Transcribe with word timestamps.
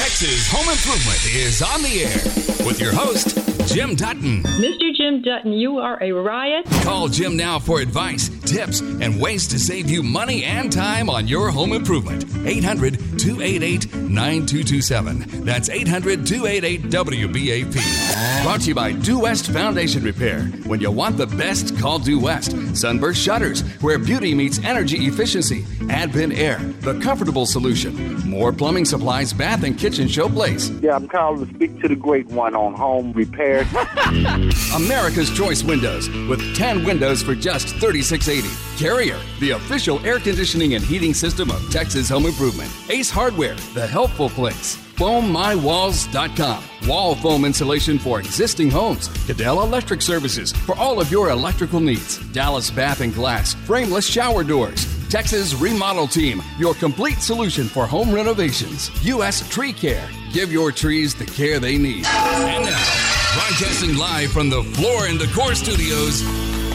Texas 0.00 0.50
Home 0.50 0.66
Improvement 0.70 1.26
is 1.26 1.60
on 1.60 1.82
the 1.82 2.04
air 2.04 2.66
with 2.66 2.80
your 2.80 2.90
host, 2.90 3.36
Jim 3.70 3.94
Dutton. 3.94 4.42
Mr. 4.44 4.94
Jim 4.96 5.20
Dutton, 5.20 5.52
you 5.52 5.76
are 5.76 6.02
a 6.02 6.10
riot. 6.12 6.64
Call 6.82 7.08
Jim 7.08 7.36
now 7.36 7.58
for 7.58 7.80
advice, 7.80 8.30
tips, 8.46 8.80
and 8.80 9.20
ways 9.20 9.46
to 9.48 9.58
save 9.58 9.90
you 9.90 10.02
money 10.02 10.42
and 10.44 10.72
time 10.72 11.10
on 11.10 11.28
your 11.28 11.50
home 11.50 11.74
improvement. 11.74 12.24
800 12.46 12.94
288 13.18 13.94
9227. 13.94 15.44
That's 15.44 15.68
800 15.68 16.26
288 16.26 16.82
WBAP. 16.84 18.42
Brought 18.42 18.62
to 18.62 18.68
you 18.68 18.74
by 18.74 18.92
Due 18.92 19.18
West 19.18 19.50
Foundation 19.50 20.02
Repair. 20.02 20.44
When 20.64 20.80
you 20.80 20.90
want 20.90 21.18
the 21.18 21.26
best, 21.26 21.78
call 21.78 21.98
Due 21.98 22.18
West. 22.18 22.56
Sunburst 22.74 23.20
Shutters, 23.20 23.60
where 23.82 23.98
beauty 23.98 24.34
meets 24.34 24.58
energy 24.60 25.06
efficiency. 25.06 25.66
Advent 25.90 26.32
Air, 26.34 26.58
the 26.80 26.98
comfortable 27.00 27.46
solution. 27.46 28.14
Moore 28.28 28.52
plumbing 28.52 28.84
supplies, 28.84 29.32
bath, 29.32 29.64
and 29.64 29.76
kitchen 29.76 30.06
showplace. 30.06 30.80
Yeah, 30.80 30.94
I'm 30.94 31.08
calling 31.08 31.44
to 31.44 31.52
speak 31.54 31.80
to 31.82 31.88
the 31.88 31.96
great 31.96 32.26
one 32.28 32.54
on 32.54 32.74
home 32.74 33.12
repair. 33.12 33.66
America's 34.74 35.36
Choice 35.36 35.64
Windows 35.64 36.08
with 36.28 36.54
10 36.54 36.84
windows 36.84 37.22
for 37.22 37.34
just 37.34 37.74
$36.80. 37.76 38.78
Carrier, 38.78 39.18
the 39.40 39.50
official 39.50 39.98
air 40.06 40.20
conditioning 40.20 40.74
and 40.74 40.84
heating 40.84 41.12
system 41.12 41.50
of 41.50 41.70
Texas 41.72 42.08
Home 42.08 42.24
Improvement. 42.24 42.70
Ace 42.88 43.10
Hardware, 43.10 43.56
the 43.74 43.86
helpful 43.86 44.30
place. 44.30 44.76
FoamMyWalls.com. 44.94 46.62
Wall 46.86 47.14
foam 47.16 47.44
insulation 47.44 47.98
for 47.98 48.20
existing 48.20 48.70
homes. 48.70 49.08
Cadell 49.26 49.62
Electric 49.62 50.02
Services 50.02 50.52
for 50.52 50.76
all 50.76 51.00
of 51.00 51.10
your 51.10 51.30
electrical 51.30 51.80
needs. 51.80 52.18
Dallas 52.32 52.70
Bath 52.70 53.00
and 53.00 53.12
Glass, 53.12 53.54
frameless 53.54 54.06
shower 54.06 54.44
doors. 54.44 54.99
Texas 55.10 55.54
Remodel 55.54 56.06
Team, 56.06 56.40
your 56.56 56.72
complete 56.72 57.18
solution 57.18 57.64
for 57.64 57.84
home 57.84 58.14
renovations. 58.14 58.92
U.S. 59.04 59.46
Tree 59.48 59.72
Care, 59.72 60.08
give 60.32 60.52
your 60.52 60.70
trees 60.70 61.16
the 61.16 61.24
care 61.24 61.58
they 61.58 61.76
need. 61.76 62.06
And 62.06 62.64
now, 62.64 63.34
broadcasting 63.34 63.96
live 63.96 64.30
from 64.30 64.50
the 64.50 64.62
Floor 64.62 65.06
and 65.06 65.18
Decor 65.18 65.56
Studios, 65.56 66.20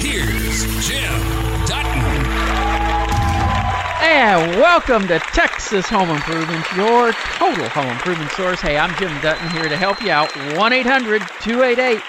here's 0.04 0.66
Jim 0.86 1.14
Dutton. 1.66 2.02
And 4.04 4.60
welcome 4.60 5.08
to 5.08 5.20
Texas 5.20 5.86
Home 5.88 6.10
Improvement, 6.10 6.66
your 6.76 7.14
total 7.14 7.70
home 7.70 7.88
improvement 7.88 8.32
source. 8.32 8.60
Hey, 8.60 8.78
I'm 8.78 8.94
Jim 8.98 9.18
Dutton 9.22 9.50
here 9.52 9.70
to 9.70 9.78
help 9.78 10.02
you 10.02 10.12
out. 10.12 10.30
1 10.58 10.74
800 10.74 11.22
288 11.40 12.02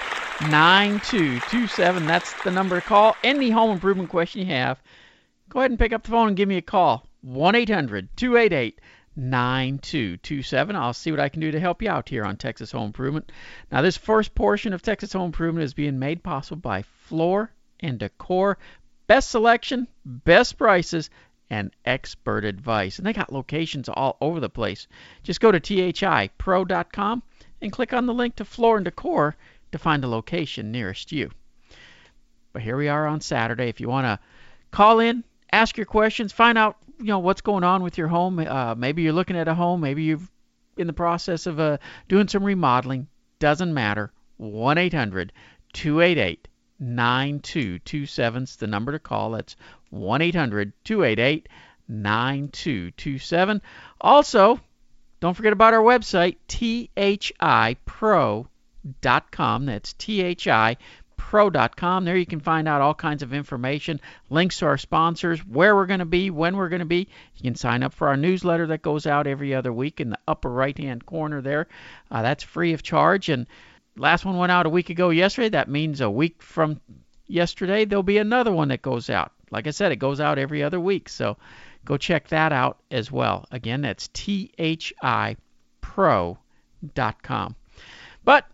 9227. 0.51 2.05
That's 2.05 2.33
the 2.43 2.51
number 2.51 2.81
to 2.81 2.85
call. 2.85 3.15
Any 3.23 3.49
home 3.49 3.71
improvement 3.71 4.09
question 4.09 4.41
you 4.41 4.47
have, 4.47 4.77
go 5.49 5.59
ahead 5.59 5.71
and 5.71 5.79
pick 5.79 5.93
up 5.93 6.03
the 6.03 6.11
phone 6.11 6.29
and 6.29 6.37
give 6.37 6.49
me 6.49 6.57
a 6.57 6.61
call. 6.61 7.07
1 7.21 7.55
800 7.55 8.15
288 8.15 8.79
9227. 9.15 10.75
I'll 10.75 10.93
see 10.93 11.11
what 11.11 11.19
I 11.19 11.29
can 11.29 11.41
do 11.41 11.51
to 11.51 11.59
help 11.59 11.81
you 11.81 11.89
out 11.89 12.07
here 12.07 12.23
on 12.23 12.37
Texas 12.37 12.71
Home 12.71 12.85
Improvement. 12.85 13.31
Now, 13.71 13.81
this 13.81 13.97
first 13.97 14.35
portion 14.35 14.73
of 14.73 14.81
Texas 14.81 15.13
Home 15.13 15.25
Improvement 15.25 15.63
is 15.63 15.73
being 15.73 15.97
made 15.97 16.23
possible 16.23 16.61
by 16.61 16.83
Floor 16.83 17.51
and 17.79 17.97
Decor. 17.97 18.59
Best 19.07 19.31
selection, 19.31 19.87
best 20.05 20.57
prices, 20.57 21.09
and 21.49 21.71
expert 21.85 22.45
advice. 22.45 22.97
And 22.97 23.07
they 23.07 23.13
got 23.13 23.33
locations 23.33 23.89
all 23.89 24.17
over 24.21 24.39
the 24.39 24.49
place. 24.49 24.87
Just 25.23 25.41
go 25.41 25.51
to 25.51 25.59
thipro.com 25.59 27.23
and 27.61 27.71
click 27.71 27.93
on 27.93 28.05
the 28.05 28.13
link 28.13 28.35
to 28.35 28.45
Floor 28.45 28.77
and 28.77 28.85
Decor 28.85 29.35
to 29.71 29.77
find 29.77 30.03
the 30.03 30.07
location 30.07 30.71
nearest 30.71 31.11
you. 31.11 31.31
But 32.53 32.61
here 32.61 32.77
we 32.77 32.87
are 32.87 33.07
on 33.07 33.21
Saturday. 33.21 33.67
If 33.69 33.79
you 33.79 33.89
want 33.89 34.05
to 34.05 34.19
call 34.71 34.99
in, 34.99 35.23
ask 35.57 35.75
your 35.75 35.85
questions, 35.85 36.31
find 36.31 36.57
out 36.57 36.77
you 36.99 37.07
know 37.07 37.19
what's 37.19 37.41
going 37.41 37.63
on 37.63 37.83
with 37.83 37.97
your 37.97 38.07
home. 38.07 38.39
Uh, 38.39 38.75
maybe 38.75 39.01
you're 39.01 39.13
looking 39.13 39.37
at 39.37 39.47
a 39.47 39.55
home. 39.55 39.81
Maybe 39.81 40.03
you've 40.03 40.29
in 40.77 40.87
the 40.87 40.93
process 40.93 41.47
of 41.47 41.59
uh, 41.59 41.77
doing 42.07 42.27
some 42.27 42.43
remodeling. 42.43 43.07
Doesn't 43.39 43.73
matter. 43.73 44.11
1 44.37 44.77
800 44.77 45.33
288 45.73 46.47
9227 46.79 48.43
is 48.43 48.55
the 48.57 48.67
number 48.67 48.91
to 48.91 48.99
call. 48.99 49.31
That's 49.31 49.55
1 49.89 50.21
800 50.21 50.73
288 50.83 51.49
9227. 51.87 53.61
Also, 53.99 54.59
don't 55.19 55.33
forget 55.33 55.53
about 55.53 55.73
our 55.73 55.81
website, 55.81 56.37
thipro.com. 56.47 58.45
That's 59.65 59.93
thipro.com. 61.17 62.05
There 62.05 62.17
you 62.17 62.25
can 62.25 62.39
find 62.39 62.67
out 62.67 62.81
all 62.81 62.93
kinds 62.93 63.23
of 63.23 63.33
information, 63.33 63.99
links 64.29 64.59
to 64.59 64.65
our 64.65 64.77
sponsors, 64.77 65.39
where 65.45 65.75
we're 65.75 65.85
going 65.85 65.99
to 65.99 66.05
be, 66.05 66.29
when 66.29 66.55
we're 66.55 66.69
going 66.69 66.79
to 66.79 66.85
be. 66.85 67.07
You 67.35 67.43
can 67.43 67.55
sign 67.55 67.83
up 67.83 67.93
for 67.93 68.07
our 68.07 68.17
newsletter 68.17 68.67
that 68.67 68.81
goes 68.81 69.05
out 69.05 69.27
every 69.27 69.53
other 69.53 69.73
week 69.73 69.99
in 69.99 70.09
the 70.09 70.19
upper 70.27 70.49
right 70.49 70.77
hand 70.77 71.05
corner 71.05 71.41
there. 71.41 71.67
Uh, 72.09 72.21
that's 72.21 72.43
free 72.43 72.73
of 72.73 72.83
charge. 72.83 73.29
And 73.29 73.47
last 73.95 74.25
one 74.25 74.37
went 74.37 74.51
out 74.51 74.65
a 74.65 74.69
week 74.69 74.89
ago 74.89 75.09
yesterday. 75.09 75.49
That 75.49 75.69
means 75.69 76.01
a 76.01 76.09
week 76.09 76.41
from 76.41 76.79
yesterday, 77.27 77.85
there'll 77.85 78.03
be 78.03 78.17
another 78.17 78.51
one 78.51 78.69
that 78.69 78.81
goes 78.81 79.09
out. 79.09 79.31
Like 79.51 79.67
I 79.67 79.71
said, 79.71 79.91
it 79.91 79.97
goes 79.97 80.19
out 80.19 80.39
every 80.39 80.63
other 80.63 80.79
week. 80.79 81.09
So 81.09 81.37
go 81.85 81.97
check 81.97 82.29
that 82.29 82.51
out 82.51 82.79
as 82.91 83.11
well. 83.11 83.45
Again, 83.51 83.81
that's 83.81 84.07
thipro.com. 84.09 85.15
But 88.23 88.45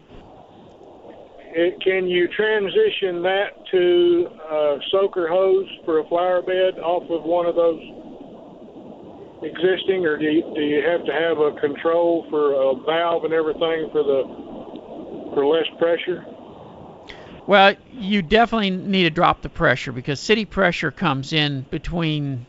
It, 1.55 1.79
can 1.79 2.07
you 2.07 2.27
transition 2.35 3.23
that 3.23 3.55
to 3.71 4.27
a 4.51 4.77
soaker 4.91 5.29
hose 5.29 5.65
for 5.85 5.99
a 5.99 6.07
flower 6.09 6.41
bed 6.41 6.75
off 6.83 7.09
of 7.09 7.23
one 7.23 7.45
of 7.45 7.55
those 7.55 7.79
existing, 9.39 10.03
or 10.03 10.19
do 10.19 10.25
you, 10.25 10.43
do 10.53 10.59
you 10.59 10.83
have 10.83 11.05
to 11.07 11.13
have 11.15 11.39
a 11.39 11.55
control 11.61 12.27
for 12.29 12.51
a 12.51 12.75
valve 12.83 13.23
and 13.23 13.33
everything 13.33 13.87
for 13.95 14.03
the 14.03 15.31
for 15.33 15.47
less 15.47 15.71
pressure? 15.79 16.25
Well, 17.49 17.73
you 17.91 18.21
definitely 18.21 18.69
need 18.69 19.05
to 19.05 19.09
drop 19.09 19.41
the 19.41 19.49
pressure 19.49 19.91
because 19.91 20.19
city 20.19 20.45
pressure 20.45 20.91
comes 20.91 21.33
in 21.33 21.65
between, 21.71 22.45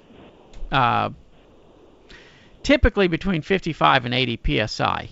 uh, 0.71 1.09
typically 2.63 3.09
between 3.09 3.41
55 3.41 4.05
and 4.05 4.13
80 4.13 4.67
psi. 4.67 5.09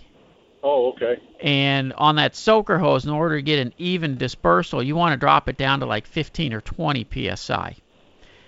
Oh, 0.62 0.91
okay. 0.91 1.23
And 1.41 1.95
on 1.95 2.17
that 2.17 2.37
soaker 2.37 2.77
hose, 2.77 3.07
in 3.07 3.11
order 3.11 3.37
to 3.37 3.43
get 3.43 3.61
an 3.61 3.73
even 3.79 4.19
dispersal, 4.19 4.83
you 4.83 4.95
want 4.95 5.15
to 5.15 5.17
drop 5.17 5.49
it 5.49 5.57
down 5.57 5.81
to 5.81 5.87
like 5.87 6.07
15 6.07 6.53
or 6.53 6.61
20 6.61 7.07
psi. 7.35 7.75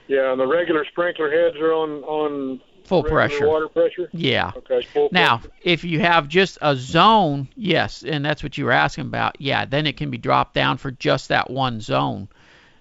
Yeah, 0.09 0.32
and 0.32 0.38
the 0.38 0.47
regular 0.47 0.85
sprinkler 0.91 1.31
heads 1.31 1.56
are 1.56 1.73
on 1.73 2.05
on 2.05 2.61
Full 2.90 3.04
regular 3.04 3.28
pressure. 3.28 3.46
water 3.46 3.69
pressure. 3.69 4.10
Yeah. 4.12 4.50
Okay. 4.56 4.84
Now, 5.12 5.37
pressure. 5.38 5.52
if 5.62 5.84
you 5.84 6.00
have 6.00 6.26
just 6.26 6.58
a 6.60 6.75
zone, 6.75 7.46
yes, 7.54 8.02
and 8.02 8.25
that's 8.25 8.42
what 8.42 8.58
you 8.58 8.64
were 8.64 8.72
asking 8.72 9.04
about, 9.04 9.40
yeah, 9.40 9.64
then 9.64 9.87
it 9.87 9.96
can 9.96 10.10
be 10.10 10.19
dropped 10.19 10.54
down 10.54 10.76
for 10.76 10.90
just 10.90 11.28
that 11.28 11.48
one 11.48 11.81
zone 11.81 12.26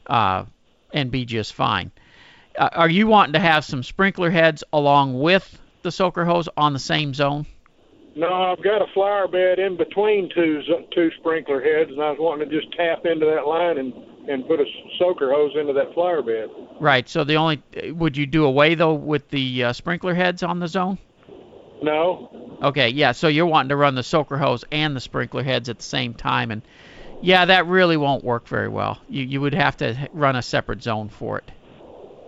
uh, 0.08 0.46
and 0.92 1.12
be 1.12 1.26
just 1.26 1.54
fine. 1.54 1.92
Uh, 2.58 2.70
are 2.72 2.90
you 2.90 3.06
wanting 3.06 3.34
to 3.34 3.40
have 3.40 3.64
some 3.64 3.84
sprinkler 3.84 4.32
heads 4.32 4.64
along 4.74 5.20
with 5.20 5.62
the 5.84 5.92
soaker 5.92 6.26
hose 6.26 6.50
on 6.58 6.74
the 6.74 6.80
same 6.80 7.14
zone? 7.14 7.46
No, 8.16 8.34
I've 8.34 8.64
got 8.64 8.82
a 8.82 8.92
flower 8.96 9.28
bed 9.28 9.60
in 9.60 9.78
between 9.78 10.32
two 10.34 10.64
two 10.90 11.12
sprinkler 11.20 11.62
heads, 11.62 11.92
and 11.92 12.02
I 12.02 12.10
was 12.10 12.20
wanting 12.20 12.50
to 12.50 12.62
just 12.62 12.74
tap 12.74 13.06
into 13.06 13.28
that 13.28 13.46
line 13.46 13.78
and 13.78 13.94
and 14.30 14.48
put 14.48 14.60
a 14.60 14.66
soaker 14.98 15.32
hose 15.32 15.52
into 15.60 15.74
that 15.74 15.94
flower 15.94 16.22
bed. 16.22 16.50
Right. 16.80 17.10
So 17.10 17.24
the 17.24 17.36
only 17.36 17.62
would 17.92 18.16
you 18.16 18.26
do 18.26 18.46
away 18.46 18.76
though 18.76 18.94
with 18.94 19.28
the 19.30 19.66
uh, 19.66 19.74
sprinkler 19.74 20.14
heads 20.14 20.44
on 20.44 20.60
the 20.60 20.68
zone? 20.68 20.98
No. 21.82 22.58
Okay. 22.62 22.90
Yeah. 22.90 23.14
So 23.14 23.28
you're 23.28 23.46
wanting 23.46 23.70
to 23.70 23.76
run 23.76 23.96
the 23.96 24.04
soaker 24.04 24.38
hose 24.38 24.64
and 24.72 24.96
the 24.96 25.02
sprinkler 25.02 25.44
heads 25.44 25.68
at 25.68 25.78
the 25.78 25.84
same 25.84 26.14
time, 26.14 26.52
and 26.52 26.62
yeah, 27.22 27.46
that 27.46 27.66
really 27.66 27.98
won't 27.98 28.24
work 28.24 28.48
very 28.48 28.70
well. 28.70 29.00
You 29.10 29.24
you 29.24 29.42
would 29.42 29.56
have 29.56 29.78
to 29.78 30.10
run 30.14 30.36
a 30.36 30.42
separate 30.42 30.84
zone 30.84 31.10
for 31.10 31.40
it. 31.40 31.52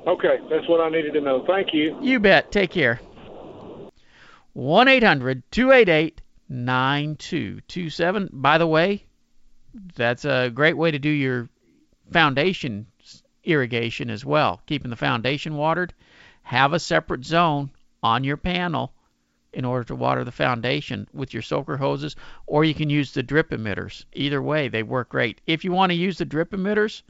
Okay, 0.07 0.39
that's 0.49 0.67
what 0.67 0.81
I 0.81 0.89
needed 0.89 1.13
to 1.13 1.21
know. 1.21 1.45
Thank 1.45 1.73
you. 1.73 1.97
You 2.01 2.19
bet. 2.19 2.51
Take 2.51 2.71
care. 2.71 2.99
1 4.53 4.87
800 4.87 5.43
288 5.51 6.21
9227. 6.49 8.29
By 8.33 8.57
the 8.57 8.67
way, 8.67 9.05
that's 9.95 10.25
a 10.25 10.49
great 10.49 10.75
way 10.75 10.91
to 10.91 10.99
do 10.99 11.09
your 11.09 11.49
foundation 12.11 12.87
irrigation 13.43 14.09
as 14.09 14.23
well. 14.23 14.61
Keeping 14.65 14.89
the 14.89 14.95
foundation 14.95 15.55
watered. 15.55 15.93
Have 16.43 16.73
a 16.73 16.79
separate 16.79 17.25
zone 17.25 17.71
on 18.03 18.23
your 18.23 18.37
panel 18.37 18.93
in 19.53 19.65
order 19.65 19.83
to 19.83 19.95
water 19.95 20.23
the 20.23 20.31
foundation 20.31 21.07
with 21.13 21.33
your 21.33 21.43
soaker 21.43 21.77
hoses, 21.77 22.15
or 22.47 22.63
you 22.63 22.73
can 22.73 22.89
use 22.89 23.11
the 23.11 23.23
drip 23.23 23.49
emitters. 23.49 24.05
Either 24.13 24.41
way, 24.41 24.67
they 24.67 24.83
work 24.83 25.09
great. 25.09 25.41
If 25.45 25.63
you 25.63 25.71
want 25.71 25.91
to 25.91 25.97
use 25.97 26.17
the 26.17 26.25
drip 26.25 26.51
emitters, 26.51 27.03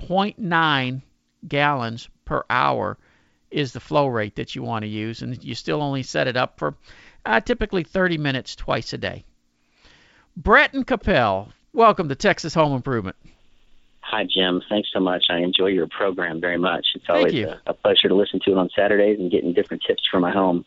0.9 0.00 1.02
gallons 1.48 2.08
per 2.24 2.42
hour 2.50 2.98
is 3.50 3.72
the 3.72 3.80
flow 3.80 4.06
rate 4.06 4.36
that 4.36 4.54
you 4.54 4.62
want 4.62 4.82
to 4.82 4.88
use, 4.88 5.22
and 5.22 5.42
you 5.42 5.54
still 5.54 5.82
only 5.82 6.02
set 6.02 6.28
it 6.28 6.36
up 6.36 6.58
for 6.58 6.74
uh, 7.24 7.40
typically 7.40 7.84
30 7.84 8.18
minutes 8.18 8.54
twice 8.54 8.92
a 8.92 8.98
day. 8.98 9.24
Brett 10.36 10.74
and 10.74 10.86
Coppell, 10.86 11.52
welcome 11.72 12.08
to 12.08 12.14
Texas 12.14 12.54
Home 12.54 12.74
Improvement. 12.74 13.16
Hi, 14.12 14.24
Jim. 14.28 14.60
Thanks 14.68 14.90
so 14.92 15.00
much. 15.00 15.24
I 15.30 15.38
enjoy 15.38 15.68
your 15.68 15.86
program 15.88 16.38
very 16.38 16.58
much. 16.58 16.86
It's 16.94 17.06
always 17.08 17.32
a, 17.66 17.70
a 17.70 17.72
pleasure 17.72 18.08
to 18.08 18.14
listen 18.14 18.40
to 18.44 18.52
it 18.52 18.58
on 18.58 18.68
Saturdays 18.76 19.18
and 19.18 19.30
getting 19.30 19.54
different 19.54 19.82
tips 19.86 20.02
for 20.10 20.20
my 20.20 20.30
home. 20.30 20.66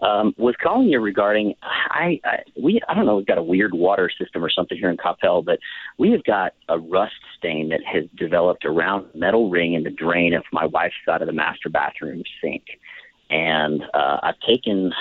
Um, 0.00 0.34
was 0.36 0.56
calling 0.60 0.88
you 0.88 0.98
regarding 0.98 1.54
I, 1.62 2.20
I 2.24 2.38
we 2.60 2.80
I 2.88 2.94
don't 2.94 3.06
know 3.06 3.14
we've 3.18 3.26
got 3.26 3.38
a 3.38 3.42
weird 3.42 3.72
water 3.72 4.10
system 4.20 4.44
or 4.44 4.50
something 4.50 4.76
here 4.76 4.90
in 4.90 4.96
Coppell, 4.96 5.44
but 5.44 5.60
we 5.96 6.10
have 6.10 6.24
got 6.24 6.54
a 6.68 6.76
rust 6.76 7.14
stain 7.38 7.68
that 7.68 7.84
has 7.84 8.02
developed 8.16 8.64
around 8.64 9.06
the 9.12 9.18
metal 9.20 9.48
ring 9.48 9.74
in 9.74 9.84
the 9.84 9.90
drain 9.90 10.34
of 10.34 10.42
my 10.52 10.66
wife's 10.66 10.96
side 11.06 11.22
of 11.22 11.28
the 11.28 11.32
master 11.32 11.68
bathroom 11.68 12.24
sink, 12.42 12.64
and 13.30 13.84
uh, 13.94 14.18
I've 14.24 14.40
taken 14.40 14.92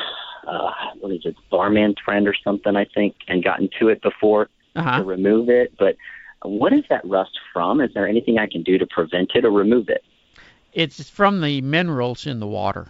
uh, 0.48 0.70
what 1.00 1.12
is 1.14 1.22
it 1.26 1.36
barman 1.50 1.96
friend 2.06 2.28
or 2.28 2.36
something 2.44 2.76
I 2.76 2.86
think 2.86 3.16
and 3.28 3.44
gotten 3.44 3.70
to 3.80 3.88
it 3.88 4.04
before 4.04 4.46
to 4.76 4.82
Uh-huh. 4.82 5.04
remove 5.04 5.50
it, 5.50 5.74
but 5.80 5.96
what 6.44 6.74
is 6.74 6.84
that 6.90 7.06
rust 7.06 7.38
from? 7.54 7.82
Is 7.82 7.94
there 7.94 8.08
anything 8.08 8.38
I 8.38 8.48
can 8.48 8.64
do 8.64 8.78
to 8.78 8.88
prevent 8.88 9.32
it 9.36 9.46
or 9.46 9.52
remove 9.52 9.90
it? 9.90 10.04
It's 10.74 11.10
from 11.10 11.42
the 11.42 11.62
minerals 11.62 12.26
in 12.26 12.40
the 12.40 12.48
water. 12.48 12.88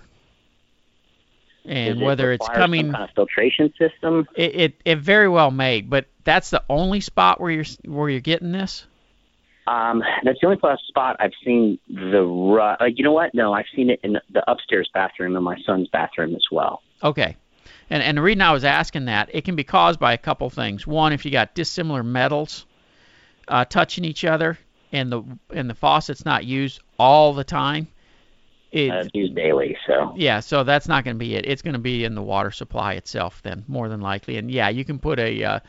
And 1.65 1.95
Does 1.95 2.01
it 2.01 2.06
whether 2.06 2.31
it's 2.31 2.48
coming 2.50 2.92
kind 2.92 3.03
of 3.03 3.09
filtration 3.15 3.71
system. 3.77 4.27
it, 4.36 4.56
it 4.56 4.81
it 4.83 5.00
very 5.00 5.30
well 5.30 5.51
may, 5.51 5.81
but 5.81 6.07
that's 6.24 6.50
the 6.50 6.63
only 6.69 7.01
spot 7.01 7.39
where 7.39 7.51
you're 7.51 7.65
where 7.86 8.09
you're 8.09 8.19
getting 8.19 8.51
this. 8.51 8.88
Um, 9.68 10.01
that's 10.24 10.39
the 10.42 10.48
only 10.48 10.59
spot 10.88 11.18
I've 11.19 11.33
seen 11.45 11.77
the 11.88 12.24
rust. 12.24 12.81
Like, 12.81 12.98
you 12.98 13.03
know 13.03 13.12
what? 13.12 13.36
No, 13.36 13.53
I've 13.53 13.68
seen 13.75 13.92
it 13.92 14.00
in 14.03 14.18
the 14.31 14.50
upstairs 14.50 14.89
bathroom 14.92 15.36
and 15.36 15.45
my 15.45 15.57
son's 15.65 15.88
bathroom 15.89 16.36
as 16.36 16.45
well. 16.51 16.81
Okay. 17.03 17.38
And 17.92 18.01
and 18.01 18.18
the 18.18 18.21
reason 18.24 18.42
I 18.42 18.53
was 18.53 18.65
asking 18.65 19.06
that, 19.06 19.30
it 19.31 19.44
can 19.44 19.56
be 19.56 19.63
caused 19.63 20.00
by 20.00 20.13
a 20.13 20.18
couple 20.18 20.50
things. 20.50 20.88
One, 20.88 21.13
if 21.13 21.25
you 21.25 21.31
got 21.31 21.53
dissimilar 21.53 22.01
metals 22.01 22.65
uh, 23.51 23.65
touching 23.65 24.06
each 24.06 24.25
other 24.25 24.57
and 24.92 25.12
the 25.12 25.21
and 25.53 25.69
the 25.69 25.75
faucet's 25.75 26.25
not 26.25 26.45
used 26.45 26.81
all 26.98 27.33
the 27.33 27.44
time, 27.44 27.88
it, 28.71 28.89
Uh, 28.92 29.03
used 29.13 29.36
daily, 29.36 29.77
so 29.86 30.13
yeah, 30.18 30.39
so 30.42 30.63
that's 30.63 30.88
not 30.88 31.03
going 31.03 31.15
to 31.15 31.19
be 31.19 31.36
it. 31.36 31.45
It's 31.45 31.62
going 31.62 31.74
to 31.74 31.80
be 31.80 32.06
in 32.06 32.15
the 32.15 32.21
water 32.21 32.51
supply 32.51 32.94
itself 32.94 33.42
then, 33.44 33.63
more 33.68 33.89
than 33.89 34.01
likely. 34.01 34.38
And 34.38 34.50
yeah, 34.50 34.69
you 34.69 34.83
can 34.86 35.00
put 35.00 35.19
a, 35.19 35.44
uh, 35.44 35.59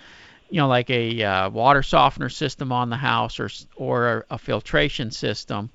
you 0.50 0.58
know, 0.58 0.68
like 0.68 0.90
a 0.90 1.22
uh, 1.22 1.50
water 1.50 1.82
softener 1.82 2.28
system 2.30 2.72
on 2.72 2.90
the 2.90 2.96
house 2.96 3.40
or 3.40 3.48
or 3.76 4.24
a, 4.30 4.34
a 4.34 4.38
filtration 4.38 5.10
system, 5.10 5.70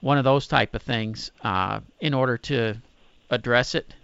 one 0.00 0.18
of 0.18 0.24
those 0.24 0.46
type 0.46 0.74
of 0.74 0.82
things, 0.82 1.30
uh, 1.44 1.80
in 2.00 2.14
order 2.14 2.36
to 2.38 2.74
address 3.30 3.74
it. 3.74 3.94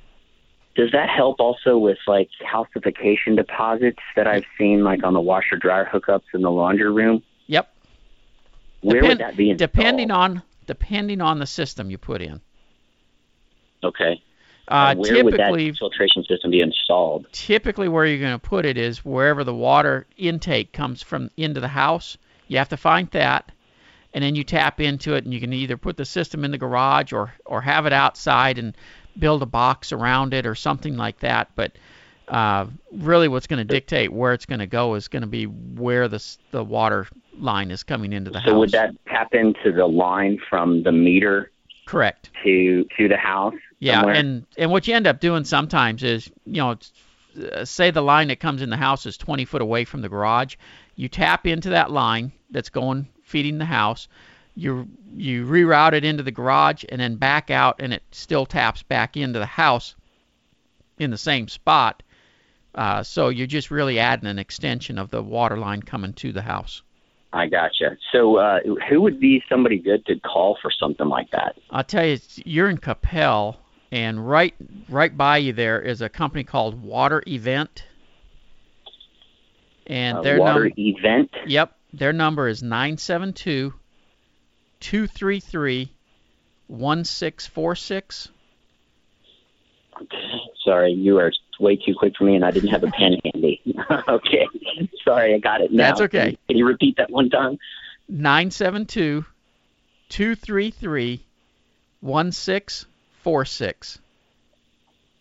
does 0.79 0.91
that 0.93 1.09
help 1.11 1.41
also 1.41 1.77
with 1.77 1.99
like 2.07 2.29
calcification 2.53 3.37
deposits 3.37 3.99
that 4.17 4.27
I've 4.27 4.47
seen 4.57 4.85
like 4.85 5.03
on 5.05 5.13
the 5.13 5.21
washer 5.21 5.57
dryer 5.57 5.89
hookups 5.93 6.29
in 6.35 6.43
the 6.43 6.51
laundry 6.51 6.91
room? 6.91 7.23
Yep. 7.49 7.69
Where 8.83 9.01
Depend- 9.01 9.09
would 9.09 9.19
that 9.19 9.37
be 9.37 9.51
installed? 9.51 9.73
Depending 9.73 10.11
on 10.11 10.43
depending 10.67 11.21
on 11.21 11.39
the 11.39 11.47
system 11.47 11.91
you 11.91 11.99
put 11.99 12.23
in. 12.23 12.41
okay. 13.83 14.23
Uh, 14.69 14.95
where 14.97 15.25
would 15.25 15.31
typically, 15.31 15.71
that 15.71 15.79
filtration 15.79 16.23
system 16.25 16.51
be 16.51 16.61
installed? 16.61 17.27
typically 17.33 17.89
where 17.89 18.05
you're 18.05 18.21
going 18.21 18.39
to 18.39 18.49
put 18.49 18.67
it 18.67 18.77
is 18.77 19.03
wherever 19.03 19.43
the 19.43 19.55
water 19.55 20.07
intake 20.19 20.75
comes 20.75 21.03
from 21.03 21.31
into 21.39 21.59
the 21.59 21.69
house. 21.69 22.19
You 22.49 22.59
have 22.59 22.69
to 22.69 22.77
find 22.77 23.11
that, 23.13 23.51
and 24.13 24.23
then 24.23 24.35
you 24.35 24.45
tap 24.45 24.79
into 24.79 25.15
it, 25.15 25.25
and 25.25 25.33
you 25.33 25.41
can 25.41 25.55
either 25.55 25.79
put 25.79 25.97
the 25.97 26.05
system 26.05 26.45
in 26.45 26.51
the 26.51 26.59
garage 26.59 27.15
or 27.15 27.33
or 27.47 27.63
have 27.63 27.87
it 27.87 27.95
outside 27.95 28.59
and 28.59 28.77
build 29.19 29.43
a 29.43 29.47
box 29.47 29.91
around 29.91 30.35
it 30.35 30.45
or 30.45 30.55
something 30.55 30.99
like 30.99 31.21
that. 31.21 31.49
But 31.55 31.73
uh, 32.31 32.67
really, 32.93 33.29
what's 33.29 33.47
going 33.47 33.59
to 33.59 33.65
dictate 33.65 34.13
where 34.13 34.33
it's 34.33 34.47
going 34.47 34.61
to 34.61 34.67
go 34.67 34.95
is 34.95 35.09
going 35.09 35.23
to 35.23 35.29
be 35.29 35.45
where 35.45 36.09
the 36.09 36.25
the 36.51 36.65
water 36.65 37.07
line 37.39 37.71
is 37.71 37.83
coming 37.83 38.13
into 38.13 38.31
the 38.31 38.39
So 38.39 38.43
house. 38.43 38.51
So 38.51 38.59
would 38.59 38.71
that 38.73 38.95
tap 39.07 39.35
into 39.35 39.73
the 39.73 39.87
line 39.87 40.39
from 40.49 40.83
the 40.83 40.93
meter 40.93 41.51
correct? 41.87 42.31
to 42.45 42.85
to 42.97 43.09
the 43.09 43.17
house? 43.17 43.55
Yeah, 43.79 44.01
somewhere? 44.01 44.15
and 44.15 44.47
and 44.57 44.71
what 44.71 44.89
you 44.89 44.95
end 44.95 45.07
up 45.07 45.21
doing 45.21 45.45
sometimes 45.45 46.03
is, 46.03 46.31
you 46.45 46.61
know, 46.61 46.73
it's- 46.73 46.93
uh, 47.53 47.65
say 47.65 47.91
the 47.91 48.03
line 48.03 48.29
that 48.29 48.41
comes 48.41 48.63
in 48.63 48.71
the 48.71 48.77
house 48.77 49.07
is 49.07 49.17
20 49.17 49.45
foot 49.45 49.63
away 49.63 49.85
from 49.85 50.01
the 50.03 50.09
garage, 50.09 50.57
you 50.97 51.09
tap 51.09 51.47
into 51.47 51.69
that 51.71 51.91
line 51.91 52.33
that's 52.51 52.71
going 52.71 53.07
feeding 53.23 53.59
the 53.59 53.65
house, 53.65 54.09
you 54.57 54.89
you 55.15 55.47
reroute 55.47 55.93
it 55.93 56.05
into 56.05 56.23
the 56.23 56.33
garage 56.33 56.85
and 56.89 57.01
then 57.01 57.17
back 57.17 57.51
out, 57.51 57.77
and 57.81 57.93
it 57.93 58.03
still 58.11 58.45
taps 58.45 58.83
back 58.83 59.17
into 59.17 59.39
the 59.39 59.47
house 59.47 59.95
in 60.99 61.11
the 61.11 61.19
same 61.19 61.47
spot. 61.47 62.03
Uh, 62.75 63.03
so 63.03 63.29
you're 63.29 63.47
just 63.47 63.71
really 63.71 63.99
adding 63.99 64.29
an 64.29 64.39
extension 64.39 64.99
of 64.99 65.11
the 65.11 65.23
water 65.23 65.57
line 65.57 65.83
coming 65.83 66.13
to 66.15 66.33
the 66.33 66.43
house. 66.43 66.83
I 67.33 67.47
gotcha. 67.47 67.97
So, 68.13 68.37
uh, 68.37 68.61
who 68.89 69.01
would 69.03 69.21
be 69.21 69.43
somebody 69.49 69.79
good 69.79 70.07
to 70.07 70.19
call 70.21 70.57
for 70.63 70.71
something 70.71 71.09
like 71.09 71.31
that? 71.33 71.57
I'll 71.71 71.85
tell 71.85 72.05
you, 72.05 72.13
it's- 72.15 72.41
you're 72.47 72.71
in 72.71 72.79
Coppell, 72.79 73.57
and 73.93 74.27
right 74.29 74.55
right 74.89 75.15
by 75.17 75.39
you 75.39 75.53
there 75.53 75.81
is 75.81 76.01
a 76.01 76.09
company 76.09 76.45
called 76.45 76.83
Water 76.83 77.23
Event, 77.27 77.85
and 79.87 80.19
Uh, 80.19 80.23
their 80.23 80.39
water 80.39 80.65
num- 80.65 80.73
event. 80.79 81.31
yep, 81.47 81.77
their 81.93 82.13
number 82.15 82.49
is 82.49 82.63
972 82.63 83.75
233 84.81 85.91
1646. 86.69 88.29
Okay. 90.01 90.17
Sorry, 90.65 90.93
you 90.93 91.19
are 91.19 91.33
way 91.61 91.77
too 91.77 91.95
quick 91.99 92.15
for 92.17 92.25
me, 92.25 92.35
and 92.35 92.45
I 92.45 92.51
didn't 92.51 92.71
have 92.71 92.85
a 92.85 92.91
pen 92.91 93.17
handy. 93.25 93.63
okay. 94.09 94.47
Sorry, 95.05 95.35
I 95.35 95.39
got 95.39 95.61
it 95.61 95.73
now. 95.73 95.89
That's 95.89 96.01
okay. 96.03 96.39
Can 96.49 96.57
you 96.57 96.67
repeat 96.67 96.97
that 96.97 97.11
one 97.11 97.31
time? 97.31 97.59
972 98.09 99.25
233 100.09 101.25
1646. 102.01 103.99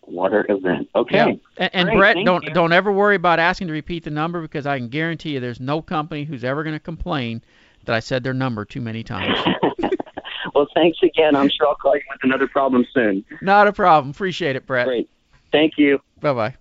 Water 0.06 0.46
event. 0.48 0.88
Okay. 0.94 1.16
Yeah. 1.16 1.34
And, 1.58 1.70
and 1.74 1.88
Great, 1.90 2.14
Brett, 2.14 2.24
don't 2.24 2.44
you. 2.44 2.50
don't 2.50 2.72
ever 2.72 2.90
worry 2.90 3.16
about 3.16 3.38
asking 3.38 3.66
to 3.66 3.74
repeat 3.74 4.04
the 4.04 4.10
number 4.10 4.40
because 4.40 4.66
I 4.66 4.78
can 4.78 4.88
guarantee 4.88 5.30
you 5.30 5.40
there's 5.40 5.60
no 5.60 5.82
company 5.82 6.24
who's 6.24 6.44
ever 6.44 6.62
going 6.62 6.76
to 6.76 6.80
complain 6.80 7.42
that 7.84 7.94
I 7.94 8.00
said 8.00 8.24
their 8.24 8.32
number 8.32 8.64
too 8.64 8.80
many 8.80 9.02
times. 9.02 9.38
well, 10.54 10.66
thanks 10.74 10.98
again. 11.02 11.36
I'm 11.36 11.50
sure 11.50 11.68
I'll 11.68 11.74
call 11.74 11.94
you 11.94 12.02
with 12.10 12.20
another 12.22 12.48
problem 12.48 12.86
soon. 12.94 13.24
Not 13.42 13.68
a 13.68 13.72
problem. 13.72 14.10
Appreciate 14.10 14.56
it, 14.56 14.66
Brett. 14.66 14.86
Great. 14.86 15.10
Thank 15.52 15.74
you. 15.76 16.00
Bye 16.20 16.32
bye. 16.32 16.54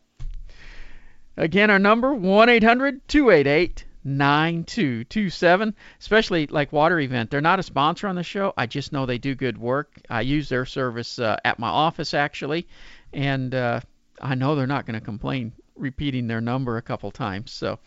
Again, 1.35 1.69
our 1.69 1.79
number 1.79 2.13
1 2.13 2.49
800 2.49 3.07
288 3.07 3.85
9227. 4.03 5.75
Especially 5.99 6.47
like 6.47 6.71
Water 6.71 6.99
Event. 6.99 7.29
They're 7.29 7.41
not 7.41 7.59
a 7.59 7.63
sponsor 7.63 8.07
on 8.07 8.15
the 8.15 8.23
show. 8.23 8.53
I 8.57 8.65
just 8.65 8.91
know 8.91 9.05
they 9.05 9.17
do 9.17 9.35
good 9.35 9.57
work. 9.57 9.91
I 10.09 10.21
use 10.21 10.49
their 10.49 10.65
service 10.65 11.19
uh, 11.19 11.37
at 11.43 11.59
my 11.59 11.67
office 11.67 12.13
actually, 12.13 12.67
and 13.13 13.53
uh, 13.53 13.81
I 14.21 14.35
know 14.35 14.55
they're 14.55 14.65
not 14.65 14.85
going 14.85 14.99
to 14.99 15.05
complain 15.05 15.51
repeating 15.75 16.27
their 16.27 16.41
number 16.41 16.77
a 16.77 16.81
couple 16.81 17.11
times. 17.11 17.51
So, 17.51 17.79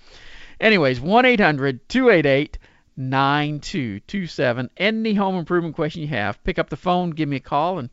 anyways, 0.60 1.00
1 1.00 1.24
800 1.24 1.88
288 1.88 2.58
9227. 2.96 4.70
Any 4.76 5.14
home 5.14 5.36
improvement 5.36 5.74
question 5.74 6.02
you 6.02 6.08
have, 6.08 6.42
pick 6.44 6.58
up 6.58 6.68
the 6.68 6.76
phone, 6.76 7.10
give 7.10 7.28
me 7.28 7.36
a 7.36 7.40
call, 7.40 7.78
and 7.78 7.88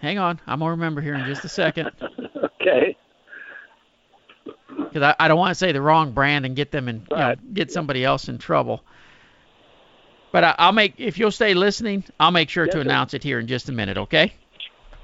hang 0.02 0.18
on. 0.18 0.38
I'm 0.46 0.58
gonna 0.58 0.72
remember 0.72 1.00
here 1.00 1.14
in 1.14 1.24
just 1.24 1.46
a 1.46 1.48
second 1.48 1.90
okay. 2.44 2.94
because 4.76 5.00
I, 5.00 5.14
I 5.18 5.28
don't 5.28 5.38
want 5.38 5.52
to 5.52 5.54
say 5.54 5.72
the 5.72 5.80
wrong 5.80 6.12
brand 6.12 6.44
and 6.44 6.54
get 6.54 6.70
them 6.70 6.90
in, 6.90 7.06
you 7.10 7.16
know, 7.16 7.36
get 7.54 7.72
somebody 7.72 8.04
else 8.04 8.28
in 8.28 8.36
trouble. 8.36 8.82
But 10.30 10.44
I, 10.44 10.54
I'll 10.58 10.72
make 10.72 10.96
if 10.98 11.16
you'll 11.16 11.30
stay 11.30 11.54
listening, 11.54 12.04
I'll 12.20 12.32
make 12.32 12.50
sure 12.50 12.66
Yes, 12.66 12.74
to 12.74 12.78
sir. 12.80 12.82
announce 12.82 13.14
it 13.14 13.22
here 13.22 13.38
in 13.38 13.46
just 13.46 13.70
a 13.70 13.72
minute. 13.72 13.96
Okay? 13.96 14.34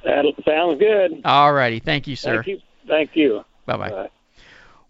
That 0.04 0.25
sounds 0.47 0.78
good. 0.78 1.23
All 1.25 1.52
righty. 1.52 1.78
Thank 1.78 2.07
you, 2.07 2.16
sir. 2.16 2.42
Thank 2.42 2.47
you. 2.47 2.61
Thank 2.87 3.11
you. 3.14 3.45
Bye 3.66 3.76
bye. 3.76 3.90
Bye. 3.90 4.11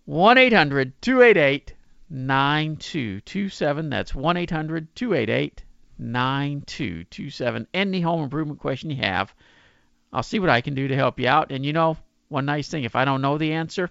1 0.06 0.38
800 0.38 1.00
288 1.02 1.74
9227. 2.10 3.90
That's 3.90 4.14
1 4.14 4.36
800 4.36 4.94
288 4.94 5.62
9227. 5.98 7.66
Any 7.74 8.00
home 8.00 8.22
improvement 8.22 8.58
question 8.58 8.90
you 8.90 8.96
have, 8.96 9.34
I'll 10.12 10.22
see 10.22 10.38
what 10.38 10.50
I 10.50 10.60
can 10.60 10.74
do 10.74 10.88
to 10.88 10.96
help 10.96 11.20
you 11.20 11.28
out. 11.28 11.52
And 11.52 11.64
you 11.64 11.72
know, 11.72 11.96
one 12.28 12.46
nice 12.46 12.68
thing 12.68 12.84
if 12.84 12.96
I 12.96 13.04
don't 13.04 13.22
know 13.22 13.38
the 13.38 13.52
answer, 13.52 13.90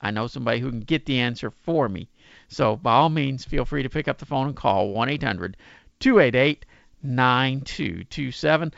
I 0.00 0.10
know 0.10 0.26
somebody 0.26 0.60
who 0.60 0.70
can 0.70 0.80
get 0.80 1.06
the 1.06 1.20
answer 1.20 1.50
for 1.50 1.88
me. 1.88 2.08
So 2.48 2.76
by 2.76 2.92
all 2.92 3.08
means, 3.08 3.44
feel 3.44 3.64
free 3.64 3.82
to 3.82 3.88
pick 3.88 4.08
up 4.08 4.18
the 4.18 4.26
phone 4.26 4.48
and 4.48 4.56
call 4.56 4.90
1 4.90 5.08
800 5.08 5.56
288 6.00 6.66
9227. 7.02 8.72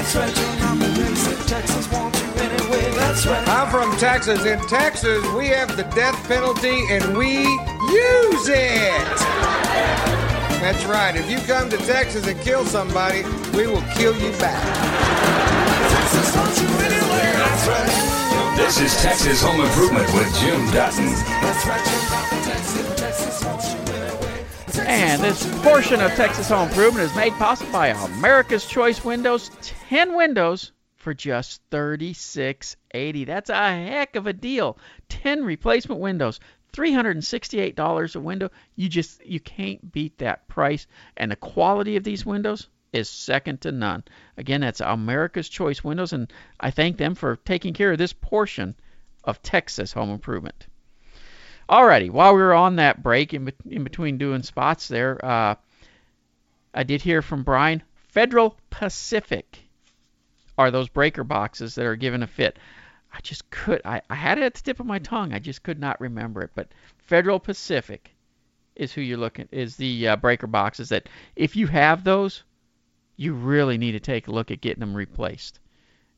That's 0.00 0.16
right, 0.16 0.34
you're 0.34 0.56
not 0.56 0.78
from 0.78 0.94
Texas. 0.94 1.46
Texas 1.46 1.92
wants 1.92 2.22
you 2.22 2.28
anyway. 2.40 2.90
That's 2.92 3.26
right. 3.26 3.48
I'm 3.48 3.68
from 3.68 3.94
Texas. 3.98 4.46
In 4.46 4.58
Texas, 4.60 5.22
we 5.36 5.48
have 5.48 5.76
the 5.76 5.82
death 5.94 6.16
penalty 6.26 6.86
and 6.88 7.18
we 7.18 7.42
use 7.42 8.48
it. 8.48 9.18
That's 10.64 10.86
right. 10.86 11.14
If 11.14 11.30
you 11.30 11.38
come 11.40 11.68
to 11.68 11.76
Texas 11.76 12.26
and 12.26 12.40
kill 12.40 12.64
somebody, 12.64 13.24
we 13.52 13.66
will 13.66 13.84
kill 13.94 14.16
you 14.16 14.32
back. 14.38 14.64
Texas 15.90 16.34
wants 16.34 16.62
you 16.62 16.68
anyway. 16.68 17.32
That's 17.36 17.68
right. 17.68 18.56
This 18.56 18.80
is 18.80 19.02
Texas 19.02 19.42
Home 19.42 19.60
Improvement 19.60 20.10
with 20.14 20.34
Jim 20.40 20.64
Dutton. 20.72 21.12
And 24.78 25.20
this 25.20 25.44
portion 25.62 26.00
of 26.00 26.12
Texas 26.12 26.48
Home 26.48 26.68
Improvement 26.68 27.10
is 27.10 27.16
made 27.16 27.32
possible 27.32 27.72
by 27.72 27.88
America's 27.88 28.66
Choice 28.66 29.04
Windows. 29.04 29.50
10 29.88 30.14
windows 30.14 30.72
for 30.96 31.12
just 31.12 31.60
$36.80. 31.70 33.26
That's 33.26 33.50
a 33.50 33.54
heck 33.54 34.16
of 34.16 34.26
a 34.26 34.32
deal. 34.32 34.78
10 35.08 35.44
replacement 35.44 36.00
windows, 36.00 36.38
$368 36.72 38.14
a 38.14 38.20
window. 38.20 38.50
You 38.76 38.88
just 38.88 39.24
you 39.26 39.40
can't 39.40 39.90
beat 39.92 40.18
that 40.18 40.46
price 40.46 40.86
and 41.16 41.32
the 41.32 41.36
quality 41.36 41.96
of 41.96 42.04
these 42.04 42.24
windows 42.24 42.68
is 42.92 43.08
second 43.08 43.62
to 43.62 43.72
none. 43.72 44.04
Again, 44.36 44.60
that's 44.60 44.80
America's 44.80 45.48
Choice 45.48 45.82
Windows 45.82 46.12
and 46.12 46.32
I 46.60 46.70
thank 46.70 46.96
them 46.96 47.14
for 47.14 47.36
taking 47.36 47.74
care 47.74 47.92
of 47.92 47.98
this 47.98 48.12
portion 48.12 48.76
of 49.24 49.42
Texas 49.42 49.92
Home 49.94 50.10
Improvement. 50.10 50.66
Alrighty, 51.70 52.10
while 52.10 52.34
we 52.34 52.42
were 52.42 52.52
on 52.52 52.76
that 52.76 53.00
break 53.00 53.32
in, 53.32 53.44
bet- 53.44 53.54
in 53.68 53.84
between 53.84 54.18
doing 54.18 54.42
spots 54.42 54.88
there, 54.88 55.24
uh, 55.24 55.54
I 56.74 56.82
did 56.82 57.00
hear 57.00 57.22
from 57.22 57.44
Brian. 57.44 57.84
Federal 58.08 58.56
Pacific 58.70 59.60
are 60.58 60.72
those 60.72 60.88
breaker 60.88 61.22
boxes 61.22 61.76
that 61.76 61.86
are 61.86 61.94
given 61.94 62.24
a 62.24 62.26
fit. 62.26 62.58
I 63.12 63.20
just 63.20 63.48
could, 63.50 63.82
I, 63.84 64.02
I 64.10 64.16
had 64.16 64.38
it 64.38 64.42
at 64.42 64.54
the 64.54 64.62
tip 64.62 64.80
of 64.80 64.86
my 64.86 64.98
tongue. 64.98 65.32
I 65.32 65.38
just 65.38 65.62
could 65.62 65.78
not 65.78 66.00
remember 66.00 66.42
it. 66.42 66.50
But 66.56 66.72
Federal 66.98 67.38
Pacific 67.38 68.10
is 68.74 68.92
who 68.92 69.00
you're 69.00 69.16
looking, 69.16 69.48
is 69.52 69.76
the 69.76 70.08
uh, 70.08 70.16
breaker 70.16 70.48
boxes 70.48 70.88
that 70.88 71.08
if 71.36 71.54
you 71.54 71.68
have 71.68 72.02
those, 72.02 72.42
you 73.16 73.32
really 73.32 73.78
need 73.78 73.92
to 73.92 74.00
take 74.00 74.26
a 74.26 74.32
look 74.32 74.50
at 74.50 74.60
getting 74.60 74.80
them 74.80 74.94
replaced. 74.94 75.60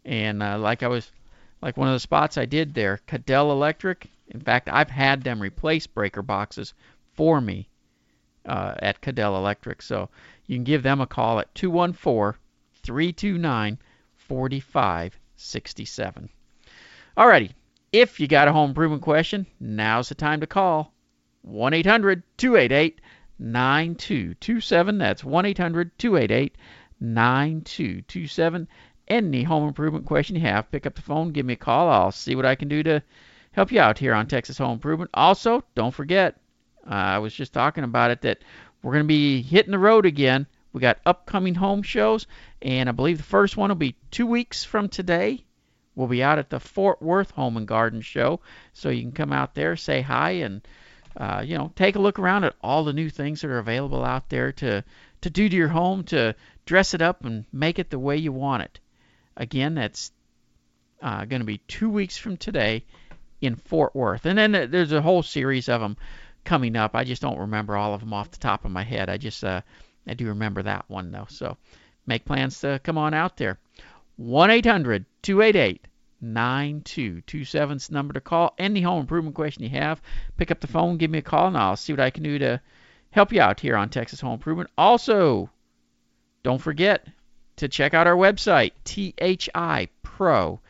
And 0.05 0.43
uh, 0.43 0.59
like 0.59 0.83
I 0.83 0.89
was, 0.89 1.13
like 1.61 1.77
one 1.77 1.89
of 1.89 1.95
the 1.95 2.01
spots 2.01 2.39
I 2.39 2.47
did 2.47 2.73
there, 2.73 3.01
Cadell 3.07 3.53
Electric. 3.53 4.09
In 4.29 4.41
fact, 4.41 4.69
I've 4.71 4.91
had 4.91 5.23
them 5.23 5.41
replace 5.41 5.87
breaker 5.87 6.23
boxes 6.23 6.75
for 7.15 7.41
me 7.41 7.69
uh, 8.47 8.75
at 8.79 9.01
Cadell 9.01 9.37
Electric. 9.37 9.83
So 9.83 10.09
you 10.47 10.57
can 10.57 10.65
give 10.65 10.83
them 10.83 11.01
a 11.01 11.07
call 11.07 11.39
at 11.39 11.55
214 11.55 12.41
329 12.83 13.79
4567. 14.17 16.29
Alrighty, 17.17 17.51
if 17.93 18.19
you 18.19 18.27
got 18.27 18.49
a 18.49 18.53
home 18.53 18.71
improvement 18.71 19.03
question, 19.03 19.47
now's 19.61 20.09
the 20.09 20.15
time 20.15 20.41
to 20.41 20.47
call 20.47 20.95
1 21.43 21.75
800 21.75 22.23
288 22.39 23.01
9227. 23.39 24.99
That's 24.99 25.25
1 25.25 25.47
800 25.47 25.99
288 25.99 26.57
9227. 27.01 28.69
Any 29.09 29.43
home 29.43 29.69
improvement 29.69 30.07
question 30.07 30.37
you 30.37 30.43
have, 30.43 30.71
pick 30.71 30.87
up 30.87 30.95
the 30.95 31.03
phone, 31.03 31.33
give 31.33 31.45
me 31.45 31.55
a 31.55 31.57
call. 31.57 31.89
I'll 31.89 32.13
see 32.13 32.37
what 32.37 32.47
I 32.47 32.55
can 32.55 32.69
do 32.69 32.83
to 32.85 33.03
help 33.53 33.71
you 33.71 33.81
out 33.81 33.99
here 33.99 34.15
on 34.15 34.27
Texas 34.27 34.59
Home 34.59 34.73
Improvement. 34.73 35.11
Also, 35.15 35.63
don't 35.75 35.95
forget, 35.95 36.41
uh, 36.87 36.95
I 36.95 37.19
was 37.19 37.35
just 37.35 37.53
talking 37.53 37.85
about 37.85 38.11
it 38.11 38.23
that 38.23 38.39
we're 38.83 38.93
going 38.93 39.05
to 39.05 39.09
be 39.09 39.43
hitting 39.43 39.71
the 39.71 39.79
road 39.79 40.07
again. 40.07 40.47
We 40.73 40.81
got 40.81 41.01
upcoming 41.05 41.55
home 41.55 41.83
shows, 41.83 42.27
and 42.61 42.89
I 42.89 42.93
believe 42.93 43.19
the 43.19 43.25
first 43.25 43.57
one 43.57 43.69
will 43.69 43.77
be 43.77 43.97
two 44.11 44.27
weeks 44.27 44.65
from 44.65 44.89
today. 44.89 45.45
We'll 45.95 46.09
be 46.09 46.23
out 46.23 46.39
at 46.39 46.49
the 46.49 46.59
Fort 46.59 47.03
Worth 47.03 47.31
Home 47.33 47.59
and 47.59 47.69
Garden 47.69 48.01
Show, 48.01 48.41
so 48.73 48.89
you 48.89 49.03
can 49.03 49.13
come 49.13 49.33
out 49.33 49.55
there, 49.55 49.77
say 49.77 50.01
hi, 50.01 50.31
and 50.31 50.67
uh, 51.15 51.43
you 51.45 51.59
know 51.59 51.71
take 51.77 51.97
a 51.97 52.01
look 52.01 52.19
around 52.19 52.45
at 52.45 52.55
all 52.63 52.85
the 52.85 52.95
new 52.95 53.11
things 53.11 53.43
that 53.43 53.51
are 53.51 53.59
available 53.59 54.03
out 54.03 54.31
there 54.31 54.53
to 54.53 54.83
to 55.21 55.31
do 55.31 55.51
to 55.51 55.55
your 55.55 55.69
home, 55.69 56.05
to 56.05 56.35
dress 56.65 56.95
it 56.95 57.03
up 57.03 57.27
and 57.27 57.45
make 57.53 57.79
it 57.79 57.91
the 57.91 57.99
way 57.99 58.17
you 58.17 58.33
want 58.33 58.63
it. 58.63 58.81
Again, 59.37 59.75
that's 59.75 60.11
uh, 61.03 61.27
going 61.27 61.41
to 61.41 61.47
be 61.47 61.59
two 61.59 61.91
weeks 61.91 62.17
from 62.17 62.39
today 62.39 62.85
in 63.43 63.57
Fort 63.57 63.95
Worth, 63.95 64.25
and 64.25 64.39
then 64.39 64.53
there's 64.71 64.93
a 64.93 65.03
whole 65.03 65.23
series 65.23 65.69
of 65.69 65.81
them 65.81 65.97
coming 66.45 66.77
up. 66.77 66.95
I 66.95 67.05
just 67.05 67.21
don't 67.21 67.39
remember 67.39 67.77
all 67.77 67.93
of 67.93 68.01
them 68.01 68.15
off 68.15 68.31
the 68.31 68.39
top 68.39 68.65
of 68.65 68.71
my 68.71 68.83
head. 68.83 69.11
I 69.11 69.19
just 69.19 69.45
uh, 69.45 69.61
I 70.07 70.15
do 70.15 70.29
remember 70.29 70.63
that 70.63 70.85
one 70.89 71.11
though. 71.11 71.27
So 71.29 71.57
make 72.07 72.25
plans 72.25 72.61
to 72.61 72.81
come 72.83 72.97
on 72.97 73.13
out 73.13 73.37
there. 73.37 73.59
1 74.17 74.51
800 74.51 75.05
288 75.23 75.87
9227 76.21 77.77
is 77.77 77.89
the 77.89 77.95
number 77.95 78.15
to 78.15 78.21
call. 78.21 78.55
Any 78.59 78.81
home 78.81 79.01
improvement 79.01 79.35
question 79.35 79.65
you 79.65 79.71
have, 79.71 80.01
pick 80.37 80.51
up 80.53 80.61
the 80.61 80.69
phone, 80.69 80.97
give 80.97 81.11
me 81.11 81.19
a 81.19 81.23
call, 81.23 81.49
and 81.49 81.59
I'll 81.59 81.77
see 81.77 81.93
what 81.93 82.01
I 82.01 82.11
can 82.11 82.23
do 82.23 82.39
to 82.39 82.61
help 83.11 83.33
you 83.33 83.41
out 83.41 83.59
here 83.59 83.77
on 83.77 83.89
Texas 83.89 84.21
Home 84.21 84.35
Improvement. 84.35 84.71
Also, 84.79 85.51
don't 86.45 86.61
forget 86.61 87.07
to 87.57 87.69
check 87.69 87.93
out 87.95 88.07
our 88.07 88.15
website, 88.17 88.73
thipro.com. 88.85 90.61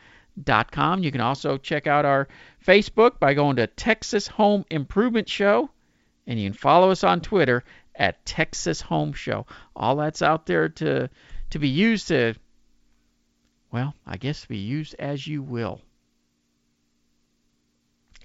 You 1.03 1.11
can 1.11 1.21
also 1.21 1.57
check 1.57 1.85
out 1.87 2.05
our 2.05 2.27
Facebook 2.63 3.19
by 3.19 3.33
going 3.33 3.57
to 3.57 3.67
Texas 3.67 4.27
Home 4.27 4.65
Improvement 4.69 5.27
Show, 5.27 5.69
and 6.25 6.39
you 6.39 6.49
can 6.49 6.57
follow 6.57 6.91
us 6.91 7.03
on 7.03 7.21
Twitter 7.21 7.63
at 7.95 8.25
Texas 8.25 8.81
Home 8.81 9.13
Show. 9.13 9.45
All 9.75 9.95
that's 9.97 10.21
out 10.21 10.45
there 10.45 10.69
to 10.69 11.09
to 11.49 11.59
be 11.59 11.69
used 11.69 12.07
to 12.07 12.33
well, 13.71 13.95
I 14.05 14.17
guess 14.17 14.45
be 14.45 14.57
used 14.57 14.95
as 14.99 15.25
you 15.25 15.41
will. 15.41 15.81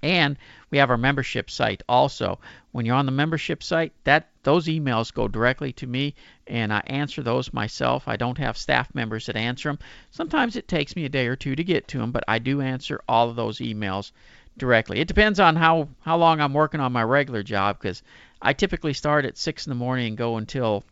And 0.01 0.37
we 0.69 0.77
have 0.77 0.89
our 0.89 0.97
membership 0.97 1.49
site 1.49 1.83
also. 1.89 2.39
When 2.71 2.85
you're 2.85 2.95
on 2.95 3.05
the 3.05 3.11
membership 3.11 3.63
site, 3.63 3.93
that 4.03 4.29
those 4.43 4.67
emails 4.67 5.13
go 5.13 5.27
directly 5.27 5.73
to 5.73 5.87
me 5.87 6.15
and 6.47 6.71
I 6.73 6.81
answer 6.87 7.21
those 7.21 7.53
myself. 7.53 8.07
I 8.07 8.15
don't 8.15 8.37
have 8.37 8.57
staff 8.57 8.93
members 8.95 9.25
that 9.25 9.35
answer 9.35 9.69
them. 9.69 9.79
Sometimes 10.11 10.55
it 10.55 10.67
takes 10.67 10.95
me 10.95 11.05
a 11.05 11.09
day 11.09 11.27
or 11.27 11.35
two 11.35 11.55
to 11.55 11.63
get 11.63 11.87
to 11.89 11.97
them, 11.97 12.11
but 12.11 12.23
I 12.27 12.39
do 12.39 12.61
answer 12.61 13.01
all 13.07 13.29
of 13.29 13.35
those 13.35 13.59
emails 13.59 14.11
directly. 14.57 14.99
It 14.99 15.07
depends 15.07 15.39
on 15.39 15.55
how 15.55 15.89
how 16.01 16.17
long 16.17 16.39
I'm 16.39 16.53
working 16.53 16.79
on 16.79 16.91
my 16.91 17.03
regular 17.03 17.43
job 17.43 17.79
because 17.79 18.03
I 18.41 18.53
typically 18.53 18.93
start 18.93 19.25
at 19.25 19.37
six 19.37 19.65
in 19.65 19.71
the 19.71 19.75
morning 19.75 20.07
and 20.07 20.17
go 20.17 20.37
until 20.37 20.83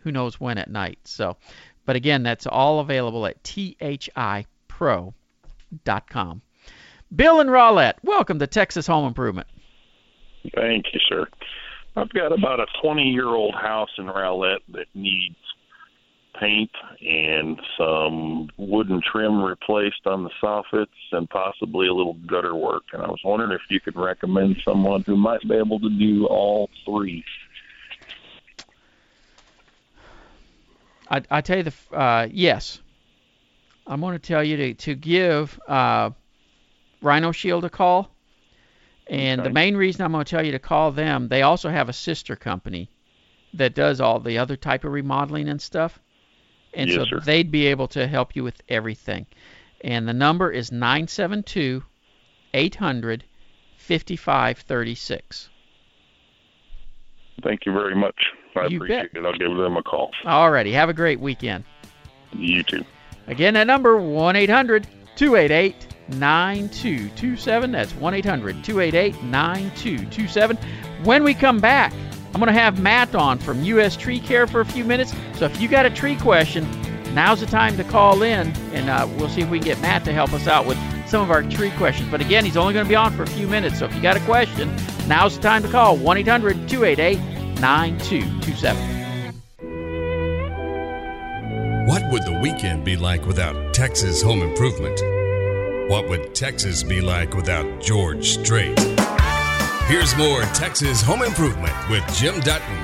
who 0.00 0.12
knows 0.12 0.40
when 0.40 0.58
at 0.58 0.70
night. 0.70 0.98
So, 1.04 1.36
but 1.84 1.96
again, 1.96 2.22
that's 2.22 2.46
all 2.46 2.80
available 2.80 3.26
at 3.26 3.42
thipro.com. 3.42 5.12
Bill 7.14 7.40
and 7.40 7.50
Rowlett, 7.50 7.94
welcome 8.04 8.38
to 8.38 8.46
Texas 8.46 8.86
Home 8.86 9.06
Improvement. 9.06 9.48
Thank 10.54 10.86
you, 10.92 11.00
sir. 11.08 11.26
I've 11.96 12.12
got 12.12 12.32
about 12.32 12.60
a 12.60 12.66
20 12.80 13.02
year 13.02 13.26
old 13.26 13.54
house 13.54 13.90
in 13.98 14.06
Rowlett 14.06 14.60
that 14.68 14.86
needs 14.94 15.36
paint 16.38 16.70
and 17.02 17.60
some 17.76 18.48
wooden 18.56 19.02
trim 19.02 19.42
replaced 19.42 20.06
on 20.06 20.22
the 20.22 20.30
soffits 20.42 20.86
and 21.10 21.28
possibly 21.28 21.88
a 21.88 21.92
little 21.92 22.14
gutter 22.26 22.54
work. 22.54 22.84
And 22.92 23.02
I 23.02 23.08
was 23.08 23.20
wondering 23.24 23.52
if 23.52 23.60
you 23.68 23.80
could 23.80 23.96
recommend 23.96 24.56
someone 24.64 25.02
who 25.02 25.16
might 25.16 25.42
be 25.42 25.56
able 25.56 25.80
to 25.80 25.90
do 25.90 26.26
all 26.26 26.70
three. 26.84 27.24
I, 31.10 31.22
I 31.28 31.40
tell 31.40 31.58
you 31.58 31.64
the 31.64 31.96
uh, 31.96 32.28
yes. 32.30 32.80
I'm 33.86 34.00
going 34.00 34.12
to 34.12 34.20
tell 34.20 34.44
you 34.44 34.56
to 34.56 34.74
to 34.74 34.94
give 34.94 35.58
uh, 35.66 36.10
Rhino 37.02 37.32
Shield 37.32 37.64
a 37.64 37.70
call. 37.70 38.10
And 39.06 39.40
Okay. 39.40 39.48
the 39.48 39.52
main 39.54 39.76
reason 39.76 40.04
I'm 40.04 40.12
going 40.12 40.24
to 40.24 40.30
tell 40.30 40.44
you 40.44 40.52
to 40.52 40.58
call 40.58 40.92
them, 40.92 41.28
they 41.28 41.42
also 41.42 41.68
have 41.68 41.88
a 41.88 41.92
sister 41.92 42.36
company 42.36 42.88
that 43.54 43.74
does 43.74 44.00
all 44.00 44.20
the 44.20 44.38
other 44.38 44.56
type 44.56 44.84
of 44.84 44.92
remodeling 44.92 45.48
and 45.48 45.60
stuff. 45.60 45.98
And 46.74 46.88
Yes, 46.88 46.98
so 46.98 47.04
sir. 47.06 47.20
they'd 47.20 47.50
be 47.50 47.66
able 47.66 47.88
to 47.88 48.06
help 48.06 48.36
you 48.36 48.44
with 48.44 48.62
everything. 48.68 49.26
And 49.82 50.06
the 50.06 50.12
number 50.12 50.50
is 50.52 50.70
972 50.70 51.82
800 52.54 53.24
5536. 53.76 55.48
Thank 57.42 57.64
you 57.66 57.72
very 57.72 57.94
much. 57.96 58.14
I 58.54 58.66
You 58.66 58.76
appreciate 58.76 59.10
it. 59.14 59.24
I'll 59.24 59.32
give 59.32 59.56
them 59.56 59.76
a 59.76 59.82
call. 59.82 60.10
All 60.24 60.50
righty. 60.50 60.72
have 60.72 60.88
a 60.88 60.92
great 60.94 61.18
weekend. 61.18 61.64
You 62.32 62.62
too. 62.62 62.84
Again, 63.26 63.54
that 63.54 63.66
number 63.66 63.96
1 63.96 64.36
800 64.36 64.86
288 65.16 65.86
9227. 66.18 67.72
That's 67.72 67.92
1 67.94 68.14
800 68.14 68.64
288 68.64 69.22
9227. 69.22 70.58
When 71.04 71.24
we 71.24 71.34
come 71.34 71.58
back, 71.58 71.92
I'm 72.32 72.40
going 72.40 72.46
to 72.46 72.52
have 72.52 72.80
Matt 72.80 73.14
on 73.14 73.38
from 73.38 73.62
U.S. 73.64 73.96
Tree 73.96 74.20
Care 74.20 74.46
for 74.46 74.60
a 74.60 74.64
few 74.64 74.84
minutes. 74.84 75.12
So 75.34 75.46
if 75.46 75.60
you 75.60 75.68
got 75.68 75.84
a 75.86 75.90
tree 75.90 76.16
question, 76.16 76.66
now's 77.12 77.40
the 77.40 77.46
time 77.46 77.76
to 77.76 77.84
call 77.84 78.22
in, 78.22 78.48
and 78.72 78.88
uh, 78.88 79.08
we'll 79.16 79.28
see 79.28 79.40
if 79.40 79.50
we 79.50 79.58
can 79.58 79.64
get 79.64 79.80
Matt 79.80 80.04
to 80.04 80.12
help 80.12 80.32
us 80.32 80.46
out 80.46 80.66
with 80.66 80.78
some 81.08 81.22
of 81.22 81.30
our 81.30 81.42
tree 81.42 81.72
questions. 81.72 82.08
But 82.10 82.20
again, 82.20 82.44
he's 82.44 82.56
only 82.56 82.72
going 82.72 82.84
to 82.84 82.88
be 82.88 82.94
on 82.94 83.12
for 83.16 83.24
a 83.24 83.28
few 83.28 83.48
minutes. 83.48 83.80
So 83.80 83.86
if 83.86 83.94
you 83.94 84.00
got 84.00 84.16
a 84.16 84.20
question, 84.20 84.74
now's 85.08 85.36
the 85.36 85.42
time 85.42 85.62
to 85.62 85.68
call 85.68 85.96
1 85.96 86.16
800 86.18 86.68
288 86.68 87.18
9227. 87.60 89.00
What 91.86 92.02
would 92.12 92.22
the 92.22 92.38
weekend 92.40 92.84
be 92.84 92.96
like 92.96 93.26
without 93.26 93.74
Texas 93.74 94.22
home 94.22 94.42
improvement? 94.42 95.00
What 95.90 96.08
would 96.08 96.36
Texas 96.36 96.84
be 96.84 97.00
like 97.00 97.34
without 97.34 97.82
George 97.82 98.24
Strait? 98.24 98.78
Here's 99.88 100.16
more 100.16 100.42
Texas 100.54 101.02
home 101.02 101.22
improvement 101.22 101.74
with 101.90 102.06
Jim 102.14 102.38
Dutton. 102.42 102.76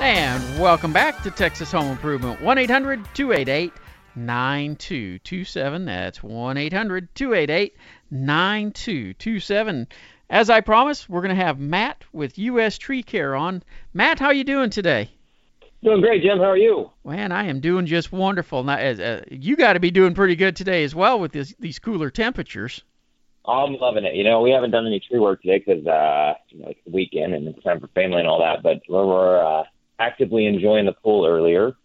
And 0.00 0.42
welcome 0.60 0.92
back 0.92 1.22
to 1.22 1.30
Texas 1.30 1.70
Home 1.70 1.92
Improvement. 1.92 2.42
1 2.42 2.58
800 2.58 3.04
288 3.14 3.72
9227. 4.16 5.84
That's 5.84 6.20
1 6.20 6.56
800 6.56 7.14
288 7.14 7.76
9227. 8.10 9.86
As 10.28 10.50
I 10.50 10.60
promised, 10.62 11.08
we're 11.08 11.22
going 11.22 11.36
to 11.36 11.44
have 11.44 11.60
Matt 11.60 12.02
with 12.12 12.38
U.S. 12.38 12.76
Tree 12.76 13.04
Care 13.04 13.36
on. 13.36 13.62
Matt, 13.94 14.18
how 14.18 14.30
you 14.32 14.42
doing 14.42 14.70
today? 14.70 15.12
Doing 15.86 16.00
great, 16.00 16.20
Jim. 16.20 16.38
How 16.38 16.50
are 16.50 16.56
you? 16.56 16.90
Man, 17.04 17.30
I 17.30 17.46
am 17.46 17.60
doing 17.60 17.86
just 17.86 18.10
wonderful. 18.10 18.64
Now, 18.64 18.76
as, 18.76 18.98
uh, 18.98 19.22
you 19.30 19.54
got 19.54 19.74
to 19.74 19.80
be 19.80 19.92
doing 19.92 20.14
pretty 20.14 20.34
good 20.34 20.56
today 20.56 20.82
as 20.82 20.96
well 20.96 21.20
with 21.20 21.30
this, 21.30 21.54
these 21.60 21.78
cooler 21.78 22.10
temperatures. 22.10 22.82
I'm 23.46 23.74
loving 23.74 24.04
it. 24.04 24.16
You 24.16 24.24
know, 24.24 24.40
we 24.40 24.50
haven't 24.50 24.72
done 24.72 24.84
any 24.84 24.98
tree 24.98 25.20
work 25.20 25.42
today 25.42 25.62
because 25.64 25.86
uh, 25.86 26.34
you 26.48 26.58
know 26.58 26.70
it's 26.70 26.80
the 26.84 26.90
weekend 26.90 27.34
and 27.34 27.46
it's 27.46 27.62
time 27.62 27.78
for 27.78 27.86
family 27.94 28.18
and 28.18 28.26
all 28.26 28.40
that. 28.40 28.64
But 28.64 28.82
we're, 28.88 29.06
we're 29.06 29.60
uh, 29.60 29.62
actively 30.00 30.46
enjoying 30.46 30.86
the 30.86 30.92
pool 30.92 31.24
earlier. 31.24 31.76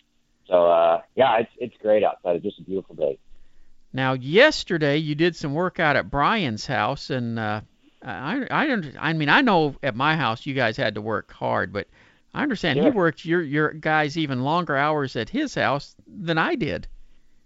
So 0.47 0.65
uh, 0.65 1.01
yeah, 1.13 1.37
it's 1.37 1.51
it's 1.59 1.75
great 1.79 2.03
outside. 2.03 2.37
It's 2.37 2.45
just 2.45 2.57
a 2.57 2.63
beautiful 2.63 2.95
day. 2.95 3.19
Now, 3.93 4.13
yesterday 4.13 4.97
you 4.97 5.13
did 5.13 5.35
some 5.35 5.53
work 5.53 5.79
out 5.79 5.95
at 5.95 6.09
Brian's 6.09 6.65
house, 6.65 7.11
and 7.11 7.37
uh, 7.37 7.61
I, 8.01 8.47
I, 8.49 8.81
I 8.99 9.13
mean, 9.13 9.29
I 9.29 9.41
know 9.41 9.75
at 9.83 9.95
my 9.95 10.15
house 10.15 10.47
you 10.47 10.55
guys 10.55 10.75
had 10.75 10.95
to 10.95 11.01
work 11.01 11.31
hard, 11.31 11.71
but 11.71 11.87
I 12.34 12.44
understand 12.44 12.80
he 12.80 12.89
worked 12.89 13.26
your 13.26 13.41
your 13.41 13.74
guys 13.74 14.17
even 14.17 14.44
longer 14.44 14.76
hours 14.76 15.15
at 15.15 15.30
his 15.30 15.56
house 15.56 15.96
than 16.08 16.38
I 16.38 16.56
did. 16.56 16.88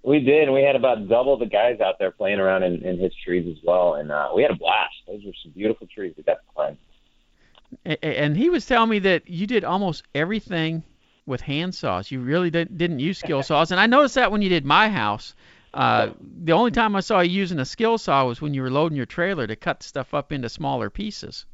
We 0.03 0.19
did. 0.19 0.43
and 0.43 0.53
We 0.53 0.61
had 0.61 0.75
about 0.75 1.09
double 1.09 1.37
the 1.37 1.47
guys 1.47 1.79
out 1.79 1.97
there 1.97 2.11
playing 2.11 2.39
around 2.39 2.61
in, 2.61 2.85
in 2.85 2.99
his 2.99 3.11
trees 3.23 3.47
as 3.49 3.63
well, 3.63 3.95
and 3.95 4.11
uh, 4.11 4.29
we 4.35 4.43
had 4.43 4.51
a 4.51 4.55
blast. 4.55 4.93
Those 5.07 5.23
were 5.25 5.31
some 5.41 5.51
beautiful 5.53 5.87
trees 5.87 6.13
we 6.15 6.23
got 6.23 6.33
to 6.33 6.53
climb. 6.53 6.77
And 8.03 8.37
he 8.37 8.49
was 8.49 8.65
telling 8.67 8.89
me 8.89 8.99
that 8.99 9.27
you 9.27 9.47
did 9.47 9.63
almost 9.63 10.03
everything 10.13 10.83
with 11.25 11.41
hand 11.41 11.73
saws. 11.73 12.11
You 12.11 12.19
really 12.21 12.51
did, 12.51 12.77
didn't 12.77 12.99
use 12.99 13.17
skill 13.17 13.41
saws, 13.51 13.71
and 13.71 13.79
I 13.79 13.87
noticed 13.87 14.15
that 14.15 14.31
when 14.31 14.43
you 14.43 14.49
did 14.49 14.65
my 14.65 14.89
house. 14.89 15.33
Uh, 15.73 16.11
the 16.43 16.53
only 16.53 16.71
time 16.71 16.95
I 16.95 17.01
saw 17.01 17.19
you 17.19 17.31
using 17.31 17.59
a 17.59 17.65
skill 17.65 17.97
saw 17.97 18.25
was 18.25 18.41
when 18.41 18.53
you 18.53 18.61
were 18.61 18.71
loading 18.71 18.95
your 18.95 19.05
trailer 19.05 19.45
to 19.45 19.57
cut 19.57 19.83
stuff 19.83 20.13
up 20.13 20.31
into 20.31 20.47
smaller 20.47 20.89
pieces. 20.89 21.45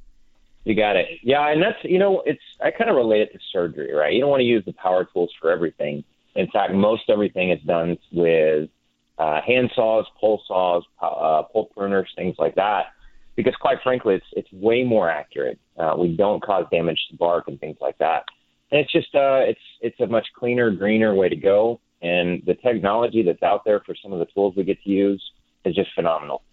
You 0.63 0.75
got 0.75 0.95
it. 0.95 1.07
Yeah, 1.23 1.47
and 1.49 1.61
that's 1.61 1.77
you 1.83 1.97
know, 1.97 2.21
it's 2.25 2.41
I 2.63 2.71
kind 2.71 2.89
of 2.89 2.95
relate 2.95 3.21
it 3.21 3.33
to 3.33 3.39
surgery, 3.51 3.93
right? 3.93 4.13
You 4.13 4.21
don't 4.21 4.29
want 4.29 4.41
to 4.41 4.45
use 4.45 4.63
the 4.65 4.73
power 4.73 5.07
tools 5.11 5.31
for 5.39 5.51
everything. 5.51 6.03
In 6.35 6.47
fact, 6.51 6.73
most 6.73 7.03
everything 7.09 7.51
is 7.51 7.61
done 7.63 7.97
with 8.11 8.69
uh, 9.17 9.41
hand 9.41 9.71
saws, 9.75 10.05
pole 10.19 10.41
saws, 10.47 10.83
uh, 11.01 11.43
pole 11.51 11.69
pruners, 11.75 12.05
things 12.15 12.35
like 12.37 12.55
that. 12.55 12.87
Because 13.35 13.55
quite 13.59 13.79
frankly, 13.83 14.15
it's 14.15 14.25
it's 14.33 14.51
way 14.53 14.83
more 14.83 15.09
accurate. 15.09 15.59
Uh, 15.77 15.95
we 15.97 16.15
don't 16.15 16.43
cause 16.43 16.65
damage 16.71 16.99
to 17.09 17.17
bark 17.17 17.47
and 17.47 17.59
things 17.59 17.77
like 17.81 17.97
that. 17.97 18.25
And 18.71 18.79
it's 18.79 18.91
just 18.91 19.13
uh, 19.15 19.41
it's 19.41 19.59
it's 19.81 19.99
a 19.99 20.07
much 20.07 20.27
cleaner, 20.37 20.69
greener 20.69 21.15
way 21.15 21.29
to 21.29 21.35
go. 21.35 21.79
And 22.03 22.41
the 22.45 22.55
technology 22.55 23.23
that's 23.23 23.43
out 23.43 23.63
there 23.65 23.79
for 23.85 23.95
some 24.01 24.13
of 24.13 24.19
the 24.19 24.25
tools 24.25 24.55
we 24.55 24.63
get 24.63 24.81
to 24.83 24.89
use 24.89 25.23
is 25.65 25.75
just 25.75 25.89
phenomenal. 25.93 26.43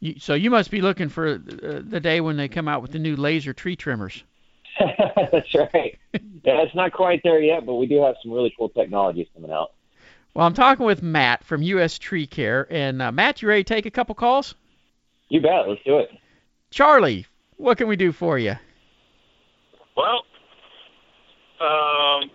You, 0.00 0.18
so 0.18 0.34
you 0.34 0.50
must 0.50 0.70
be 0.70 0.80
looking 0.80 1.08
for 1.08 1.34
uh, 1.34 1.38
the 1.82 2.00
day 2.00 2.20
when 2.20 2.36
they 2.36 2.48
come 2.48 2.68
out 2.68 2.82
with 2.82 2.92
the 2.92 2.98
new 2.98 3.16
laser 3.16 3.52
tree 3.52 3.76
trimmers. 3.76 4.22
That's 5.32 5.54
right. 5.54 5.98
Yeah, 6.12 6.62
it's 6.62 6.74
not 6.74 6.92
quite 6.92 7.20
there 7.24 7.40
yet, 7.40 7.66
but 7.66 7.74
we 7.74 7.86
do 7.86 8.02
have 8.02 8.14
some 8.22 8.32
really 8.32 8.52
cool 8.56 8.68
technologies 8.68 9.26
coming 9.34 9.50
out. 9.50 9.72
Well, 10.34 10.46
I'm 10.46 10.54
talking 10.54 10.86
with 10.86 11.02
Matt 11.02 11.42
from 11.44 11.62
U.S. 11.62 11.98
Tree 11.98 12.26
Care, 12.26 12.68
and 12.70 13.02
uh, 13.02 13.10
Matt, 13.10 13.42
you 13.42 13.48
ready 13.48 13.64
to 13.64 13.74
take 13.74 13.86
a 13.86 13.90
couple 13.90 14.14
calls? 14.14 14.54
You 15.28 15.40
bet. 15.40 15.68
Let's 15.68 15.82
do 15.84 15.98
it. 15.98 16.10
Charlie, 16.70 17.26
what 17.56 17.76
can 17.76 17.88
we 17.88 17.96
do 17.96 18.12
for 18.12 18.38
you? 18.38 18.54
Well, 19.96 20.22
um, 21.60 22.30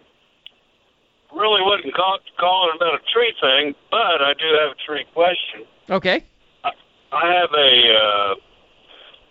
really 1.34 1.62
wasn't 1.62 1.94
call, 1.96 2.20
calling 2.38 2.76
about 2.76 2.96
a 2.96 3.00
tree 3.14 3.34
thing, 3.40 3.74
but 3.90 4.22
I 4.22 4.34
do 4.38 4.46
have 4.60 4.72
a 4.72 4.86
tree 4.86 5.06
question. 5.14 5.66
Okay. 5.90 6.26
I 7.14 7.30
have 7.30 7.54
a 7.54 7.74
uh, 7.94 8.34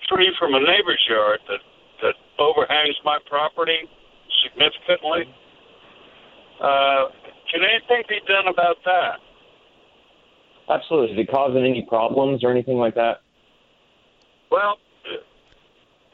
tree 0.09 0.31
from 0.39 0.55
a 0.55 0.61
neighbor's 0.61 1.03
yard 1.09 1.41
that 1.49 1.61
that 2.03 2.15
overhangs 2.39 2.97
my 3.05 3.19
property 3.29 3.89
significantly. 4.43 5.27
Uh, 6.61 7.11
can 7.51 7.63
anything 7.63 8.03
be 8.09 8.19
done 8.27 8.47
about 8.47 8.77
that? 8.85 9.19
Absolutely. 10.69 11.15
Is 11.15 11.27
it 11.27 11.31
causing 11.31 11.65
any 11.67 11.85
problems 11.89 12.45
or 12.45 12.51
anything 12.51 12.79
like 12.79 12.95
that? 12.95 13.23
Well, 14.51 14.79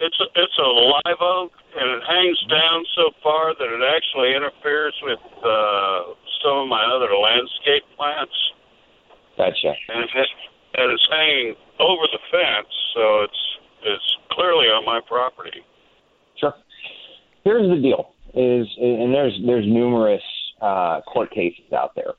it's 0.00 0.18
a, 0.20 0.26
it's 0.40 0.59
a 0.59 0.68
live 0.68 1.20
oak, 1.20 1.52
and 1.76 1.90
it 1.90 2.02
hangs 2.07 2.40
down 2.48 2.85
so 2.96 3.11
far 3.22 3.54
that 3.54 3.68
it 3.68 3.83
actually 3.83 4.35
interferes 4.35 4.94
with 5.02 5.20
uh, 5.44 6.14
some 6.42 6.64
of 6.64 6.68
my 6.68 6.85
other 6.85 7.12
landscape 7.12 7.85
plants. 7.96 8.35
Gotcha. 9.37 9.74
And 9.88 10.04
it, 10.04 10.28
and 10.74 10.92
it's 10.92 11.07
hanging 11.11 11.54
over 11.81 12.02
the 12.12 12.18
fence, 12.31 12.68
so 12.94 13.22
it's 13.22 13.42
it's 13.85 14.16
clearly 14.33 14.66
on 14.66 14.85
my 14.85 15.00
property. 15.07 15.62
Sure. 16.37 16.54
Here's 17.44 17.68
the 17.68 17.81
deal: 17.81 18.12
is 18.35 18.66
and 18.78 19.14
there's 19.14 19.38
there's 19.46 19.66
numerous 19.66 20.22
uh, 20.61 21.00
court 21.02 21.31
cases 21.31 21.72
out 21.72 21.94
there. 21.94 22.14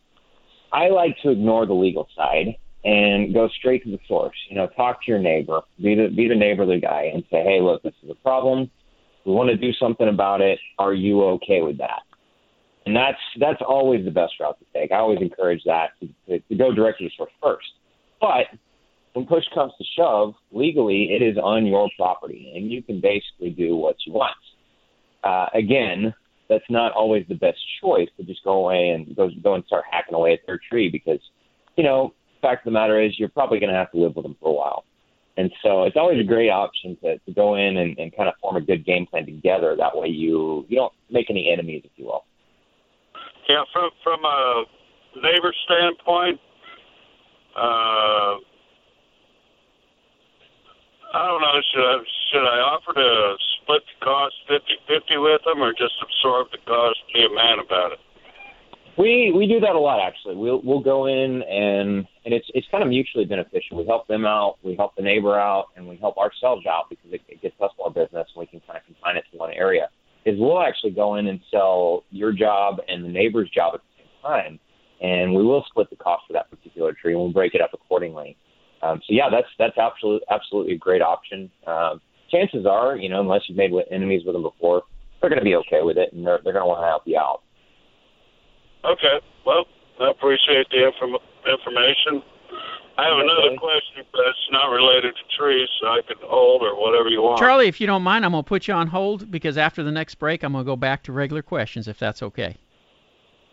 I 0.71 0.89
like 0.89 1.17
to 1.23 1.29
ignore 1.29 1.65
the 1.65 1.73
legal 1.73 2.07
side 2.15 2.55
and 2.83 3.33
go 3.33 3.49
straight 3.59 3.83
to 3.83 3.91
the 3.91 3.99
source. 4.07 4.35
You 4.49 4.55
know, 4.55 4.67
talk 4.75 5.03
to 5.03 5.11
your 5.11 5.19
neighbor, 5.19 5.61
be 5.81 5.95
the 5.95 6.07
be 6.15 6.27
the 6.27 6.35
neighborly 6.35 6.79
guy, 6.79 7.11
and 7.13 7.23
say, 7.31 7.43
"Hey, 7.43 7.59
look, 7.61 7.83
this 7.83 7.93
is 8.03 8.09
a 8.09 8.15
problem. 8.15 8.69
We 9.25 9.33
want 9.33 9.49
to 9.49 9.57
do 9.57 9.73
something 9.73 10.07
about 10.07 10.41
it. 10.41 10.59
Are 10.77 10.93
you 10.93 11.23
okay 11.23 11.61
with 11.61 11.77
that?" 11.79 12.01
And 12.85 12.95
that's 12.95 13.19
that's 13.39 13.61
always 13.67 14.05
the 14.05 14.11
best 14.11 14.33
route 14.39 14.57
to 14.59 14.65
take. 14.73 14.91
I 14.91 14.97
always 14.97 15.19
encourage 15.21 15.61
that 15.65 15.89
to, 15.99 16.07
to, 16.27 16.39
to 16.39 16.55
go 16.55 16.73
directly 16.73 17.07
to 17.07 17.09
the 17.09 17.15
source 17.17 17.31
first. 17.41 17.67
But 18.21 18.47
when 19.13 19.25
push 19.25 19.45
comes 19.53 19.73
to 19.77 19.83
shove, 19.97 20.35
legally 20.51 21.09
it 21.11 21.21
is 21.21 21.37
on 21.37 21.65
your 21.65 21.89
property, 21.97 22.53
and 22.55 22.71
you 22.71 22.81
can 22.83 23.01
basically 23.01 23.49
do 23.49 23.75
what 23.75 23.95
you 24.05 24.13
want. 24.13 24.35
Uh, 25.23 25.47
again, 25.53 26.13
that's 26.49 26.65
not 26.69 26.91
always 26.93 27.25
the 27.29 27.35
best 27.35 27.59
choice 27.81 28.09
to 28.17 28.23
just 28.23 28.43
go 28.43 28.53
away 28.53 28.89
and 28.89 29.15
go 29.15 29.29
go 29.43 29.53
and 29.53 29.63
start 29.65 29.85
hacking 29.89 30.15
away 30.15 30.33
at 30.33 30.39
their 30.47 30.59
tree 30.69 30.89
because, 30.89 31.19
you 31.75 31.83
know, 31.83 32.13
fact 32.41 32.65
of 32.65 32.71
the 32.71 32.79
matter 32.79 33.01
is 33.01 33.19
you're 33.19 33.29
probably 33.29 33.59
going 33.59 33.71
to 33.71 33.75
have 33.75 33.91
to 33.91 33.97
live 33.97 34.15
with 34.15 34.23
them 34.23 34.35
for 34.39 34.49
a 34.49 34.53
while. 34.53 34.83
And 35.37 35.51
so 35.63 35.83
it's 35.83 35.95
always 35.95 36.19
a 36.19 36.23
great 36.23 36.49
option 36.49 36.97
to, 37.03 37.17
to 37.19 37.31
go 37.33 37.55
in 37.55 37.77
and, 37.77 37.97
and 37.97 38.15
kind 38.15 38.27
of 38.27 38.35
form 38.41 38.57
a 38.57 38.61
good 38.61 38.85
game 38.85 39.05
plan 39.05 39.25
together. 39.25 39.75
That 39.77 39.95
way 39.95 40.07
you 40.07 40.65
you 40.67 40.75
don't 40.75 40.93
make 41.09 41.29
any 41.29 41.49
enemies, 41.51 41.83
if 41.85 41.91
you 41.95 42.05
will. 42.05 42.25
Yeah, 43.47 43.63
from 43.71 43.89
from 44.03 44.25
a 44.25 44.63
neighbor 45.15 45.53
standpoint, 45.65 46.39
uh, 47.55 48.35
I 51.13 51.25
don't 51.25 51.41
know. 51.41 51.57
Should 51.73 51.85
I 51.85 51.97
should 52.31 52.45
I 52.45 52.57
offer 52.61 52.93
to 52.93 53.35
split 53.61 53.81
the 53.81 54.05
cost 54.05 54.35
fifty 54.47 54.75
fifty 54.87 55.17
with 55.17 55.41
them, 55.45 55.61
or 55.61 55.73
just 55.73 55.93
absorb 56.01 56.47
the 56.51 56.59
cost? 56.65 56.99
Be 57.13 57.25
a 57.25 57.33
man 57.33 57.59
about 57.59 57.93
it. 57.93 57.99
We 58.97 59.31
we 59.35 59.47
do 59.47 59.59
that 59.61 59.75
a 59.75 59.79
lot 59.79 60.05
actually. 60.05 60.35
We'll 60.35 60.61
we'll 60.63 60.83
go 60.83 61.07
in 61.07 61.41
and 61.43 62.05
and 62.25 62.33
it's 62.33 62.45
it's 62.53 62.67
kind 62.69 62.83
of 62.83 62.89
mutually 62.89 63.25
beneficial. 63.25 63.77
We 63.77 63.85
help 63.85 64.07
them 64.07 64.25
out, 64.25 64.57
we 64.61 64.75
help 64.75 64.95
the 64.95 65.01
neighbor 65.01 65.39
out, 65.39 65.67
and 65.77 65.87
we 65.87 65.95
help 65.97 66.17
ourselves 66.17 66.65
out 66.67 66.89
because 66.89 67.13
it, 67.13 67.21
it 67.27 67.41
gets 67.41 67.55
us 67.61 67.71
more 67.79 67.89
business. 67.89 68.27
and 68.35 68.37
We 68.37 68.45
can 68.45 68.59
kind 68.67 68.77
of 68.77 68.85
confine 68.85 69.15
it 69.15 69.23
to 69.31 69.37
one 69.37 69.53
area. 69.53 69.89
Is 70.25 70.37
we'll 70.37 70.61
actually 70.61 70.91
go 70.91 71.15
in 71.15 71.27
and 71.27 71.39
sell 71.49 72.03
your 72.11 72.33
job 72.33 72.81
and 72.87 73.05
the 73.05 73.09
neighbor's 73.09 73.49
job 73.49 73.75
at 73.75 73.81
the 73.81 74.03
same 74.03 74.21
time, 74.21 74.59
and 75.01 75.33
we 75.33 75.43
will 75.43 75.65
split 75.69 75.89
the 75.89 75.95
cost 75.95 76.23
for 76.27 76.33
that 76.33 76.49
particular 76.49 76.93
tree 76.93 77.13
and 77.13 77.21
we'll 77.21 77.31
break 77.31 77.55
it 77.55 77.61
up 77.61 77.71
accordingly. 77.73 78.37
Um, 78.81 78.99
so 79.07 79.13
yeah, 79.13 79.29
that's 79.29 79.47
that's 79.57 79.77
absolutely 79.77 80.25
absolutely 80.31 80.73
a 80.73 80.77
great 80.77 81.01
option. 81.01 81.49
Um, 81.67 82.01
chances 82.31 82.65
are, 82.65 82.95
you 82.95 83.09
know, 83.09 83.21
unless 83.21 83.41
you've 83.47 83.57
made 83.57 83.71
with 83.71 83.85
enemies 83.91 84.23
with 84.25 84.35
them 84.35 84.43
before, 84.43 84.83
they're 85.19 85.29
going 85.29 85.39
to 85.39 85.45
be 85.45 85.55
okay 85.55 85.81
with 85.81 85.97
it 85.97 86.13
and 86.13 86.25
they're 86.25 86.39
they're 86.43 86.53
going 86.53 86.63
to 86.63 86.67
want 86.67 86.81
to 86.81 86.87
help 86.87 87.03
you 87.05 87.17
out. 87.17 87.41
Okay. 88.85 89.19
Well, 89.45 89.65
I 89.99 90.11
appreciate 90.11 90.67
the 90.71 90.87
inform- 90.87 91.19
information. 91.45 92.23
I 92.97 93.03
have 93.03 93.17
another 93.17 93.55
question, 93.57 94.03
but 94.11 94.21
it's 94.27 94.47
not 94.51 94.67
related 94.67 95.13
to 95.15 95.37
trees, 95.37 95.69
so 95.79 95.87
I 95.87 96.01
can 96.05 96.17
hold 96.21 96.63
or 96.63 96.75
whatever 96.75 97.07
you 97.07 97.21
want. 97.21 97.39
Charlie, 97.39 97.69
if 97.69 97.79
you 97.79 97.87
don't 97.87 98.03
mind, 98.03 98.25
I'm 98.25 98.31
going 98.31 98.43
to 98.43 98.47
put 98.47 98.67
you 98.67 98.73
on 98.73 98.87
hold 98.87 99.31
because 99.31 99.57
after 99.57 99.83
the 99.83 99.91
next 99.91 100.15
break, 100.15 100.43
I'm 100.43 100.51
going 100.51 100.65
to 100.65 100.69
go 100.69 100.75
back 100.75 101.03
to 101.03 101.13
regular 101.13 101.41
questions, 101.41 101.87
if 101.87 101.97
that's 101.97 102.21
okay. 102.21 102.57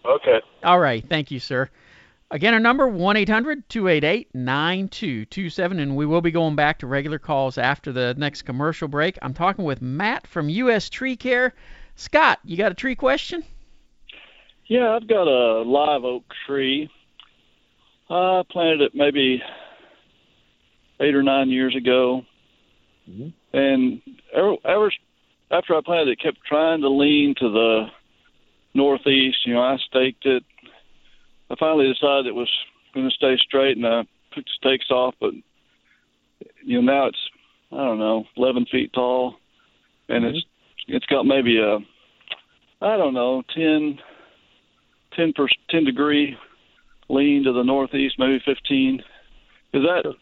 Okay. 0.07 0.41
All 0.63 0.79
right. 0.79 1.03
Thank 1.09 1.31
you, 1.31 1.41
sir. 1.41 1.71
Again, 2.31 2.55
our 2.55 2.61
number 2.61 2.91
1-800-288-9227, 2.91 5.81
and 5.81 5.97
we 5.97 6.07
will 6.07 6.21
be 6.21 6.33
going 6.33 6.57
back 6.57 6.81
to 6.81 6.89
regular 6.89 7.21
calls 7.21 7.57
after 7.57 7.93
the 7.93 8.17
next 8.19 8.43
commercial 8.43 8.89
break. 8.89 9.17
I'm 9.23 9.33
talking 9.33 9.65
with 9.65 9.81
Matt 9.81 10.27
from 10.27 10.49
U.S. 10.49 10.91
Tree 10.91 11.15
Care. 11.17 11.55
Scott, 11.95 12.41
you 12.45 12.57
got 12.57 12.73
a 12.73 12.75
tree 12.75 12.97
question? 12.97 13.45
Yeah, 14.67 14.97
I've 14.97 15.07
got 15.07 15.29
a 15.29 15.63
live 15.63 16.03
oak 16.03 16.25
tree. 16.47 16.91
I 18.11 18.43
planted 18.51 18.81
it 18.81 18.93
maybe 18.95 19.41
eight 21.01 21.15
or 21.15 21.23
nine 21.23 21.49
years 21.49 21.77
ago, 21.77 22.23
mm-hmm. 23.09 23.29
and 23.57 24.03
ever, 24.35 24.57
ever 24.65 24.91
after 25.51 25.77
I 25.77 25.81
planted 25.85 26.09
it, 26.09 26.13
it 26.13 26.23
kept 26.23 26.45
trying 26.45 26.81
to 26.81 26.89
lean 26.89 27.35
to 27.39 27.51
the 27.51 27.87
northeast. 28.77 29.39
You 29.47 29.55
know, 29.55 29.63
I 29.63 29.77
staked 29.89 30.27
it. 30.27 30.45
I 31.51 31.55
finally 31.59 31.93
decided 31.93 32.27
it 32.27 32.35
was 32.35 32.51
going 32.95 33.09
to 33.09 33.15
stay 33.15 33.37
straight, 33.39 33.77
and 33.77 33.87
I 33.87 34.03
took 34.35 34.45
the 34.45 34.51
stakes 34.57 34.91
off. 34.91 35.15
But 35.21 35.33
you 36.65 36.83
know, 36.83 36.93
now 36.93 37.07
it's 37.07 37.19
I 37.73 37.77
don't 37.77 37.99
know, 37.99 38.25
11 38.37 38.67
feet 38.71 38.93
tall, 38.93 39.37
and 40.09 40.25
Mm-hmm. 40.25 40.37
it's 40.37 40.47
it's 40.89 41.07
got 41.07 41.25
maybe 41.25 41.59
a 41.59 41.79
I 42.81 42.97
don't 42.97 43.15
know, 43.15 43.43
10 43.55 43.99
10 45.17 45.33
per 45.35 45.49
10 45.71 45.85
degree 45.85 46.37
lean 47.09 47.45
to 47.45 47.53
the 47.53 47.63
northeast, 47.63 48.17
maybe 48.19 48.41
15. 48.45 49.03
Is 49.73 49.83
that? 49.83 50.15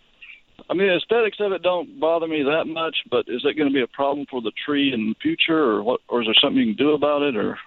I 0.70 0.74
mean, 0.74 0.86
the 0.88 0.96
aesthetics 0.96 1.38
of 1.40 1.52
it 1.52 1.62
don't 1.62 1.98
bother 1.98 2.28
me 2.28 2.42
that 2.42 2.66
much, 2.66 2.96
but 3.10 3.24
is 3.28 3.42
that 3.42 3.54
going 3.54 3.68
to 3.68 3.74
be 3.74 3.82
a 3.82 3.88
problem 3.88 4.26
for 4.30 4.40
the 4.40 4.52
tree 4.64 4.92
in 4.92 5.08
the 5.08 5.14
future, 5.20 5.58
or 5.58 5.82
what? 5.82 6.00
Or 6.08 6.22
is 6.22 6.26
there 6.26 6.34
something 6.40 6.58
you 6.58 6.74
can 6.74 6.86
do 6.86 6.92
about 6.92 7.22
it, 7.22 7.36
or? 7.36 7.58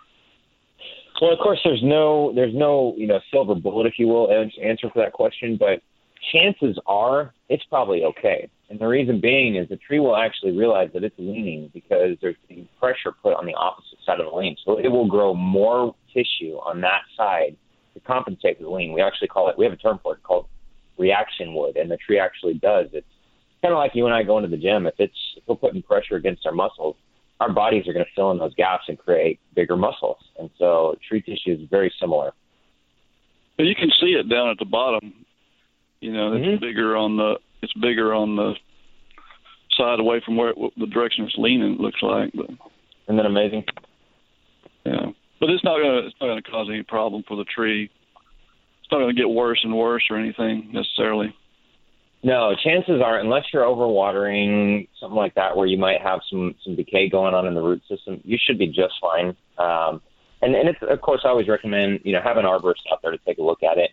Well, 1.22 1.34
of 1.34 1.40
course, 1.40 1.60
there's 1.64 1.82
no 1.84 2.32
there's 2.36 2.54
no 2.54 2.94
you 2.98 3.08
know 3.08 3.20
silver 3.32 3.56
bullet, 3.56 3.88
if 3.88 3.94
you 3.98 4.08
will, 4.08 4.32
answer 4.32 4.90
for 4.90 5.04
that 5.04 5.14
question. 5.14 5.58
But 5.58 5.82
chances 6.32 6.80
are 6.86 7.34
it's 7.50 7.64
probably 7.66 8.04
okay. 8.04 8.50
And 8.70 8.80
the 8.80 8.86
reason 8.86 9.22
being 9.22 9.56
is 9.56 9.70
the 9.70 9.78
tree 9.78 10.00
will 10.00 10.18
actually 10.18 10.52
realize 10.52 10.90
that 10.94 11.04
it's 11.04 11.16
leaning 11.18 11.72
because 11.74 12.18
there's 12.22 12.36
being 12.50 12.68
pressure 12.80 13.14
put 13.24 13.34
on 13.34 13.46
the 13.46 13.54
opposite 13.54 13.98
side 14.06 14.20
of 14.20 14.30
the 14.30 14.36
lean. 14.36 14.58
So 14.66 14.78
it 14.78 14.90
will 14.90 15.08
grow 15.08 15.34
more 15.34 15.96
tissue 16.14 16.58
on 16.58 16.82
that 16.82 17.02
side 17.16 17.56
to 17.94 18.00
compensate 18.02 18.58
for 18.58 18.64
the 18.64 18.70
lean. 18.70 18.92
We 18.92 19.02
actually 19.02 19.30
call 19.30 19.50
it 19.50 19.58
we 19.58 19.66
have 19.66 19.74
a 19.74 19.78
term 19.78 20.00
for 20.04 20.16
it 20.16 20.24
called 20.24 20.48
reaction 20.98 21.54
wood, 21.54 21.78
and 21.78 21.90
the 21.90 21.98
tree 21.98 22.20
actually 22.20 22.56
does. 22.56 22.88
It's 22.94 23.08
kind 23.62 23.74
of 23.74 23.78
like 23.78 23.92
you 23.96 24.06
and 24.06 24.14
I 24.14 24.24
going 24.24 24.44
to 24.44 24.50
the 24.50 24.58
gym. 24.58 24.86
If 24.86 24.96
it's 25.00 25.18
if 25.38 25.44
we're 25.48 25.56
putting 25.56 25.82
pressure 25.82 26.16
against 26.16 26.46
our 26.46 26.52
muscles, 26.52 26.96
our 27.40 27.52
bodies 27.52 27.88
are 27.88 27.94
going 27.94 28.06
to 28.06 28.12
fill 28.16 28.32
in 28.32 28.38
those 28.40 28.54
gaps 28.56 28.86
and 28.88 28.98
create 28.98 29.40
bigger 29.56 29.78
muscles. 29.78 30.18
And 30.40 30.50
so 30.58 30.96
tree 31.08 31.22
tissue 31.22 31.54
is 31.54 31.70
very 31.70 31.94
similar. 32.00 32.32
But 33.58 33.64
you 33.68 33.76
can 33.76 33.90
see 34.00 34.12
it 34.20 34.30
down 34.30 34.50
at 34.50 34.58
the 34.60 34.66
bottom. 34.66 35.14
You 36.00 36.14
know, 36.14 36.34
it's 36.34 36.46
Mm-hmm. 36.46 36.64
bigger 36.64 36.96
on 36.96 37.18
the 37.18 37.36
it's 37.62 37.74
bigger 37.74 38.14
on 38.14 38.36
the 38.36 38.54
side 39.78 40.00
away 40.00 40.22
from 40.26 40.38
where 40.38 40.50
it, 40.50 40.56
the 40.78 40.86
direction 40.88 41.26
it's 41.26 41.36
leaning. 41.38 41.74
It 41.74 41.80
looks 41.80 42.02
like, 42.04 42.32
but 42.34 42.50
Isn't 43.08 43.18
that 43.18 43.26
amazing? 43.26 43.66
yeah. 44.86 45.08
But 45.40 45.50
it's 45.50 45.64
not 45.64 45.78
gonna 45.82 46.00
it's 46.08 46.16
not 46.22 46.28
gonna 46.28 46.42
cause 46.44 46.68
any 46.70 46.84
problem 46.84 47.24
for 47.28 47.36
the 47.38 47.46
tree. 47.46 47.90
It's 48.82 48.92
not 48.92 49.00
gonna 49.00 49.14
get 49.14 49.30
worse 49.30 49.60
and 49.64 49.76
worse 49.76 50.04
or 50.10 50.18
anything 50.18 50.70
necessarily. 50.72 51.36
No, 52.28 52.54
chances 52.62 53.02
are, 53.02 53.18
unless 53.18 53.46
you're 53.54 53.64
overwatering, 53.64 54.90
something 55.00 55.16
like 55.16 55.36
that, 55.36 55.56
where 55.56 55.66
you 55.66 55.78
might 55.78 56.02
have 56.02 56.20
some 56.30 56.56
some 56.62 56.76
decay 56.76 57.08
going 57.08 57.34
on 57.34 57.48
in 57.48 57.54
the 57.54 57.62
root 57.62 57.82
system, 57.88 58.20
you 58.26 58.38
should 58.38 58.58
be 58.58 58.68
just 58.68 58.96
fine. 59.00 59.28
Um, 59.58 60.02
and 60.42 60.54
and 60.54 60.68
it's 60.68 60.80
of 60.82 61.00
course 61.00 61.22
I 61.24 61.30
always 61.30 61.48
recommend 61.48 62.02
you 62.04 62.12
know 62.12 62.20
have 62.22 62.36
an 62.36 62.44
arborist 62.44 62.84
out 62.92 63.02
there 63.02 63.12
to 63.12 63.18
take 63.20 63.38
a 63.38 63.42
look 63.42 63.64
at 63.64 63.78
it, 63.78 63.92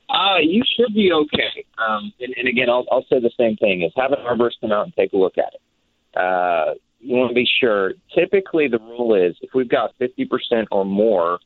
Uh, 0.08 0.38
you 0.42 0.62
should 0.76 0.94
be 0.94 1.12
okay. 1.12 1.64
Um, 1.78 2.12
and, 2.20 2.34
and 2.38 2.48
again, 2.48 2.70
I'll, 2.70 2.86
I'll 2.90 3.04
say 3.10 3.20
the 3.20 3.30
same 3.38 3.56
thing: 3.56 3.82
is 3.82 3.92
have 3.96 4.12
an 4.12 4.18
arborist 4.26 4.60
come 4.60 4.72
out 4.72 4.84
and 4.84 4.94
take 4.94 5.12
a 5.12 5.16
look 5.16 5.36
at 5.38 5.52
it. 5.54 6.18
Uh, 6.18 6.74
you 7.00 7.14
want 7.16 7.30
to 7.30 7.34
be 7.34 7.46
sure. 7.60 7.92
Typically, 8.14 8.68
the 8.68 8.78
rule 8.78 9.14
is 9.14 9.36
if 9.42 9.50
we've 9.54 9.68
got 9.68 9.92
50% 10.00 10.66
or 10.72 10.84
more 10.84 11.38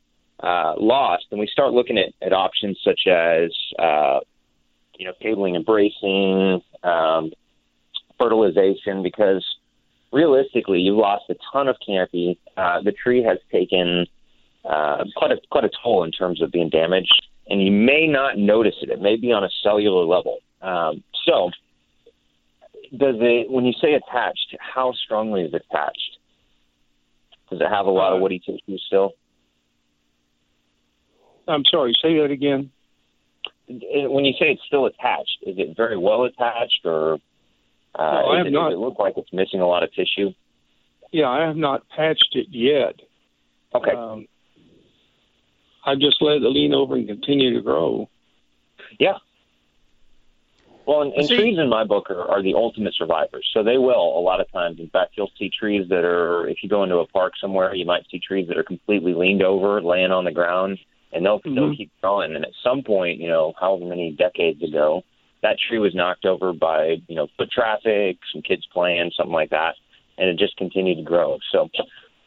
uh, 0.42 0.74
lost, 0.76 1.24
then 1.30 1.38
we 1.38 1.46
start 1.46 1.72
looking 1.72 1.98
at, 1.98 2.12
at 2.20 2.32
options 2.32 2.78
such 2.84 3.06
as 3.06 3.52
uh, 3.78 4.20
you 4.98 5.06
know 5.06 5.12
cabling 5.20 5.56
and 5.56 5.64
bracing, 5.64 6.60
um, 6.82 7.30
fertilization, 8.18 9.02
because 9.02 9.44
realistically, 10.12 10.80
you've 10.80 10.96
lost 10.96 11.24
a 11.30 11.34
ton 11.52 11.68
of 11.68 11.76
canopy. 11.84 12.38
Uh, 12.56 12.82
the 12.82 12.92
tree 12.92 13.22
has 13.22 13.38
taken 13.52 14.06
uh, 14.64 15.04
quite 15.16 15.30
a 15.30 15.36
quite 15.50 15.64
a 15.64 15.70
toll 15.82 16.04
in 16.04 16.10
terms 16.10 16.42
of 16.42 16.50
being 16.50 16.68
damaged, 16.68 17.26
and 17.48 17.62
you 17.62 17.70
may 17.70 18.06
not 18.06 18.36
notice 18.36 18.74
it. 18.82 18.90
It 18.90 19.00
may 19.00 19.16
be 19.16 19.32
on 19.32 19.44
a 19.44 19.48
cellular 19.62 20.04
level. 20.04 20.38
Um, 20.60 21.02
so, 21.24 21.50
does 22.96 23.16
it 23.20 23.50
when 23.50 23.64
you 23.64 23.74
say 23.80 23.94
attached? 23.94 24.56
How 24.58 24.92
strongly 24.92 25.42
is 25.42 25.54
it 25.54 25.62
attached? 25.70 26.18
Does 27.50 27.60
it 27.60 27.68
have 27.68 27.86
a 27.86 27.90
lot 27.90 28.12
of 28.12 28.20
woody 28.20 28.38
tissue 28.38 28.78
still? 28.86 29.12
I'm 31.52 31.64
sorry. 31.70 31.94
Say 32.02 32.18
that 32.18 32.30
again. 32.30 32.70
When 33.68 34.24
you 34.24 34.32
say 34.38 34.46
it's 34.52 34.62
still 34.66 34.86
attached, 34.86 35.38
is 35.46 35.56
it 35.58 35.76
very 35.76 35.96
well 35.96 36.24
attached, 36.24 36.80
or 36.84 37.14
uh, 37.94 37.98
No, 37.98 38.26
I 38.32 38.38
have 38.38 38.46
it, 38.46 38.50
not. 38.52 38.70
does 38.70 38.76
it 38.76 38.80
look 38.80 38.98
like 38.98 39.14
it's 39.16 39.32
missing 39.32 39.60
a 39.60 39.66
lot 39.66 39.82
of 39.82 39.90
tissue? 39.94 40.30
Yeah, 41.10 41.28
I 41.28 41.46
have 41.46 41.56
not 41.56 41.88
patched 41.94 42.30
it 42.32 42.46
yet. 42.50 42.94
Okay. 43.74 43.92
Um, 43.92 44.26
I 45.84 45.94
just 45.94 46.16
let 46.20 46.36
it 46.36 46.42
lean 46.42 46.74
over 46.74 46.94
and 46.96 47.06
continue 47.06 47.54
to 47.54 47.60
grow. 47.62 48.08
Yeah. 48.98 49.18
Well, 50.86 51.02
and, 51.02 51.12
and 51.14 51.26
See- 51.26 51.36
trees 51.36 51.58
in 51.58 51.68
my 51.68 51.84
book 51.84 52.10
are, 52.10 52.28
are 52.28 52.42
the 52.42 52.54
ultimate 52.54 52.94
survivors. 52.94 53.48
So 53.54 53.62
they 53.62 53.78
will 53.78 54.18
a 54.18 54.20
lot 54.20 54.40
of 54.40 54.50
times. 54.52 54.80
In 54.80 54.88
fact, 54.88 55.12
you'll 55.16 55.30
see 55.38 55.50
trees 55.50 55.88
that 55.88 56.04
are, 56.04 56.48
if 56.48 56.58
you 56.62 56.68
go 56.68 56.82
into 56.82 56.96
a 56.96 57.06
park 57.06 57.34
somewhere, 57.40 57.74
you 57.74 57.86
might 57.86 58.04
see 58.10 58.18
trees 58.18 58.48
that 58.48 58.58
are 58.58 58.64
completely 58.64 59.14
leaned 59.14 59.42
over, 59.42 59.80
laying 59.80 60.10
on 60.10 60.24
the 60.24 60.32
ground, 60.32 60.78
and 61.12 61.24
they'll 61.24 61.40
they'll 61.44 61.70
Mhm. 61.70 61.76
keep 61.76 61.90
growing. 62.00 62.34
And 62.34 62.44
at 62.44 62.52
some 62.62 62.82
point, 62.82 63.20
you 63.20 63.28
know, 63.28 63.52
however 63.60 63.84
many 63.84 64.12
decades 64.12 64.62
ago, 64.62 65.04
that 65.42 65.58
tree 65.58 65.78
was 65.78 65.94
knocked 65.94 66.24
over 66.24 66.52
by 66.52 67.00
you 67.08 67.14
know 67.14 67.26
foot 67.36 67.50
traffic, 67.50 68.18
some 68.32 68.42
kids 68.42 68.66
playing, 68.72 69.10
something 69.12 69.34
like 69.34 69.50
that, 69.50 69.76
and 70.18 70.28
it 70.28 70.38
just 70.38 70.56
continued 70.56 70.96
to 70.96 71.02
grow. 71.02 71.38
So, 71.50 71.68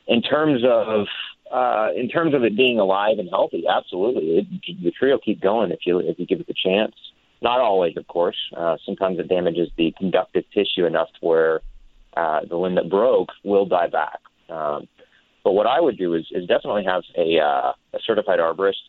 in 0.08 0.22
terms 0.22 0.64
of 0.64 1.08
uh, 1.52 1.90
in 1.96 2.10
terms 2.10 2.34
of 2.34 2.44
it 2.44 2.56
being 2.56 2.80
alive 2.80 3.20
and 3.20 3.30
healthy, 3.30 3.66
absolutely, 3.68 4.40
it, 4.40 4.84
the 4.84 4.92
tree 4.92 5.12
will 5.12 5.20
keep 5.20 5.42
going 5.42 5.72
if 5.72 5.86
you 5.86 6.00
if 6.00 6.20
you 6.20 6.26
give 6.26 6.40
it 6.40 6.48
the 6.48 6.54
chance. 6.54 6.96
Not 7.42 7.60
always, 7.60 7.98
of 7.98 8.08
course. 8.08 8.38
Uh, 8.56 8.78
sometimes 8.86 9.20
it 9.20 9.28
damages 9.28 9.70
the 9.78 9.94
conductive 9.98 10.46
tissue 10.54 10.86
enough 10.86 11.10
to 11.20 11.26
where 11.26 11.62
uh, 12.16 12.42
the 12.50 12.56
limb 12.56 12.76
that 12.76 12.90
broke 12.90 13.30
will 13.44 13.66
die 13.66 13.88
back. 13.88 14.20
Um, 14.50 14.88
but 15.46 15.54
what 15.54 15.68
I 15.68 15.80
would 15.80 15.98
do 15.98 16.16
is, 16.16 16.26
is 16.32 16.48
definitely 16.48 16.84
have 16.86 17.04
a, 17.16 17.40
uh, 17.40 17.72
a 17.94 18.00
certified 18.04 18.40
arborist, 18.40 18.82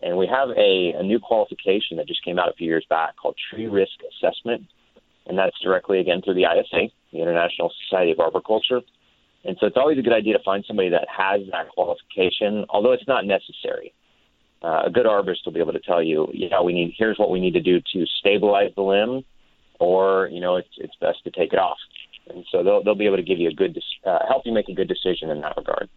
and 0.00 0.16
we 0.16 0.28
have 0.28 0.48
a, 0.50 0.94
a 0.96 1.02
new 1.02 1.18
qualification 1.18 1.96
that 1.96 2.06
just 2.06 2.24
came 2.24 2.38
out 2.38 2.48
a 2.48 2.52
few 2.52 2.68
years 2.68 2.86
back 2.88 3.16
called 3.16 3.34
Tree 3.50 3.66
Risk 3.66 3.98
Assessment, 4.14 4.62
and 5.26 5.36
that's 5.36 5.58
directly 5.60 5.98
again 5.98 6.22
through 6.22 6.34
the 6.34 6.44
ISA, 6.44 6.92
the 7.12 7.20
International 7.20 7.72
Society 7.82 8.12
of 8.12 8.20
Arboriculture. 8.20 8.80
And 9.44 9.56
so 9.58 9.66
it's 9.66 9.76
always 9.76 9.98
a 9.98 10.02
good 10.02 10.12
idea 10.12 10.38
to 10.38 10.44
find 10.44 10.64
somebody 10.68 10.88
that 10.90 11.06
has 11.10 11.40
that 11.50 11.68
qualification, 11.70 12.64
although 12.70 12.92
it's 12.92 13.08
not 13.08 13.26
necessary. 13.26 13.92
Uh, 14.62 14.84
a 14.86 14.90
good 14.90 15.06
arborist 15.06 15.44
will 15.44 15.52
be 15.52 15.60
able 15.60 15.72
to 15.72 15.80
tell 15.80 16.02
you, 16.02 16.28
yeah, 16.32 16.62
we 16.62 16.72
need 16.72 16.94
here's 16.96 17.18
what 17.18 17.30
we 17.30 17.40
need 17.40 17.54
to 17.54 17.60
do 17.60 17.80
to 17.92 18.06
stabilize 18.20 18.70
the 18.76 18.82
limb, 18.82 19.24
or 19.80 20.28
you 20.32 20.40
know, 20.40 20.56
it's 20.56 20.68
it's 20.78 20.94
best 21.00 21.24
to 21.24 21.30
take 21.32 21.52
it 21.52 21.58
off. 21.58 21.76
And 22.30 22.46
so 22.50 22.62
they'll 22.62 22.82
they'll 22.84 22.94
be 22.94 23.04
able 23.04 23.16
to 23.16 23.22
give 23.22 23.38
you 23.38 23.48
a 23.48 23.52
good 23.52 23.76
uh, 24.06 24.20
help 24.28 24.46
you 24.46 24.52
make 24.52 24.68
a 24.68 24.74
good 24.74 24.88
decision 24.88 25.28
in 25.30 25.40
that 25.42 25.56
regard. 25.56 25.90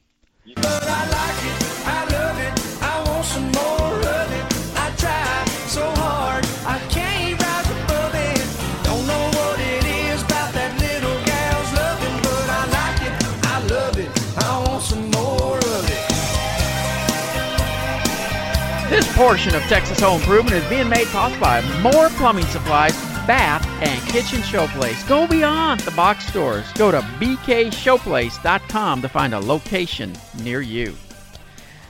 Portion 19.21 19.53
of 19.53 19.62
Texas 19.65 19.99
Home 19.99 20.19
Improvement 20.19 20.55
is 20.55 20.67
being 20.67 20.89
made 20.89 21.05
possible 21.10 21.41
by 21.41 21.62
Moore 21.84 22.10
plumbing 22.10 22.45
supplies, 22.45 22.99
bath, 23.27 23.63
and 23.84 24.01
kitchen 24.10 24.39
showplace. 24.39 25.07
Go 25.07 25.27
beyond 25.27 25.81
the 25.81 25.91
box 25.91 26.25
stores. 26.25 26.65
Go 26.73 26.89
to 26.89 27.01
bkshowplace.com 27.01 29.01
to 29.03 29.07
find 29.07 29.36
a 29.36 29.39
location 29.39 30.15
near 30.41 30.62
you. 30.62 30.95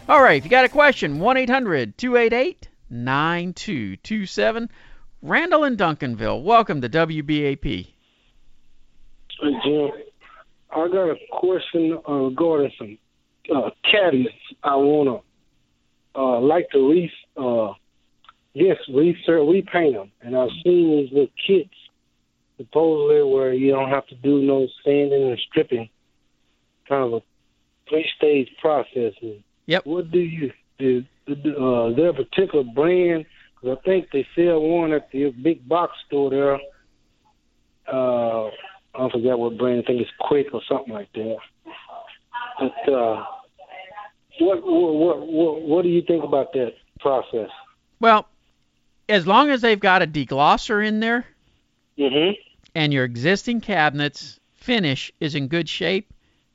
All 0.10 0.22
right, 0.22 0.36
if 0.36 0.44
you 0.44 0.50
got 0.50 0.66
a 0.66 0.70
question, 0.70 1.22
1 1.22 1.38
800 1.38 1.98
288 1.98 2.68
9227. 2.90 4.70
Randall 5.22 5.64
in 5.64 5.78
Duncanville, 5.78 6.44
welcome 6.44 6.82
to 6.82 6.90
WBAP. 6.90 7.88
Hey, 9.40 9.52
Jim, 9.64 9.90
I 10.70 10.88
got 10.90 11.12
a 11.12 11.16
question 11.32 11.98
uh, 12.10 12.12
regarding 12.12 12.74
some 12.78 12.98
uh, 13.56 13.70
cabinets. 13.90 14.36
I 14.66 14.76
wanna 14.76 15.22
uh, 16.16 16.40
like 16.40 16.70
to 16.72 16.90
re 16.90 17.12
uh, 17.38 17.74
yes 18.54 18.78
research 18.94 19.48
repaint 19.48 19.96
them, 19.96 20.12
and 20.22 20.36
I've 20.36 20.50
seen 20.64 20.98
these 20.98 21.12
little 21.12 21.28
kits 21.48 21.70
supposedly 22.58 23.24
where 23.24 23.54
you 23.54 23.72
don't 23.72 23.90
have 23.90 24.06
to 24.08 24.16
do 24.16 24.42
no 24.42 24.68
sanding 24.84 25.30
and 25.30 25.40
stripping, 25.50 25.90
kind 26.88 27.04
of 27.06 27.14
a 27.14 27.22
three 27.90 28.08
stage 28.18 28.50
process. 28.60 29.14
Yep. 29.66 29.86
What 29.86 30.12
do 30.12 30.20
you 30.20 30.52
do? 30.78 31.04
Uh, 31.28 31.90
is 31.90 31.96
there 31.96 32.14
particular 32.14 32.64
brand? 32.64 33.26
Because 33.62 33.78
I 33.80 33.86
think 33.86 34.08
they 34.12 34.28
sell 34.36 34.60
one 34.60 34.92
at 34.92 35.12
the 35.12 35.32
big 35.32 35.68
box 35.68 35.94
store 36.08 36.30
there. 36.30 36.60
Uh, 37.92 38.48
I 38.94 39.10
forget 39.12 39.38
what 39.38 39.58
brand. 39.58 39.84
I 39.84 39.88
think 39.88 40.02
it's 40.02 40.12
Quick 40.20 40.48
or 40.54 40.62
something 40.68 40.94
like 40.94 41.12
that. 41.14 41.38
But 42.60 42.94
uh, 42.94 43.24
what, 44.40 44.64
what 44.64 45.62
what 45.62 45.84
do 45.84 45.90
you 45.90 46.02
think 46.02 46.24
about 46.24 46.54
that 46.54 46.74
process? 47.00 47.50
Well, 48.00 48.28
as 49.10 49.28
long 49.28 49.50
as 49.50 49.62
they've 49.62 49.80
got 49.80 50.02
a 50.02 50.08
deglosser 50.08 50.86
in 50.86 51.00
there 51.00 51.26
Mm-hmm. 52.00 52.32
and 52.74 52.94
your 52.94 53.04
existing 53.04 53.62
cabinets 53.62 54.40
finish 54.56 55.12
is 55.20 55.36
in 55.36 55.48
good 55.48 55.68
shape, 55.68 56.14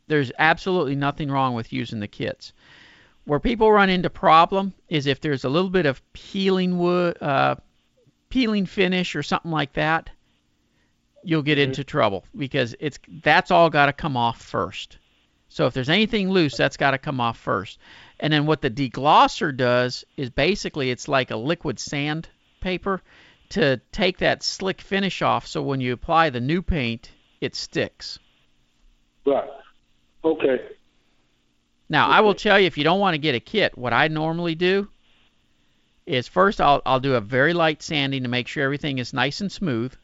there's 0.09 0.33
absolutely 0.39 0.97
nothing 0.97 1.31
wrong 1.31 1.55
with 1.55 1.73
using 1.73 2.01
the 2.01 2.09
kits. 2.09 2.53
Where 3.27 3.39
people 3.39 3.71
run 3.71 3.91
into 3.91 4.09
problem 4.09 4.73
is 4.89 5.07
if 5.07 5.21
there's 5.21 5.45
a 5.45 5.49
little 5.49 5.71
bit 5.71 5.87
of 5.87 6.01
peeling 6.13 6.79
wood, 6.79 7.21
uh, 7.21 7.57
peeling 8.29 8.67
finish 8.67 9.15
or 9.15 9.23
something 9.23 9.51
like 9.51 9.75
that, 9.75 10.11
you'll 11.23 11.43
get 11.43 11.59
into 11.59 11.85
trouble 11.85 12.25
because 12.37 12.75
it's 12.79 12.99
that's 13.23 13.51
all 13.51 13.69
got 13.69 13.87
to 13.87 13.93
come 13.93 14.17
off 14.17 14.41
first. 14.41 14.99
So 15.57 15.65
if 15.65 15.73
there's 15.73 15.89
anything 15.89 16.29
loose, 16.29 16.55
that's 16.55 16.77
got 16.77 16.91
to 16.91 16.99
come 16.99 17.19
off 17.19 17.39
first. 17.39 17.79
And 18.21 18.31
then 18.31 18.45
what 18.45 18.61
the 18.61 18.69
deglosser 18.69 19.57
does 19.57 20.05
is 20.15 20.29
basically 20.29 20.91
it's 20.91 21.09
like 21.09 21.31
a 21.31 21.37
liquid 21.37 21.79
sandpaper 21.79 23.01
to 23.49 23.81
take 23.91 24.19
that 24.19 24.43
slick 24.43 24.83
finish 24.83 25.23
off 25.23 25.47
so 25.47 25.63
when 25.63 25.81
you 25.81 25.95
apply 25.95 26.29
the 26.29 26.43
new 26.43 26.61
paint, 26.61 27.11
it 27.41 27.55
sticks. 27.55 28.19
Right. 29.25 29.49
Okay. 30.23 30.61
Now, 31.89 32.11
I 32.11 32.21
will 32.21 32.35
tell 32.35 32.61
you 32.61 32.67
if 32.67 32.77
you 32.77 32.85
don't 32.85 33.01
want 33.01 33.15
to 33.15 33.19
get 33.19 33.35
a 33.35 33.41
kit, 33.41 33.79
what 33.79 33.95
I 33.95 34.09
normally 34.09 34.57
do 34.57 34.91
is 36.05 36.29
first 36.29 36.61
I'll 36.61 36.83
I'll 36.85 37.01
do 37.01 37.15
a 37.15 37.21
very 37.23 37.55
light 37.55 37.83
sanding 37.83 38.25
to 38.25 38.29
make 38.29 38.47
sure 38.47 38.63
everything 38.63 38.99
is 38.99 39.15
nice 39.15 39.41
and 39.41 39.51
smooth. 39.51 39.95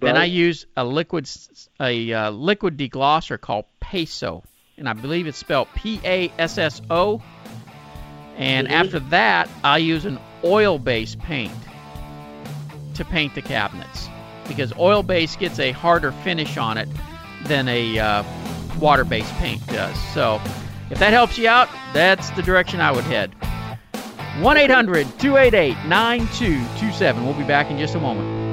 Then 0.00 0.16
I 0.16 0.24
use 0.24 0.66
a 0.76 0.84
liquid 0.84 1.30
a 1.80 2.12
uh, 2.12 2.30
liquid 2.32 2.76
deglosser 2.76 3.40
called 3.40 3.66
Peso, 3.78 4.42
and 4.78 4.88
I 4.88 4.92
believe 4.92 5.26
it's 5.26 5.38
spelled 5.38 5.68
P 5.74 6.00
A 6.04 6.32
S 6.38 6.58
S 6.58 6.80
O. 6.90 7.22
And 8.36 8.68
after 8.68 8.98
that, 8.98 9.48
I 9.62 9.78
use 9.78 10.04
an 10.04 10.18
oil-based 10.42 11.20
paint 11.20 11.52
to 12.94 13.04
paint 13.04 13.34
the 13.34 13.42
cabinets 13.42 14.08
because 14.48 14.72
oil-based 14.76 15.38
gets 15.38 15.58
a 15.58 15.70
harder 15.70 16.10
finish 16.10 16.56
on 16.56 16.76
it 16.76 16.88
than 17.44 17.68
a 17.68 17.98
uh, 17.98 18.24
water-based 18.80 19.32
paint 19.34 19.64
does. 19.68 19.96
So, 20.12 20.40
if 20.90 20.98
that 20.98 21.12
helps 21.12 21.38
you 21.38 21.48
out, 21.48 21.68
that's 21.92 22.30
the 22.30 22.42
direction 22.42 22.80
I 22.80 22.90
would 22.90 23.04
head. 23.04 23.34
1 24.40 24.56
800 24.56 25.06
288 25.20 25.86
9227. 25.86 27.24
We'll 27.24 27.34
be 27.34 27.44
back 27.44 27.70
in 27.70 27.78
just 27.78 27.94
a 27.94 28.00
moment. 28.00 28.43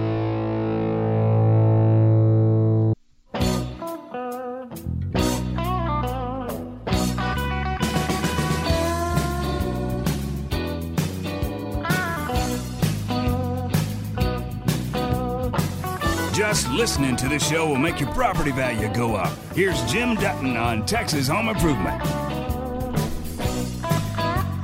Listening 16.81 17.15
to 17.15 17.29
this 17.29 17.47
show 17.47 17.67
will 17.67 17.77
make 17.77 17.99
your 17.99 18.11
property 18.11 18.49
value 18.49 18.91
go 18.91 19.13
up. 19.13 19.31
Here's 19.53 19.79
Jim 19.83 20.15
Dutton 20.15 20.57
on 20.57 20.83
Texas 20.83 21.27
Home 21.27 21.47
Improvement. 21.47 22.03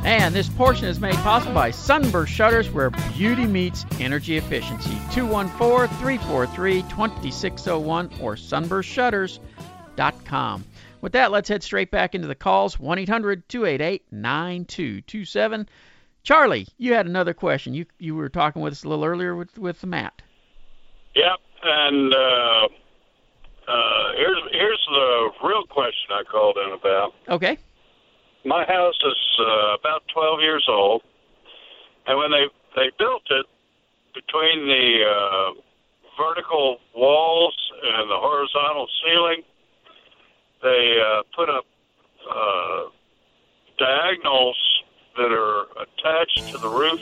And 0.03 0.33
this 0.33 0.49
portion 0.49 0.87
is 0.87 0.99
made 0.99 1.13
possible 1.17 1.53
by 1.53 1.69
Sunburst 1.69 2.33
Shutters, 2.33 2.71
where 2.71 2.89
beauty 2.89 3.45
meets 3.45 3.85
energy 3.99 4.35
efficiency. 4.35 4.97
214 5.11 5.95
343 5.99 6.81
2601 6.89 8.09
or 8.19 8.33
sunburstshutters.com. 8.33 10.65
With 11.01 11.11
that, 11.11 11.29
let's 11.29 11.49
head 11.49 11.61
straight 11.61 11.91
back 11.91 12.15
into 12.15 12.27
the 12.27 12.33
calls 12.33 12.79
1 12.79 12.97
800 12.97 13.47
288 13.47 14.05
9227. 14.11 15.69
Charlie, 16.23 16.67
you 16.79 16.95
had 16.95 17.05
another 17.05 17.35
question. 17.35 17.75
You 17.75 17.85
you 17.99 18.15
were 18.15 18.29
talking 18.29 18.63
with 18.63 18.73
us 18.73 18.83
a 18.83 18.89
little 18.89 19.05
earlier 19.05 19.35
with, 19.35 19.55
with 19.59 19.85
Matt. 19.85 20.23
Yep, 21.15 21.39
and 21.63 22.13
uh, 22.13 22.67
uh, 23.67 24.11
here's 24.15 24.41
here's 24.51 24.87
the 24.89 25.29
real 25.43 25.63
question 25.63 26.11
I 26.11 26.23
called 26.23 26.57
in 26.57 26.73
about. 26.73 27.13
Okay. 27.29 27.57
My 28.45 28.63
house 28.65 28.95
is 29.05 29.39
uh, 29.39 29.75
about 29.79 30.03
12 30.13 30.39
years 30.41 30.65
old, 30.69 31.01
and 32.05 32.17
when 32.17 32.31
they 32.31 32.45
they 32.75 32.91
built 32.97 33.23
it 33.29 33.45
between 34.13 34.67
the 34.67 35.03
uh, 35.03 35.61
vertical 36.17 36.77
walls 36.95 37.55
and 37.83 38.09
the 38.09 38.15
horizontal 38.15 38.87
ceiling, 39.03 39.43
they 40.63 40.97
uh, 41.01 41.23
put 41.35 41.49
up 41.49 41.65
uh, 42.29 42.83
diagonals 43.77 44.57
that 45.17 45.31
are 45.31 45.65
attached 45.81 46.47
to 46.51 46.57
the 46.57 46.69
roof 46.69 46.99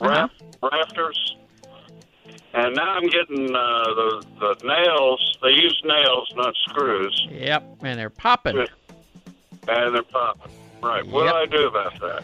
raf- 0.00 0.30
rafters. 0.62 1.36
And 2.54 2.76
now 2.76 2.94
I'm 2.96 3.08
getting 3.08 3.54
uh, 3.54 3.84
the 3.94 4.26
the 4.40 4.66
nails. 4.66 5.38
They 5.42 5.50
use 5.50 5.80
nails, 5.84 6.32
not 6.36 6.54
screws, 6.68 7.26
Yep, 7.30 7.78
and 7.82 7.98
they're 7.98 8.10
popping. 8.10 8.58
and 9.68 9.94
they're 9.94 10.02
popping. 10.02 10.52
Right. 10.82 11.06
What 11.06 11.28
do 11.28 11.34
I 11.34 11.46
do 11.46 11.66
about 11.68 11.98
that? 12.00 12.22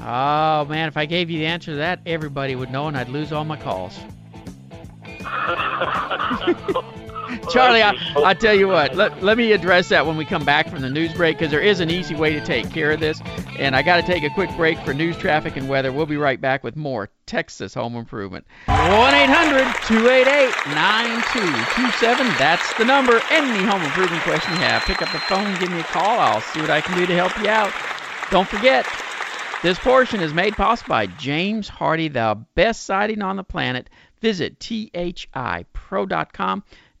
Oh 0.00 0.64
man, 0.68 0.88
if 0.88 0.96
I 0.96 1.04
gave 1.06 1.30
you 1.30 1.38
the 1.38 1.46
answer 1.46 1.72
to 1.72 1.76
that, 1.76 2.00
everybody 2.06 2.54
would 2.56 2.70
know, 2.70 2.88
and 2.88 2.96
I'd 2.96 3.08
lose 3.08 3.32
all 3.32 3.44
my 3.44 3.56
calls. 3.56 3.98
Charlie, 7.50 7.82
I, 7.82 7.96
I 8.16 8.34
tell 8.34 8.54
you 8.54 8.68
what, 8.68 8.94
let, 8.94 9.22
let 9.22 9.36
me 9.36 9.52
address 9.52 9.88
that 9.88 10.06
when 10.06 10.16
we 10.16 10.24
come 10.24 10.44
back 10.44 10.68
from 10.68 10.80
the 10.80 10.90
news 10.90 11.12
break 11.14 11.38
because 11.38 11.50
there 11.50 11.60
is 11.60 11.80
an 11.80 11.90
easy 11.90 12.14
way 12.14 12.32
to 12.32 12.44
take 12.44 12.70
care 12.70 12.92
of 12.92 13.00
this. 13.00 13.20
And 13.58 13.74
I 13.76 13.82
got 13.82 13.96
to 13.96 14.02
take 14.02 14.24
a 14.24 14.30
quick 14.30 14.54
break 14.56 14.78
for 14.80 14.94
news, 14.94 15.16
traffic, 15.16 15.56
and 15.56 15.68
weather. 15.68 15.92
We'll 15.92 16.06
be 16.06 16.16
right 16.16 16.40
back 16.40 16.64
with 16.64 16.76
more 16.76 17.10
Texas 17.26 17.74
Home 17.74 17.96
Improvement. 17.96 18.46
1 18.66 18.78
800 18.78 19.64
288 19.86 20.74
9227. 20.74 22.26
That's 22.38 22.74
the 22.74 22.84
number. 22.84 23.20
Any 23.30 23.64
home 23.64 23.82
improvement 23.82 24.22
question 24.22 24.52
you 24.54 24.60
have, 24.60 24.82
pick 24.82 25.02
up 25.02 25.12
the 25.12 25.20
phone, 25.20 25.58
give 25.60 25.70
me 25.70 25.80
a 25.80 25.84
call. 25.84 26.18
I'll 26.18 26.40
see 26.40 26.60
what 26.60 26.70
I 26.70 26.80
can 26.80 26.96
do 26.96 27.06
to 27.06 27.14
help 27.14 27.36
you 27.38 27.48
out. 27.48 27.72
Don't 28.30 28.48
forget, 28.48 28.86
this 29.62 29.78
portion 29.78 30.20
is 30.20 30.34
made 30.34 30.54
possible 30.56 30.90
by 30.90 31.06
James 31.06 31.70
Hardie, 31.70 32.12
the 32.12 32.44
best 32.54 32.84
siding 32.84 33.22
on 33.22 33.36
the 33.36 33.44
planet. 33.44 33.88
Visit 34.20 34.58
thipro.com 34.58 34.94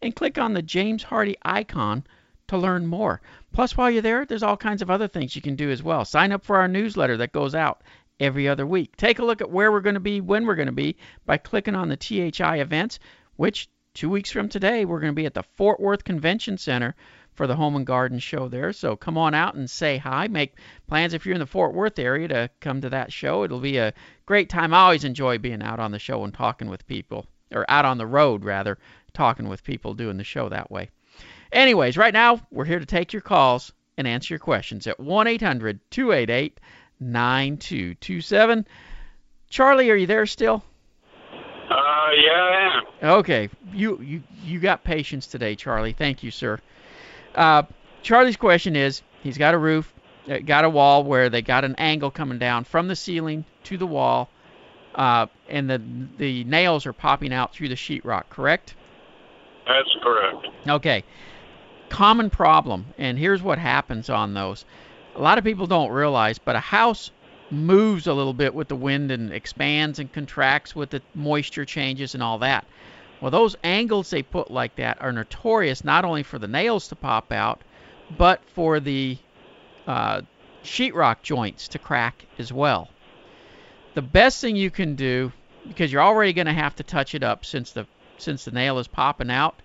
and 0.04 0.14
click 0.14 0.36
on 0.36 0.52
the 0.52 0.62
James 0.62 1.02
Hardie 1.02 1.36
icon 1.42 2.04
to 2.48 2.58
learn 2.58 2.86
more. 2.86 3.22
Plus, 3.52 3.74
while 3.74 3.90
you're 3.90 4.02
there, 4.02 4.26
there's 4.26 4.42
all 4.42 4.56
kinds 4.56 4.82
of 4.82 4.90
other 4.90 5.08
things 5.08 5.34
you 5.34 5.40
can 5.40 5.56
do 5.56 5.70
as 5.70 5.82
well. 5.82 6.04
Sign 6.04 6.30
up 6.30 6.44
for 6.44 6.56
our 6.58 6.68
newsletter 6.68 7.16
that 7.16 7.32
goes 7.32 7.54
out 7.54 7.82
every 8.20 8.46
other 8.46 8.66
week. 8.66 8.96
Take 8.96 9.18
a 9.18 9.24
look 9.24 9.40
at 9.40 9.50
where 9.50 9.72
we're 9.72 9.80
going 9.80 9.94
to 9.94 10.00
be, 10.00 10.20
when 10.20 10.44
we're 10.44 10.56
going 10.56 10.66
to 10.66 10.72
be, 10.72 10.96
by 11.24 11.38
clicking 11.38 11.74
on 11.74 11.88
the 11.88 11.96
THI 11.96 12.60
events, 12.60 12.98
which 13.36 13.70
two 13.94 14.10
weeks 14.10 14.30
from 14.30 14.50
today, 14.50 14.84
we're 14.84 15.00
going 15.00 15.12
to 15.12 15.16
be 15.16 15.26
at 15.26 15.34
the 15.34 15.42
Fort 15.56 15.80
Worth 15.80 16.04
Convention 16.04 16.58
Center 16.58 16.94
for 17.32 17.46
the 17.46 17.56
Home 17.56 17.74
and 17.74 17.86
Garden 17.86 18.18
Show 18.18 18.48
there. 18.48 18.74
So 18.74 18.96
come 18.96 19.16
on 19.16 19.32
out 19.32 19.54
and 19.54 19.70
say 19.70 19.96
hi. 19.96 20.28
Make 20.28 20.58
plans 20.86 21.14
if 21.14 21.24
you're 21.24 21.34
in 21.34 21.40
the 21.40 21.46
Fort 21.46 21.72
Worth 21.72 21.98
area 21.98 22.28
to 22.28 22.50
come 22.60 22.82
to 22.82 22.90
that 22.90 23.10
show. 23.10 23.42
It'll 23.42 23.58
be 23.58 23.78
a 23.78 23.94
great 24.26 24.50
time. 24.50 24.74
I 24.74 24.80
always 24.80 25.04
enjoy 25.04 25.38
being 25.38 25.62
out 25.62 25.80
on 25.80 25.92
the 25.92 25.98
show 25.98 26.24
and 26.24 26.34
talking 26.34 26.68
with 26.68 26.86
people, 26.86 27.26
or 27.50 27.64
out 27.70 27.86
on 27.86 27.98
the 27.98 28.06
road 28.06 28.44
rather, 28.44 28.78
talking 29.14 29.48
with 29.48 29.64
people 29.64 29.94
doing 29.94 30.16
the 30.16 30.24
show 30.24 30.48
that 30.48 30.70
way. 30.70 30.90
Anyways, 31.52 31.96
right 31.96 32.12
now 32.12 32.40
we're 32.50 32.64
here 32.64 32.80
to 32.80 32.86
take 32.86 33.12
your 33.12 33.22
calls 33.22 33.72
and 33.96 34.06
answer 34.06 34.34
your 34.34 34.40
questions 34.40 34.86
at 34.86 34.98
1 34.98 35.26
800 35.26 35.80
288 35.90 36.60
9227. 37.00 38.66
Charlie, 39.48 39.90
are 39.90 39.96
you 39.96 40.06
there 40.06 40.26
still? 40.26 40.64
Uh, 41.70 42.10
yeah, 42.16 42.32
I 42.32 42.76
am. 42.76 43.10
Okay, 43.20 43.48
you 43.72 44.00
you 44.00 44.22
you 44.42 44.60
got 44.60 44.84
patience 44.84 45.26
today, 45.26 45.54
Charlie. 45.54 45.92
Thank 45.92 46.22
you, 46.22 46.30
sir. 46.30 46.58
Uh, 47.34 47.62
Charlie's 48.02 48.36
question 48.36 48.76
is: 48.76 49.02
He's 49.22 49.38
got 49.38 49.54
a 49.54 49.58
roof, 49.58 49.92
uh, 50.28 50.38
got 50.38 50.64
a 50.64 50.70
wall 50.70 51.04
where 51.04 51.30
they 51.30 51.40
got 51.40 51.64
an 51.64 51.74
angle 51.78 52.10
coming 52.10 52.38
down 52.38 52.64
from 52.64 52.86
the 52.88 52.96
ceiling 52.96 53.44
to 53.64 53.78
the 53.78 53.86
wall, 53.86 54.28
uh, 54.94 55.26
and 55.48 55.70
the 55.70 55.80
the 56.18 56.44
nails 56.44 56.84
are 56.86 56.92
popping 56.92 57.32
out 57.32 57.54
through 57.54 57.70
the 57.70 57.76
sheetrock. 57.76 58.28
Correct? 58.28 58.74
That's 59.66 59.96
correct. 60.02 60.46
Okay. 60.68 61.04
Common 61.88 62.30
problem, 62.30 62.86
and 62.98 63.18
here's 63.18 63.42
what 63.42 63.58
happens 63.58 64.10
on 64.10 64.34
those. 64.34 64.64
A 65.14 65.20
lot 65.20 65.38
of 65.38 65.44
people 65.44 65.66
don't 65.66 65.90
realize, 65.90 66.38
but 66.38 66.56
a 66.56 66.60
house 66.60 67.10
moves 67.50 68.06
a 68.06 68.12
little 68.12 68.32
bit 68.32 68.54
with 68.54 68.68
the 68.68 68.76
wind 68.76 69.10
and 69.10 69.32
expands 69.32 69.98
and 69.98 70.12
contracts 70.12 70.74
with 70.74 70.90
the 70.90 71.02
moisture 71.14 71.64
changes 71.64 72.14
and 72.14 72.22
all 72.22 72.38
that. 72.38 72.66
Well, 73.20 73.30
those 73.30 73.56
angles 73.62 74.10
they 74.10 74.22
put 74.22 74.50
like 74.50 74.76
that 74.76 75.00
are 75.00 75.12
notorious 75.12 75.84
not 75.84 76.04
only 76.04 76.22
for 76.22 76.38
the 76.38 76.48
nails 76.48 76.88
to 76.88 76.96
pop 76.96 77.32
out, 77.32 77.62
but 78.18 78.42
for 78.54 78.80
the 78.80 79.16
uh, 79.86 80.22
sheetrock 80.62 81.22
joints 81.22 81.68
to 81.68 81.78
crack 81.78 82.26
as 82.38 82.52
well. 82.52 82.88
The 83.94 84.02
best 84.02 84.40
thing 84.40 84.56
you 84.56 84.70
can 84.70 84.96
do, 84.96 85.32
because 85.68 85.92
you're 85.92 86.02
already 86.02 86.32
going 86.32 86.46
to 86.46 86.52
have 86.52 86.74
to 86.76 86.82
touch 86.82 87.14
it 87.14 87.22
up 87.22 87.44
since 87.44 87.70
the 87.70 87.86
since 88.18 88.44
the 88.44 88.50
nail 88.50 88.78
is 88.78 88.86
popping 88.88 89.30
out, 89.30 89.56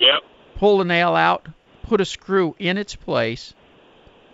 Yep. 0.00 0.22
pull 0.56 0.78
the 0.78 0.84
nail 0.84 1.14
out, 1.14 1.46
put 1.82 2.00
a 2.00 2.04
screw 2.04 2.54
in 2.58 2.78
its 2.78 2.94
place, 2.94 3.54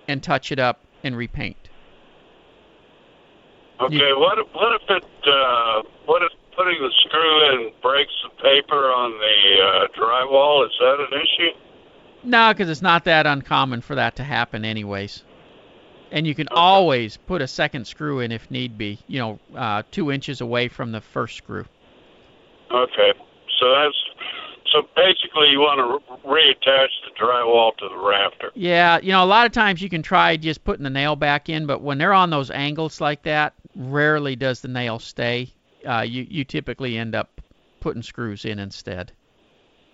and 0.09 0.23
touch 0.23 0.53
it 0.53 0.59
up 0.59 0.81
and 1.03 1.17
repaint. 1.17 1.57
Okay. 3.81 4.13
What 4.15 4.39
if, 4.39 4.47
what 4.55 4.81
if 4.81 4.83
it 4.89 5.05
uh, 5.27 5.83
what 6.07 6.23
if 6.23 6.31
putting 6.57 6.81
the 6.81 6.93
screw 7.05 7.53
in 7.53 7.73
breaks 7.83 8.13
the 8.23 8.31
paper 8.43 8.93
on 8.93 9.11
the 9.11 9.63
uh, 9.63 9.87
drywall? 9.99 10.65
Is 10.65 10.73
that 10.79 11.01
an 11.01 11.21
issue? 11.21 11.59
No, 12.23 12.53
because 12.53 12.71
it's 12.71 12.83
not 12.83 13.05
that 13.05 13.27
uncommon 13.27 13.81
for 13.81 13.97
that 13.97 14.17
to 14.17 14.25
happen, 14.25 14.65
anyways. 14.65 15.23
And 16.13 16.27
you 16.27 16.35
can 16.35 16.49
always 16.49 17.17
put 17.17 17.43
a 17.43 17.49
second 17.49 17.87
screw 17.87 18.21
in 18.21 18.31
if 18.31 18.51
need 18.51 18.79
be. 18.79 19.01
You 19.09 19.19
know, 19.19 19.39
uh, 19.57 19.83
two 19.91 20.13
inches 20.13 20.41
away 20.41 20.69
from 20.69 20.93
the 20.93 21.01
first 21.01 21.37
screw. 21.37 21.65
Okay. 22.75 23.13
So 23.61 23.71
that's 23.71 23.95
so 24.73 24.83
basically 24.97 25.49
you 25.51 25.61
want 25.61 25.79
to 25.79 26.17
reattach 26.27 26.89
the 27.05 27.13
drywall 27.21 27.77
to 27.77 27.89
the 27.89 27.97
rafter. 27.97 28.51
Yeah, 28.55 28.99
you 29.01 29.13
know, 29.13 29.23
a 29.23 29.27
lot 29.27 29.47
of 29.47 29.53
times 29.53 29.81
you 29.81 29.89
can 29.89 30.03
try 30.03 30.37
just 30.37 30.65
putting 30.65 30.83
the 30.83 30.91
nail 30.91 31.15
back 31.15 31.49
in, 31.49 31.67
but 31.67 31.81
when 31.81 31.99
they're 31.99 32.13
on 32.13 32.31
those 32.31 32.51
angles 32.51 33.01
like 33.01 33.23
that, 33.23 33.55
rarely 33.77 34.35
does 34.35 34.61
the 34.61 34.69
nail 34.69 34.99
stay. 34.99 35.53
Uh, 35.89 36.01
you 36.01 36.27
you 36.29 36.45
typically 36.45 36.99
end 36.99 37.15
up 37.15 37.41
putting 37.81 38.03
screws 38.03 38.45
in 38.45 38.59
instead. 38.59 39.13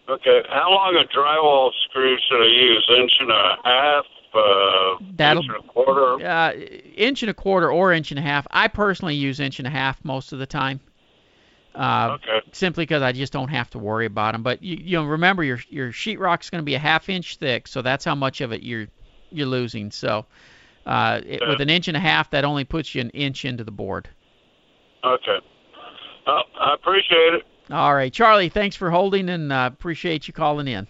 Okay. 0.09 0.41
How 0.49 0.71
long 0.71 0.97
a 0.97 1.07
drywall 1.17 1.71
screw 1.89 2.17
should 2.29 2.43
I 2.43 2.47
use? 2.47 2.91
Inch 2.99 3.13
and 3.21 3.31
a 3.31 3.57
half, 3.65 4.05
uh, 4.35 5.05
That'll- 5.17 5.43
inch 5.43 5.53
and 5.55 5.65
a 5.65 5.69
quarter. 5.69 6.27
Uh, 6.27 6.53
inch 6.97 7.23
and 7.23 7.31
a 7.31 7.35
quarter 7.35 7.71
or 7.71 7.93
inch 7.93 8.11
and 8.11 8.19
a 8.19 8.23
half. 8.23 8.47
I 8.51 8.69
personally 8.69 9.15
use 9.15 9.41
inch 9.41 9.59
and 9.59 9.67
a 9.67 9.71
half 9.71 10.03
most 10.05 10.33
of 10.33 10.39
the 10.39 10.47
time. 10.47 10.81
Uh, 11.75 12.19
Okay. 12.23 12.41
Simply 12.53 12.83
because 12.85 13.03
I 13.03 13.13
just 13.13 13.33
don't 13.33 13.49
have 13.49 13.71
to 13.71 13.79
worry 13.79 14.07
about 14.07 14.33
them. 14.33 14.43
But 14.43 14.63
you, 14.63 14.77
you 14.81 14.97
know, 14.99 15.05
remember 15.05 15.45
your 15.45 15.61
your 15.69 15.93
sheetrock's 15.93 16.51
going 16.51 16.61
to 16.61 16.65
be 16.65 16.75
a 16.75 16.79
half 16.81 17.09
inch 17.09 17.37
thick, 17.37 17.69
so 17.69 17.83
that's 17.83 18.05
how 18.05 18.15
much 18.15 18.41
of 18.41 18.53
it 18.53 18.63
you're 18.63 18.89
you're 19.31 19.47
losing. 19.47 19.91
So 19.91 20.27
uh, 20.87 21.21
it, 21.25 21.41
with 21.47 21.61
an 21.61 21.71
inch 21.71 21.87
and 21.89 21.97
a 21.97 22.01
half, 22.01 22.31
that 22.31 22.45
only 22.45 22.65
puts 22.65 22.95
you 22.95 23.01
an 23.03 23.11
inch 23.11 23.45
into 23.45 23.63
the 23.65 23.71
board. 23.71 24.09
Okay. 25.05 25.39
Well, 26.27 26.45
I 26.61 26.75
appreciate 26.75 27.35
it. 27.35 27.43
All 27.71 27.95
right, 27.95 28.13
Charlie. 28.13 28.49
Thanks 28.49 28.75
for 28.75 28.91
holding, 28.91 29.29
and 29.29 29.53
uh, 29.53 29.71
appreciate 29.73 30.27
you 30.27 30.35
calling 30.35 30.67
in. 30.67 30.89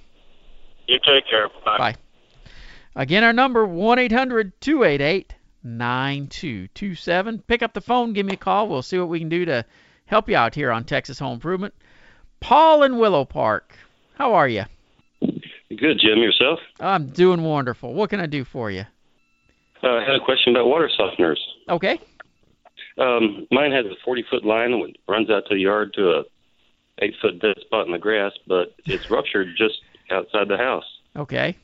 You 0.87 0.99
take 1.07 1.29
care. 1.29 1.49
Bye. 1.65 1.79
Bye. 1.79 1.95
Again, 2.97 3.23
our 3.23 3.33
number 3.35 3.67
one 3.67 3.99
eight 3.99 4.13
hundred 4.13 4.59
two 4.61 4.83
eight 4.83 5.01
eight 5.03 5.35
nine 5.63 6.27
two 6.27 6.69
two 6.69 6.95
seven. 6.95 7.39
Pick 7.47 7.63
up 7.63 7.75
the 7.75 7.81
phone, 7.81 8.15
give 8.15 8.25
me 8.27 8.33
a 8.33 8.37
call. 8.37 8.67
We'll 8.67 8.83
see 8.83 8.99
what 8.99 9.09
we 9.09 9.19
can 9.19 9.29
do 9.29 9.45
to 9.45 9.65
help 10.11 10.29
you 10.29 10.37
out 10.37 10.57
here 10.57 10.73
on 10.73 10.85
Texas 10.85 11.21
Home 11.21 11.35
Improvement. 11.35 11.73
Paul 12.41 12.83
in 12.83 12.99
Willow 12.99 13.25
Park. 13.25 13.75
How 14.17 14.35
are 14.35 14.49
you? 14.49 14.65
Good, 15.21 16.01
Jim. 16.01 16.19
Yourself? 16.19 16.59
I'm 16.81 17.11
doing 17.11 17.43
wonderful. 17.43 17.95
What 17.95 18.11
can 18.11 18.19
I 18.19 18.27
do 18.27 18.45
for 18.45 18.71
you? 18.71 18.85
Uh, 19.83 19.97
I 19.97 20.05
had 20.05 20.17
a 20.17 20.25
question 20.25 20.55
about 20.55 20.67
water 20.67 20.91
softeners. 20.99 21.39
Okay. 21.69 22.01
Um, 22.99 23.47
mine 23.53 23.71
has 23.71 23.87
a 23.87 23.95
40 24.05 24.25
foot 24.29 24.45
line 24.45 24.73
that 24.73 24.95
runs 25.09 25.31
out 25.31 25.45
to 25.49 25.55
the 25.55 25.61
yard 25.61 25.95
to 25.95 26.11
a 26.11 26.23
eight 26.99 27.15
foot 27.23 27.41
dead 27.41 27.55
spot 27.61 27.87
in 27.87 27.93
the 27.93 27.99
grass, 27.99 28.33
but 28.47 28.75
it's 28.85 29.11
ruptured 29.11 29.49
just 29.57 29.81
outside 30.11 30.49
the 30.49 30.59
house. 30.59 30.85
Okay. 31.17 31.57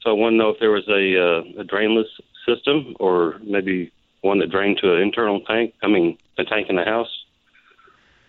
So 0.00 0.10
I 0.10 0.12
want 0.14 0.32
to 0.32 0.36
know 0.36 0.48
if 0.48 0.58
there 0.58 0.70
was 0.70 0.88
a, 0.88 1.16
uh, 1.16 1.60
a 1.60 1.64
drainless 1.64 2.08
system 2.46 2.96
or 2.98 3.38
maybe 3.44 3.92
one 4.22 4.38
that 4.38 4.50
drained 4.50 4.78
to 4.82 4.94
an 4.94 5.02
internal 5.02 5.40
tank, 5.42 5.74
I 5.82 5.86
mean, 5.86 6.18
a 6.38 6.44
tank 6.44 6.68
in 6.70 6.76
the 6.76 6.84
house, 6.84 7.23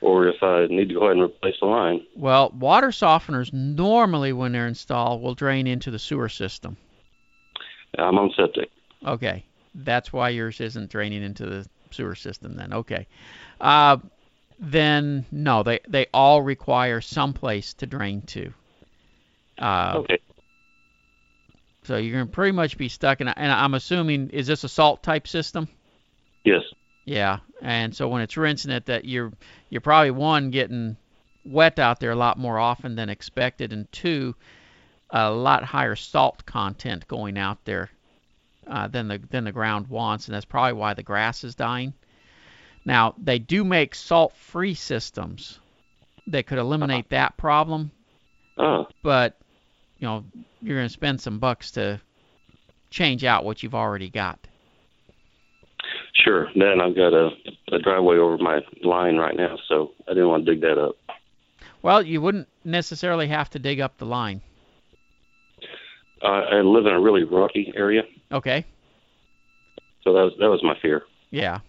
or 0.06 0.28
if 0.28 0.44
I 0.44 0.68
need 0.68 0.90
to 0.90 0.94
go 0.94 1.06
ahead 1.06 1.14
and 1.14 1.24
replace 1.24 1.56
the 1.60 1.66
line. 1.66 2.06
Well, 2.16 2.52
water 2.52 2.90
softeners 2.90 3.52
normally, 3.52 4.34
when 4.34 4.52
they're 4.52 4.68
installed, 4.68 5.24
will 5.24 5.34
drain 5.34 5.66
into 5.66 5.90
the 5.90 5.98
sewer 5.98 6.30
system. 6.30 6.78
I'm 7.98 8.20
on 8.20 8.32
septic. 8.38 8.70
Okay. 9.04 9.44
That's 9.74 10.14
why 10.14 10.30
yours 10.30 10.62
isn't 10.62 10.92
draining 10.92 11.24
into 11.24 11.48
the 11.48 11.68
sewer 11.90 12.14
system 12.14 12.56
then. 12.56 12.72
Okay. 12.72 13.08
Uh, 13.60 13.98
then 14.60 15.26
no, 15.32 15.64
they 15.64 15.80
they 15.88 16.06
all 16.14 16.42
require 16.42 17.02
some 17.02 17.34
place 17.34 17.74
to 17.76 17.88
drain 17.88 18.22
to. 18.22 18.54
Uh, 19.58 19.94
okay. 19.98 20.20
So 21.84 21.98
you're 21.98 22.14
gonna 22.14 22.32
pretty 22.32 22.52
much 22.52 22.78
be 22.78 22.90
stuck 22.90 23.22
in. 23.22 23.28
A, 23.28 23.34
and 23.36 23.52
I'm 23.52 23.74
assuming 23.74 24.30
is 24.30 24.46
this 24.46 24.64
a 24.64 24.70
salt 24.70 25.02
type 25.02 25.28
system? 25.28 25.68
Yes. 26.44 26.62
Yeah. 27.06 27.40
And 27.62 27.96
so 27.96 28.08
when 28.08 28.22
it's 28.22 28.38
rinsing 28.38 28.72
it, 28.72 28.86
that 28.88 29.06
you're 29.06 29.32
you're 29.70 29.82
probably 29.82 30.12
one 30.12 30.52
getting 30.52 30.98
wet 31.46 31.80
out 31.80 32.00
there 32.00 32.12
a 32.12 32.16
lot 32.16 32.38
more 32.38 32.60
often 32.60 32.96
than 32.96 33.10
expected, 33.10 33.72
and 33.72 33.90
two, 33.92 34.36
a 35.10 35.32
lot 35.32 35.64
higher 35.64 35.96
salt 35.96 36.46
content 36.46 37.08
going 37.08 37.38
out 37.38 37.64
there 37.66 37.90
uh, 38.68 38.88
than 38.88 39.08
the 39.08 39.22
than 39.30 39.44
the 39.46 39.52
ground 39.52 39.88
wants, 39.88 40.28
and 40.28 40.36
that's 40.36 40.46
probably 40.46 40.74
why 40.74 40.94
the 40.94 41.04
grass 41.04 41.44
is 41.44 41.56
dying. 41.56 41.94
Now 42.84 43.16
they 43.18 43.40
do 43.40 43.64
make 43.64 43.96
salt-free 43.96 44.76
systems 44.76 45.60
that 46.28 46.46
could 46.48 46.58
eliminate 46.58 47.10
that 47.10 47.38
problem, 47.38 47.92
Oh. 48.58 48.88
but 49.02 49.38
you 50.00 50.08
know 50.08 50.24
you're 50.62 50.78
going 50.78 50.88
to 50.88 50.94
spend 50.94 51.22
some 51.22 51.40
bucks 51.40 51.72
to 51.72 52.02
change 52.90 53.24
out 53.24 53.46
what 53.46 53.64
you've 53.64 53.76
already 53.76 54.10
got. 54.10 54.40
Sure. 56.16 56.48
Then 56.56 56.82
I've 56.82 56.96
got 56.96 57.14
a, 57.14 57.30
a 57.72 57.80
driveway 57.80 58.18
over 58.18 58.38
my 58.38 58.62
line 58.84 59.18
right 59.18 59.36
now, 59.36 59.58
so 59.68 59.92
I 60.08 60.14
didn't 60.14 60.30
want 60.30 60.46
to 60.46 60.52
dig 60.54 60.62
that 60.62 60.78
up. 60.82 60.96
Well, 61.82 62.02
you 62.02 62.22
wouldn't 62.22 62.48
necessarily 62.64 63.28
have 63.28 63.50
to 63.52 63.60
dig 63.60 63.80
up 63.80 63.98
the 63.98 64.06
line. 64.06 64.42
Uh, 66.24 66.28
I 66.28 66.62
live 66.62 66.86
in 66.86 66.94
a 66.94 67.00
really 67.00 67.24
rocky 67.24 67.72
area, 67.76 68.04
Okay. 68.32 68.66
so 70.04 70.14
that 70.14 70.22
was 70.24 70.34
that 70.40 70.50
was 70.50 70.64
my 70.64 70.76
fear. 70.82 71.04
Yeah. 71.30 71.60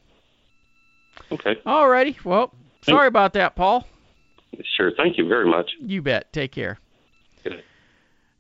Okay. 1.33 1.57
Alrighty. 1.67 2.25
Well, 2.25 2.55
sorry 2.83 3.09
about 3.09 3.33
that, 3.35 3.57
Paul. 3.57 3.87
Sure. 4.77 4.93
Thank 4.97 5.19
you 5.19 5.27
very 5.29 5.47
much. 5.51 5.73
You 5.81 6.01
bet. 6.01 6.33
Take 6.33 6.53
care. 6.53 6.79
Good. 7.43 7.63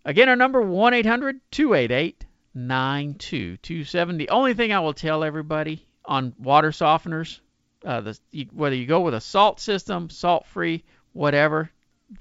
Again, 0.05 0.29
our 0.29 0.37
number 0.37 0.63
1 0.63 0.95
800 0.95 1.41
288 1.51 2.25
9227. 2.55 4.17
The 4.17 4.29
only 4.31 4.55
thing 4.55 4.73
I 4.73 4.81
will 4.81 4.95
tell 4.95 5.25
everybody 5.25 5.86
on 6.07 6.35
water 6.39 6.71
softeners, 6.71 7.41
uh, 7.85 8.01
the, 8.01 8.19
you, 8.31 8.47
whether 8.53 8.75
you 8.75 8.87
go 8.87 9.01
with 9.01 9.15
a 9.15 9.21
salt 9.21 9.61
system, 9.61 10.11
salt 10.11 10.47
free, 10.47 10.85
whatever, 11.13 11.71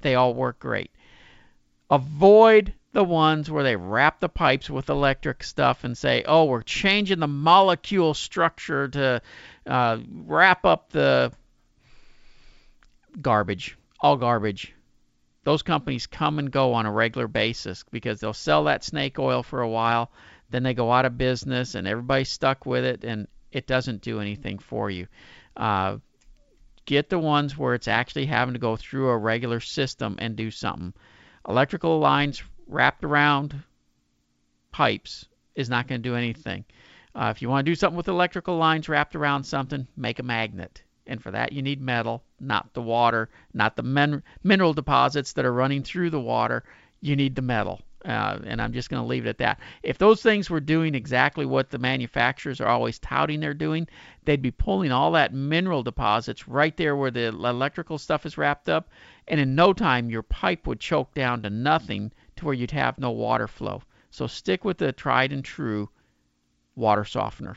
they 0.00 0.14
all 0.14 0.34
work 0.34 0.58
great. 0.58 0.90
Avoid 1.90 2.72
the 2.92 3.04
ones 3.04 3.50
where 3.50 3.62
they 3.62 3.76
wrap 3.76 4.20
the 4.20 4.28
pipes 4.28 4.70
with 4.70 4.88
electric 4.88 5.44
stuff 5.44 5.84
and 5.84 5.96
say, 5.96 6.24
oh, 6.26 6.44
we're 6.44 6.62
changing 6.62 7.18
the 7.18 7.28
molecule 7.28 8.14
structure 8.14 8.88
to 8.88 9.20
uh, 9.66 9.98
wrap 10.24 10.64
up 10.64 10.90
the 10.90 11.32
garbage. 13.20 13.76
All 14.00 14.16
garbage. 14.16 14.72
Those 15.44 15.62
companies 15.62 16.06
come 16.06 16.38
and 16.38 16.50
go 16.50 16.74
on 16.74 16.86
a 16.86 16.92
regular 16.92 17.28
basis 17.28 17.84
because 17.90 18.18
they'll 18.18 18.32
sell 18.32 18.64
that 18.64 18.82
snake 18.82 19.18
oil 19.18 19.42
for 19.42 19.60
a 19.60 19.68
while, 19.68 20.10
then 20.50 20.62
they 20.62 20.74
go 20.74 20.90
out 20.90 21.04
of 21.04 21.18
business 21.18 21.74
and 21.74 21.86
everybody's 21.86 22.30
stuck 22.30 22.66
with 22.66 22.84
it 22.84 23.04
and 23.04 23.28
it 23.56 23.66
doesn't 23.66 24.02
do 24.02 24.20
anything 24.20 24.58
for 24.58 24.90
you. 24.90 25.06
Uh, 25.56 25.96
get 26.84 27.08
the 27.08 27.18
ones 27.18 27.56
where 27.56 27.72
it's 27.72 27.88
actually 27.88 28.26
having 28.26 28.52
to 28.52 28.60
go 28.60 28.76
through 28.76 29.08
a 29.08 29.16
regular 29.16 29.60
system 29.60 30.16
and 30.18 30.36
do 30.36 30.50
something. 30.50 30.92
Electrical 31.48 31.98
lines 31.98 32.42
wrapped 32.66 33.02
around 33.02 33.62
pipes 34.72 35.24
is 35.54 35.70
not 35.70 35.88
going 35.88 36.02
to 36.02 36.08
do 36.08 36.16
anything. 36.16 36.66
Uh, 37.14 37.32
if 37.34 37.40
you 37.40 37.48
want 37.48 37.64
to 37.64 37.70
do 37.70 37.74
something 37.74 37.96
with 37.96 38.08
electrical 38.08 38.58
lines 38.58 38.90
wrapped 38.90 39.16
around 39.16 39.44
something, 39.44 39.86
make 39.96 40.18
a 40.18 40.22
magnet. 40.22 40.82
And 41.06 41.22
for 41.22 41.30
that, 41.30 41.52
you 41.52 41.62
need 41.62 41.80
metal, 41.80 42.24
not 42.38 42.74
the 42.74 42.82
water, 42.82 43.30
not 43.54 43.74
the 43.74 43.82
min- 43.82 44.22
mineral 44.44 44.74
deposits 44.74 45.32
that 45.32 45.46
are 45.46 45.52
running 45.52 45.82
through 45.82 46.10
the 46.10 46.20
water. 46.20 46.62
You 47.00 47.16
need 47.16 47.34
the 47.34 47.40
metal. 47.40 47.80
Uh, 48.06 48.38
and 48.46 48.62
I'm 48.62 48.72
just 48.72 48.88
going 48.88 49.02
to 49.02 49.08
leave 49.08 49.26
it 49.26 49.30
at 49.30 49.38
that. 49.38 49.58
If 49.82 49.98
those 49.98 50.22
things 50.22 50.48
were 50.48 50.60
doing 50.60 50.94
exactly 50.94 51.44
what 51.44 51.70
the 51.70 51.78
manufacturers 51.78 52.60
are 52.60 52.68
always 52.68 53.00
touting 53.00 53.40
they're 53.40 53.52
doing, 53.52 53.88
they'd 54.24 54.40
be 54.40 54.52
pulling 54.52 54.92
all 54.92 55.10
that 55.12 55.34
mineral 55.34 55.82
deposits 55.82 56.46
right 56.46 56.76
there 56.76 56.94
where 56.94 57.10
the 57.10 57.26
electrical 57.26 57.98
stuff 57.98 58.24
is 58.24 58.38
wrapped 58.38 58.68
up, 58.68 58.90
and 59.26 59.40
in 59.40 59.56
no 59.56 59.72
time 59.72 60.08
your 60.08 60.22
pipe 60.22 60.68
would 60.68 60.78
choke 60.78 61.12
down 61.14 61.42
to 61.42 61.50
nothing 61.50 62.12
to 62.36 62.44
where 62.44 62.54
you'd 62.54 62.70
have 62.70 62.96
no 62.96 63.10
water 63.10 63.48
flow. 63.48 63.82
So 64.10 64.28
stick 64.28 64.64
with 64.64 64.78
the 64.78 64.92
tried 64.92 65.32
and 65.32 65.44
true 65.44 65.88
water 66.76 67.04
softener. 67.04 67.56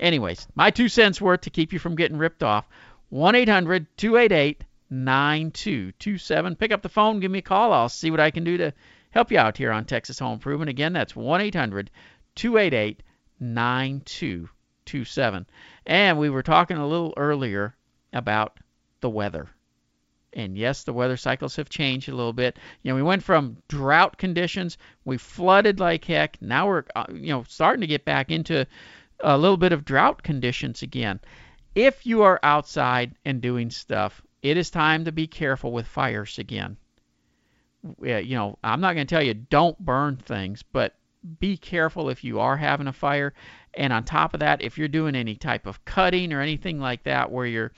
Anyways, 0.00 0.48
my 0.56 0.70
two 0.70 0.88
cents 0.88 1.20
worth 1.20 1.42
to 1.42 1.50
keep 1.50 1.72
you 1.72 1.78
from 1.78 1.94
getting 1.94 2.18
ripped 2.18 2.42
off. 2.42 2.66
1 3.10 3.36
800 3.36 3.86
288 3.96 4.64
9227. 4.90 6.56
Pick 6.56 6.72
up 6.72 6.82
the 6.82 6.88
phone, 6.88 7.20
give 7.20 7.30
me 7.30 7.38
a 7.38 7.42
call. 7.42 7.72
I'll 7.72 7.88
see 7.88 8.10
what 8.10 8.20
I 8.20 8.30
can 8.30 8.42
do 8.42 8.56
to 8.56 8.72
help 9.18 9.32
you 9.32 9.38
out 9.38 9.56
here 9.56 9.72
on 9.72 9.84
Texas 9.84 10.20
Home 10.20 10.34
Improvement. 10.34 10.68
Again, 10.68 10.92
that's 10.92 11.16
1 11.16 11.40
800 11.40 11.90
288 12.36 13.02
9227. 13.40 15.46
And 15.86 16.18
we 16.20 16.30
were 16.30 16.44
talking 16.44 16.76
a 16.76 16.86
little 16.86 17.14
earlier 17.16 17.74
about 18.12 18.60
the 19.00 19.10
weather. 19.10 19.48
And 20.34 20.56
yes, 20.56 20.84
the 20.84 20.92
weather 20.92 21.16
cycles 21.16 21.56
have 21.56 21.68
changed 21.68 22.08
a 22.08 22.14
little 22.14 22.32
bit. 22.32 22.60
You 22.82 22.92
know, 22.92 22.94
we 22.94 23.02
went 23.02 23.24
from 23.24 23.56
drought 23.66 24.18
conditions, 24.18 24.78
we 25.04 25.16
flooded 25.16 25.80
like 25.80 26.04
heck. 26.04 26.40
Now 26.40 26.68
we're, 26.68 26.84
uh, 26.94 27.06
you 27.12 27.32
know, 27.32 27.42
starting 27.48 27.80
to 27.80 27.88
get 27.88 28.04
back 28.04 28.30
into 28.30 28.68
a 29.18 29.36
little 29.36 29.56
bit 29.56 29.72
of 29.72 29.84
drought 29.84 30.22
conditions 30.22 30.82
again. 30.82 31.18
If 31.74 32.06
you 32.06 32.22
are 32.22 32.38
outside 32.44 33.16
and 33.24 33.40
doing 33.40 33.70
stuff, 33.70 34.22
it 34.42 34.56
is 34.56 34.70
time 34.70 35.06
to 35.06 35.10
be 35.10 35.26
careful 35.26 35.72
with 35.72 35.88
fires 35.88 36.38
again. 36.38 36.76
You 38.02 38.34
know, 38.34 38.58
I'm 38.62 38.80
not 38.80 38.94
going 38.94 39.06
to 39.06 39.14
tell 39.14 39.22
you 39.22 39.34
don't 39.34 39.78
burn 39.78 40.16
things, 40.16 40.62
but 40.62 40.94
be 41.40 41.56
careful 41.56 42.10
if 42.10 42.24
you 42.24 42.40
are 42.40 42.56
having 42.56 42.86
a 42.86 42.92
fire. 42.92 43.34
And 43.74 43.92
on 43.92 44.04
top 44.04 44.34
of 44.34 44.40
that, 44.40 44.62
if 44.62 44.78
you're 44.78 44.88
doing 44.88 45.14
any 45.14 45.36
type 45.36 45.66
of 45.66 45.84
cutting 45.84 46.32
or 46.32 46.40
anything 46.40 46.80
like 46.80 47.04
that 47.04 47.30
where 47.30 47.46
you're 47.46 47.72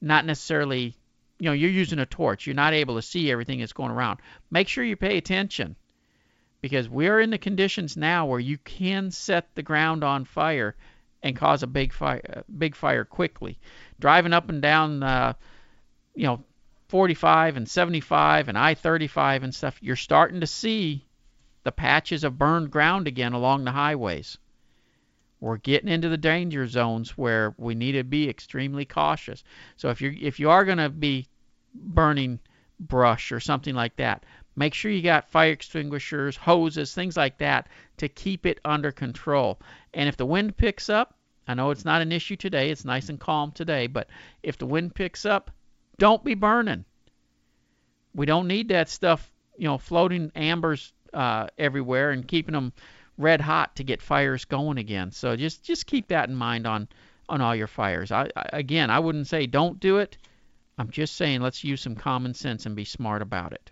not 0.00 0.24
necessarily, 0.24 0.94
you 1.38 1.46
know, 1.46 1.52
you're 1.52 1.70
using 1.70 1.98
a 1.98 2.06
torch, 2.06 2.46
you're 2.46 2.54
not 2.54 2.74
able 2.74 2.96
to 2.96 3.02
see 3.02 3.30
everything 3.30 3.60
that's 3.60 3.72
going 3.72 3.90
around, 3.90 4.20
make 4.50 4.68
sure 4.68 4.84
you 4.84 4.96
pay 4.96 5.16
attention 5.16 5.76
because 6.60 6.88
we're 6.88 7.20
in 7.20 7.30
the 7.30 7.38
conditions 7.38 7.96
now 7.96 8.26
where 8.26 8.40
you 8.40 8.58
can 8.58 9.10
set 9.10 9.54
the 9.54 9.62
ground 9.62 10.02
on 10.02 10.24
fire 10.24 10.74
and 11.22 11.36
cause 11.36 11.62
a 11.62 11.66
big 11.66 11.92
fire, 11.92 12.44
big 12.58 12.74
fire 12.74 13.04
quickly. 13.04 13.58
Driving 14.00 14.32
up 14.32 14.48
and 14.48 14.62
down, 14.62 15.02
uh, 15.02 15.34
you 16.14 16.24
know, 16.24 16.44
45 16.88 17.56
and 17.56 17.68
75 17.68 18.48
and 18.48 18.56
I-35 18.56 19.42
and 19.42 19.54
stuff, 19.54 19.78
you're 19.82 19.96
starting 19.96 20.40
to 20.40 20.46
see 20.46 21.04
the 21.64 21.72
patches 21.72 22.22
of 22.22 22.38
burned 22.38 22.70
ground 22.70 23.08
again 23.08 23.32
along 23.32 23.64
the 23.64 23.72
highways. 23.72 24.38
We're 25.40 25.56
getting 25.56 25.88
into 25.88 26.08
the 26.08 26.16
danger 26.16 26.66
zones 26.66 27.18
where 27.18 27.54
we 27.58 27.74
need 27.74 27.92
to 27.92 28.04
be 28.04 28.28
extremely 28.28 28.84
cautious. 28.84 29.42
So 29.76 29.90
if 29.90 30.00
you 30.00 30.16
if 30.18 30.40
you 30.40 30.50
are 30.50 30.64
going 30.64 30.78
to 30.78 30.88
be 30.88 31.26
burning 31.74 32.38
brush 32.80 33.32
or 33.32 33.40
something 33.40 33.74
like 33.74 33.96
that, 33.96 34.24
make 34.54 34.72
sure 34.72 34.90
you 34.90 35.02
got 35.02 35.30
fire 35.30 35.50
extinguishers, 35.50 36.36
hoses, 36.36 36.94
things 36.94 37.16
like 37.16 37.38
that 37.38 37.68
to 37.98 38.08
keep 38.08 38.46
it 38.46 38.60
under 38.64 38.92
control. 38.92 39.60
And 39.92 40.08
if 40.08 40.16
the 40.16 40.26
wind 40.26 40.56
picks 40.56 40.88
up, 40.88 41.18
I 41.46 41.54
know 41.54 41.70
it's 41.70 41.84
not 41.84 42.02
an 42.02 42.12
issue 42.12 42.36
today, 42.36 42.70
it's 42.70 42.84
nice 42.84 43.08
and 43.08 43.20
calm 43.20 43.52
today, 43.52 43.88
but 43.88 44.08
if 44.42 44.56
the 44.56 44.66
wind 44.66 44.94
picks 44.94 45.26
up, 45.26 45.50
don't 45.98 46.24
be 46.24 46.34
burning. 46.34 46.84
We 48.14 48.26
don't 48.26 48.48
need 48.48 48.68
that 48.68 48.88
stuff, 48.88 49.30
you 49.56 49.66
know, 49.66 49.78
floating 49.78 50.32
ambers 50.34 50.92
uh, 51.12 51.48
everywhere 51.58 52.10
and 52.10 52.26
keeping 52.26 52.52
them 52.52 52.72
red 53.18 53.40
hot 53.40 53.76
to 53.76 53.84
get 53.84 54.02
fires 54.02 54.44
going 54.44 54.78
again. 54.78 55.10
So 55.10 55.36
just 55.36 55.62
just 55.62 55.86
keep 55.86 56.08
that 56.08 56.28
in 56.28 56.34
mind 56.34 56.66
on 56.66 56.88
on 57.28 57.40
all 57.40 57.54
your 57.54 57.66
fires. 57.66 58.12
I, 58.12 58.28
I 58.36 58.48
again, 58.52 58.90
I 58.90 58.98
wouldn't 58.98 59.26
say 59.26 59.46
don't 59.46 59.80
do 59.80 59.98
it. 59.98 60.18
I'm 60.78 60.90
just 60.90 61.16
saying 61.16 61.40
let's 61.40 61.64
use 61.64 61.80
some 61.80 61.94
common 61.96 62.34
sense 62.34 62.66
and 62.66 62.76
be 62.76 62.84
smart 62.84 63.22
about 63.22 63.52
it. 63.52 63.70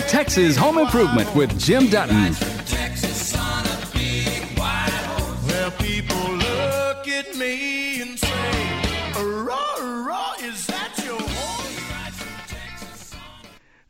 To 0.00 0.08
Texas 0.08 0.56
Home 0.56 0.78
Improvement 0.78 1.34
with 1.34 1.58
Jim 1.58 1.88
Dutton. 1.88 2.32
Texas 2.64 3.36
on 3.36 3.66
a 3.66 3.86
big 3.92 4.58
white 4.58 4.88
horse. 4.88 5.46
Well, 5.46 5.70
people 5.72 6.16
look 6.16 7.06
at 7.08 7.36
me 7.36 8.00
and 8.00 8.18
say, 8.18 9.12
"Raw, 9.22 9.76
raw, 10.06 10.32
is 10.40 10.66
that 10.68 10.98
your 11.04 11.20
horse?" 11.20 11.68
He 11.68 11.76
rides 11.92 12.16
from 12.16 12.32
Texas. 12.48 13.14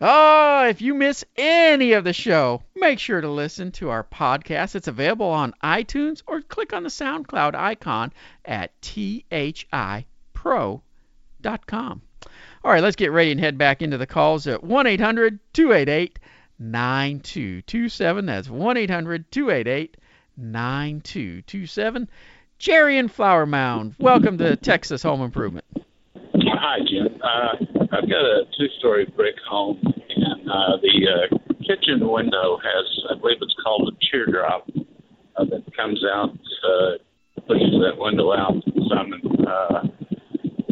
Oh, 0.01 0.67
if 0.69 0.81
you 0.81 0.95
miss 0.95 1.25
any 1.37 1.93
of 1.93 2.03
the 2.05 2.13
show, 2.13 2.63
make 2.75 2.99
sure 2.99 3.21
to 3.21 3.29
listen 3.29 3.71
to 3.73 3.91
our 3.91 4.03
podcast. 4.03 4.75
It's 4.75 4.89
available 4.89 5.29
on 5.29 5.55
iTunes 5.63 6.23
or 6.27 6.41
click 6.41 6.73
on 6.73 6.83
the 6.83 6.89
SoundCloud 6.89 7.55
icon 7.55 8.13
at 8.45 8.73
thipro.com. 8.81 10.03
All 12.63 12.71
right, 12.71 12.83
let's 12.83 12.97
get 12.97 13.11
ready 13.11 13.31
and 13.31 13.41
head 13.41 13.57
back 13.57 13.81
into 13.81 13.97
the 13.97 14.07
calls 14.07 14.47
at 14.47 14.63
1 14.63 14.87
800 14.87 15.41
288 15.55 16.19
9227. 16.59 18.27
That's 18.27 18.51
1 18.51 18.77
800 18.77 19.33
288 19.33 19.97
9227. 20.37 22.09
Jerry 22.59 22.99
in 22.99 23.09
Flower 23.09 23.47
Mound, 23.47 23.95
welcome 23.99 24.37
to 24.37 24.57
Texas 24.57 25.03
Home 25.05 25.23
Improvement. 25.23 25.65
Hi, 26.35 26.81
Jim. 26.87 27.19
Uh, 27.25 27.65
I've 27.97 28.11
got 28.11 28.27
a 28.27 28.43
two-story 28.59 29.11
brick 29.17 29.37
home, 29.49 29.81
and 29.83 30.51
uh, 30.51 30.77
the 30.83 31.09
uh, 31.09 31.39
kitchen 31.65 32.07
window 32.07 32.59
has, 32.63 33.05
I 33.11 33.19
believe 33.19 33.39
it's 33.41 33.57
called 33.65 33.91
a 33.91 33.97
teardrop 34.13 34.69
uh, 35.37 35.47
that 35.47 35.65
comes 35.75 36.05
out, 36.05 36.29
uh, 36.29 37.41
pushes 37.49 37.73
that 37.81 37.97
window 37.97 38.35
out 38.35 38.63
some. 38.91 39.15
Uh, 39.49 39.89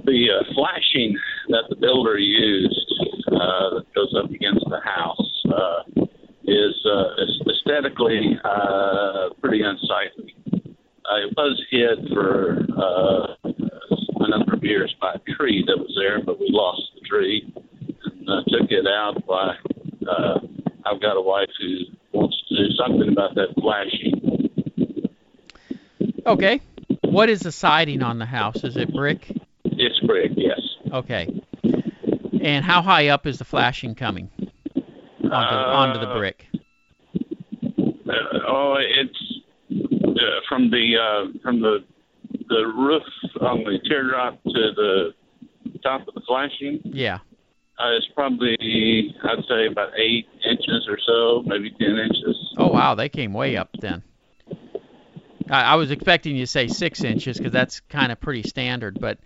the 0.09 0.29
uh, 0.33 0.55
flashing 0.55 1.17
that 1.49 1.65
the 1.69 1.77
builder 1.77 2.19
used 2.19 2.93
uh, 3.29 3.77
that 3.77 3.87
goes 3.95 4.15
up 4.17 4.31
against 4.31 4.65
the 4.69 4.81
house 4.85 5.45
uh, 5.53 6.05
is 6.45 6.87
uh, 6.87 7.51
aesthetically 7.51 8.39
uh, 8.45 9.29
pretty 9.41 9.63
unsightly. 9.63 10.35
Uh, 10.55 11.27
it 11.27 11.35
was 11.37 11.63
hid 11.71 12.09
for 12.13 12.67
uh, 12.77 13.51
a 14.21 14.29
number 14.29 14.55
of 14.55 14.63
years 14.63 14.95
by 15.01 15.15
a 15.15 15.33
tree 15.33 15.65
that 15.67 15.79
was 15.79 15.95
there, 15.99 16.23
but 16.25 16.39
we 16.39 16.49
lost 16.51 16.83
the 16.95 17.01
tree 17.09 17.53
and 18.05 18.29
uh, 18.29 18.43
took 18.49 18.71
it 18.71 18.87
out. 18.87 19.27
By 19.27 19.55
uh, 20.07 20.39
I've 20.85 21.01
got 21.01 21.17
a 21.17 21.21
wife 21.21 21.49
who 21.61 21.79
wants 22.13 22.37
to 22.49 22.57
do 22.57 22.71
something 22.77 23.09
about 23.11 23.35
that 23.37 23.55
flashing. 23.61 24.19
Okay. 26.27 26.61
What 27.03 27.31
is 27.31 27.41
the 27.41 27.53
siding 27.53 28.03
on 28.03 28.19
the 28.19 28.27
house? 28.27 28.63
Is 28.65 28.77
it 28.77 28.93
brick? 28.93 29.35
It's 29.65 30.01
brick, 30.01 30.33
yes. 30.37 30.61
Okay. 30.93 31.38
And 32.41 32.65
how 32.65 32.83
high 32.83 33.09
up 33.09 33.27
is 33.27 33.39
the 33.39 33.45
flashing 33.45 33.95
coming 33.95 34.31
onto, 35.23 35.31
onto 35.31 36.01
the 36.01 36.09
Uh, 36.09 36.19
brick? 36.19 36.47
Uh, 38.09 38.13
oh, 38.47 38.77
it's 38.79 39.41
uh, 39.71 40.41
from 40.49 40.71
the 40.71 40.97
uh, 40.97 41.39
from 41.43 41.61
the 41.61 41.85
the 42.49 42.65
roof 42.77 43.03
on 43.41 43.65
the 43.65 43.79
teardrop 43.89 44.43
to 44.45 44.73
the 44.77 45.15
top 45.83 46.07
of 46.09 46.15
the 46.15 46.23
flashing. 46.27 46.81
Yeah. 46.85 47.19
Uh, 47.79 47.97
it's 47.97 48.09
probably 48.15 49.15
I'd 49.23 49.45
say 49.49 49.67
about 49.67 49.91
eight 49.97 50.27
inches 50.49 50.87
or 50.89 50.99
so, 51.07 51.43
maybe 51.47 51.71
ten 51.79 51.97
inches. 51.99 52.55
Oh 52.57 52.69
wow, 52.69 52.95
they 52.95 53.09
came 53.09 53.33
way 53.33 53.57
up 53.57 53.71
then. 53.81 54.03
I, 55.51 55.63
I 55.63 55.75
was 55.77 55.91
expecting 55.91 56.37
you 56.37 56.43
to 56.43 56.51
say 56.51 56.69
six 56.69 57.05
inches 57.05 57.39
because 57.39 57.53
that's 57.53 57.81
kind 57.81 58.11
of 58.13 58.21
pretty 58.21 58.43
standard, 58.43 58.99
but 59.01 59.19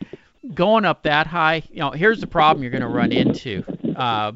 going 0.54 0.84
up 0.84 1.02
that 1.04 1.26
high, 1.26 1.62
you 1.70 1.80
know, 1.80 1.90
here's 1.90 2.20
the 2.20 2.26
problem 2.26 2.62
you're 2.62 2.70
going 2.70 2.82
to 2.82 2.88
run 2.88 3.12
into. 3.12 3.64
Uh, 3.96 4.32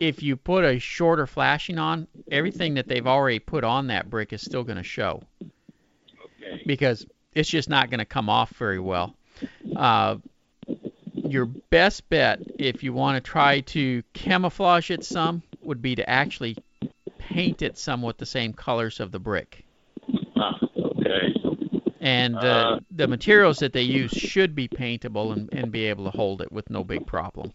if 0.00 0.22
you 0.22 0.36
put 0.36 0.64
a 0.64 0.78
shorter 0.78 1.26
flashing 1.26 1.78
on, 1.78 2.06
everything 2.30 2.74
that 2.74 2.88
they've 2.88 3.06
already 3.06 3.38
put 3.38 3.64
on 3.64 3.88
that 3.88 4.10
brick 4.10 4.32
is 4.32 4.42
still 4.42 4.64
going 4.64 4.76
to 4.76 4.82
show. 4.82 5.22
Okay. 5.42 6.62
Because 6.66 7.06
it's 7.34 7.48
just 7.48 7.68
not 7.68 7.90
going 7.90 7.98
to 7.98 8.04
come 8.04 8.28
off 8.28 8.50
very 8.50 8.80
well. 8.80 9.14
Uh, 9.74 10.16
your 11.14 11.46
best 11.46 12.08
bet, 12.08 12.40
if 12.58 12.82
you 12.82 12.92
want 12.92 13.16
to 13.16 13.30
try 13.30 13.60
to 13.60 14.02
camouflage 14.12 14.90
it 14.90 15.04
some, 15.04 15.42
would 15.62 15.80
be 15.80 15.94
to 15.96 16.08
actually 16.08 16.56
paint 17.18 17.62
it 17.62 17.78
somewhat 17.78 18.18
the 18.18 18.26
same 18.26 18.52
colors 18.52 19.00
of 19.00 19.10
the 19.10 19.18
brick. 19.18 19.64
Ah, 20.36 20.58
okay. 20.76 21.34
And 22.04 22.36
uh, 22.36 22.80
the 22.90 23.08
materials 23.08 23.58
that 23.60 23.72
they 23.72 23.82
use 23.82 24.12
should 24.12 24.54
be 24.54 24.68
paintable 24.68 25.32
and, 25.32 25.48
and 25.52 25.72
be 25.72 25.86
able 25.86 26.04
to 26.04 26.10
hold 26.10 26.42
it 26.42 26.52
with 26.52 26.68
no 26.68 26.84
big 26.84 27.06
problem. 27.06 27.52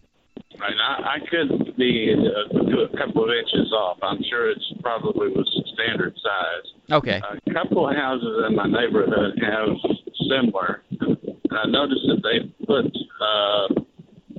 Right, 0.58 0.74
I, 0.76 1.14
I 1.14 1.18
could 1.30 1.76
be 1.76 2.12
uh, 2.12 2.58
a 2.82 2.96
couple 2.98 3.24
of 3.24 3.30
inches 3.30 3.72
off. 3.72 3.98
I'm 4.02 4.20
sure 4.28 4.50
it's 4.50 4.72
probably 4.82 5.28
was 5.28 5.48
standard 5.74 6.14
size. 6.16 6.96
Okay. 6.98 7.22
A 7.46 7.54
couple 7.54 7.88
of 7.88 7.94
houses 7.94 8.44
in 8.48 8.56
my 8.56 8.66
neighborhood 8.66 9.38
have 9.40 9.68
similar. 10.28 10.82
And 11.00 11.16
I 11.52 11.66
noticed 11.66 12.02
that 12.08 12.20
they 12.22 12.66
put 12.66 12.86
uh, 13.20 13.80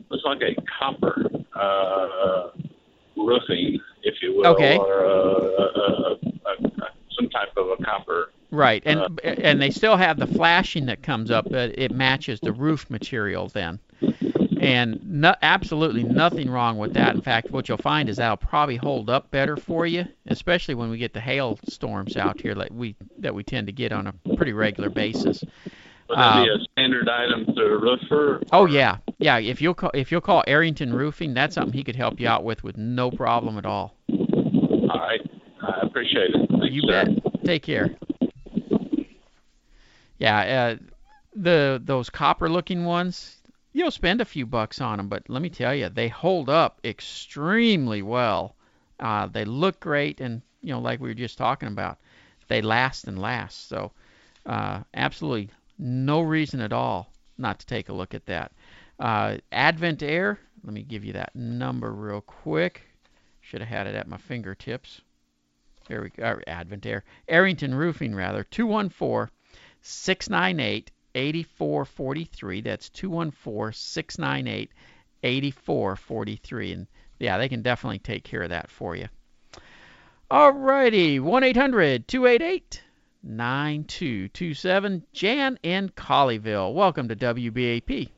looks 0.10 0.24
like 0.26 0.42
a 0.42 0.62
copper 0.78 1.26
uh, 1.56 2.50
roofing, 3.16 3.80
if 4.04 4.16
you 4.22 4.36
will, 4.36 4.48
Okay. 4.48 4.78
or 4.78 5.06
uh, 5.06 5.10
uh, 5.10 6.16
uh, 6.46 6.68
uh, 6.68 6.86
some 7.18 7.30
type 7.30 7.56
of 7.56 7.68
a 7.80 7.84
copper. 7.84 8.31
Right, 8.52 8.84
and 8.86 9.20
and 9.24 9.62
they 9.62 9.70
still 9.70 9.96
have 9.96 10.18
the 10.20 10.28
flashing 10.28 10.86
that 10.88 11.02
comes 11.02 11.32
up. 11.32 11.48
But 11.50 11.80
it 11.80 11.92
matches 11.92 12.40
the 12.42 12.52
roof 12.52 12.90
material 12.90 13.48
then, 13.48 13.80
and 14.60 15.00
no, 15.06 15.34
absolutely 15.42 16.04
nothing 16.04 16.50
wrong 16.50 16.78
with 16.78 16.94
that. 16.94 17.16
In 17.16 17.22
fact, 17.22 17.52
what 17.52 17.70
you'll 17.70 17.78
find 17.78 18.10
is 18.10 18.18
that'll 18.18 18.36
probably 18.36 18.76
hold 18.76 19.10
up 19.10 19.32
better 19.32 19.56
for 19.56 19.86
you, 19.88 20.06
especially 20.28 20.76
when 20.76 20.90
we 20.90 20.98
get 20.98 21.14
the 21.14 21.22
hail 21.22 21.58
storms 21.70 22.18
out 22.18 22.42
here 22.42 22.54
that 22.56 22.74
we 22.74 22.96
that 23.20 23.34
we 23.34 23.44
tend 23.44 23.68
to 23.68 23.74
get 23.74 23.94
on 23.94 24.08
a 24.08 24.14
pretty 24.36 24.52
regular 24.54 24.90
basis. 24.90 25.44
Would 26.10 26.18
that 26.20 26.44
be 26.44 26.52
Um, 26.52 26.60
a 26.60 26.64
standard 26.74 27.08
item 27.08 27.46
to 27.56 27.62
a 27.62 27.78
roofer? 27.80 28.42
Oh 28.52 28.66
yeah, 28.66 28.98
yeah. 29.20 29.38
If 29.40 29.62
you'll 29.62 29.74
call 29.76 29.92
if 29.94 30.12
you'll 30.12 30.20
call 30.20 30.44
Arrington 30.46 30.94
Roofing, 30.94 31.34
that's 31.34 31.56
something 31.56 31.72
he 31.74 31.86
could 31.86 31.96
help 31.96 32.20
you 32.20 32.28
out 32.28 32.44
with 32.44 32.66
with 32.66 32.76
no 32.78 33.10
problem 33.12 33.58
at 33.58 33.66
all. 33.66 33.96
All 34.10 35.00
right. 35.00 35.22
I 35.62 35.80
appreciate 35.84 36.32
it. 36.34 36.50
Thank 36.50 36.74
You 36.74 36.82
sir. 36.82 37.06
bet. 37.06 37.46
Take 37.46 37.64
care. 37.64 37.96
Yeah, 40.22 40.40
uh, 40.40 40.86
the 41.34 41.82
those 41.84 42.12
copper 42.12 42.48
looking 42.48 42.86
ones, 42.86 43.42
you'll 43.74 43.90
spend 43.90 44.22
a 44.22 44.26
few 44.26 44.46
bucks 44.46 44.80
on 44.80 44.98
them, 44.98 45.10
but 45.10 45.28
let 45.28 45.42
me 45.42 45.50
tell 45.50 45.74
you, 45.74 45.90
they 45.90 46.10
hold 46.10 46.48
up 46.48 46.80
extremely 46.84 48.04
well. 48.04 48.56
Uh, 49.00 49.26
they 49.26 49.46
look 49.46 49.80
great, 49.80 50.22
and 50.22 50.44
you 50.62 50.70
know, 50.74 50.80
like 50.80 51.00
we 51.00 51.10
were 51.10 51.16
just 51.16 51.40
talking 51.40 51.70
about, 51.70 51.98
they 52.50 52.62
last 52.62 53.08
and 53.08 53.18
last. 53.20 53.68
So, 53.68 53.94
uh, 54.46 54.82
absolutely 54.94 55.50
no 55.80 56.22
reason 56.22 56.62
at 56.62 56.72
all 56.72 57.12
not 57.40 57.58
to 57.58 57.66
take 57.66 57.90
a 57.90 57.94
look 57.94 58.14
at 58.14 58.28
that. 58.28 58.52
Uh, 59.00 59.38
Advent 59.52 60.04
Air, 60.04 60.38
let 60.64 60.74
me 60.74 60.84
give 60.84 61.04
you 61.04 61.14
that 61.14 61.36
number 61.36 61.92
real 61.94 62.22
quick. 62.22 62.84
Should 63.40 63.62
have 63.62 63.70
had 63.70 63.88
it 63.88 63.96
at 63.96 64.08
my 64.08 64.18
fingertips. 64.18 65.02
There 65.88 66.04
we 66.04 66.10
go. 66.10 66.24
uh, 66.24 66.40
Advent 66.46 66.86
Air. 66.86 67.06
Arrington 67.28 67.74
Roofing, 67.74 68.14
rather. 68.14 68.44
214 68.44 69.32
698 69.82 70.92
8443. 71.14 72.62
That's 72.62 72.90
214 72.90 73.74
698 73.74 74.70
8443. 75.24 76.74
And 76.74 76.88
yeah, 77.20 77.38
they 77.38 77.50
can 77.50 77.62
definitely 77.62 78.00
take 78.00 78.24
care 78.24 78.44
of 78.44 78.50
that 78.50 78.70
for 78.70 78.96
you. 78.96 79.08
All 80.30 80.54
righty, 80.54 81.20
1 81.20 81.44
800 81.44 82.08
288 82.08 82.82
9227. 83.24 85.04
Jan 85.14 85.60
in 85.62 85.90
Colleyville. 85.90 86.74
Welcome 86.74 87.08
to 87.10 87.16
WBAP. 87.16 88.10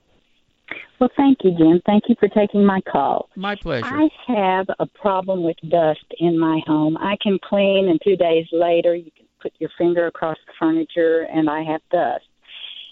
Well, 0.99 1.09
thank 1.17 1.39
you, 1.43 1.51
Jim. 1.57 1.81
Thank 1.85 2.03
you 2.07 2.15
for 2.19 2.29
taking 2.29 2.65
my 2.65 2.79
call. 2.81 3.29
My 3.35 3.55
pleasure. 3.55 3.85
I 3.85 4.07
have 4.27 4.67
a 4.79 4.85
problem 4.85 5.43
with 5.43 5.57
dust 5.67 6.05
in 6.19 6.39
my 6.39 6.61
home. 6.65 6.97
I 6.97 7.17
can 7.21 7.39
clean, 7.43 7.89
and 7.89 7.99
two 8.01 8.15
days 8.15 8.45
later, 8.51 8.95
you 8.95 9.11
can 9.11 9.22
put 9.43 9.53
your 9.59 9.69
finger 9.77 10.07
across 10.07 10.37
the 10.47 10.53
furniture, 10.57 11.27
and 11.31 11.49
I 11.49 11.61
have 11.63 11.81
dust. 11.91 12.25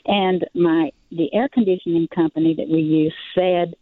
And 0.06 0.46
my 0.54 0.92
the 1.12 1.34
air 1.34 1.50
conditioning 1.50 2.08
company 2.14 2.54
that 2.56 2.68
we 2.70 2.80
use 2.82 3.14
said 3.34 3.74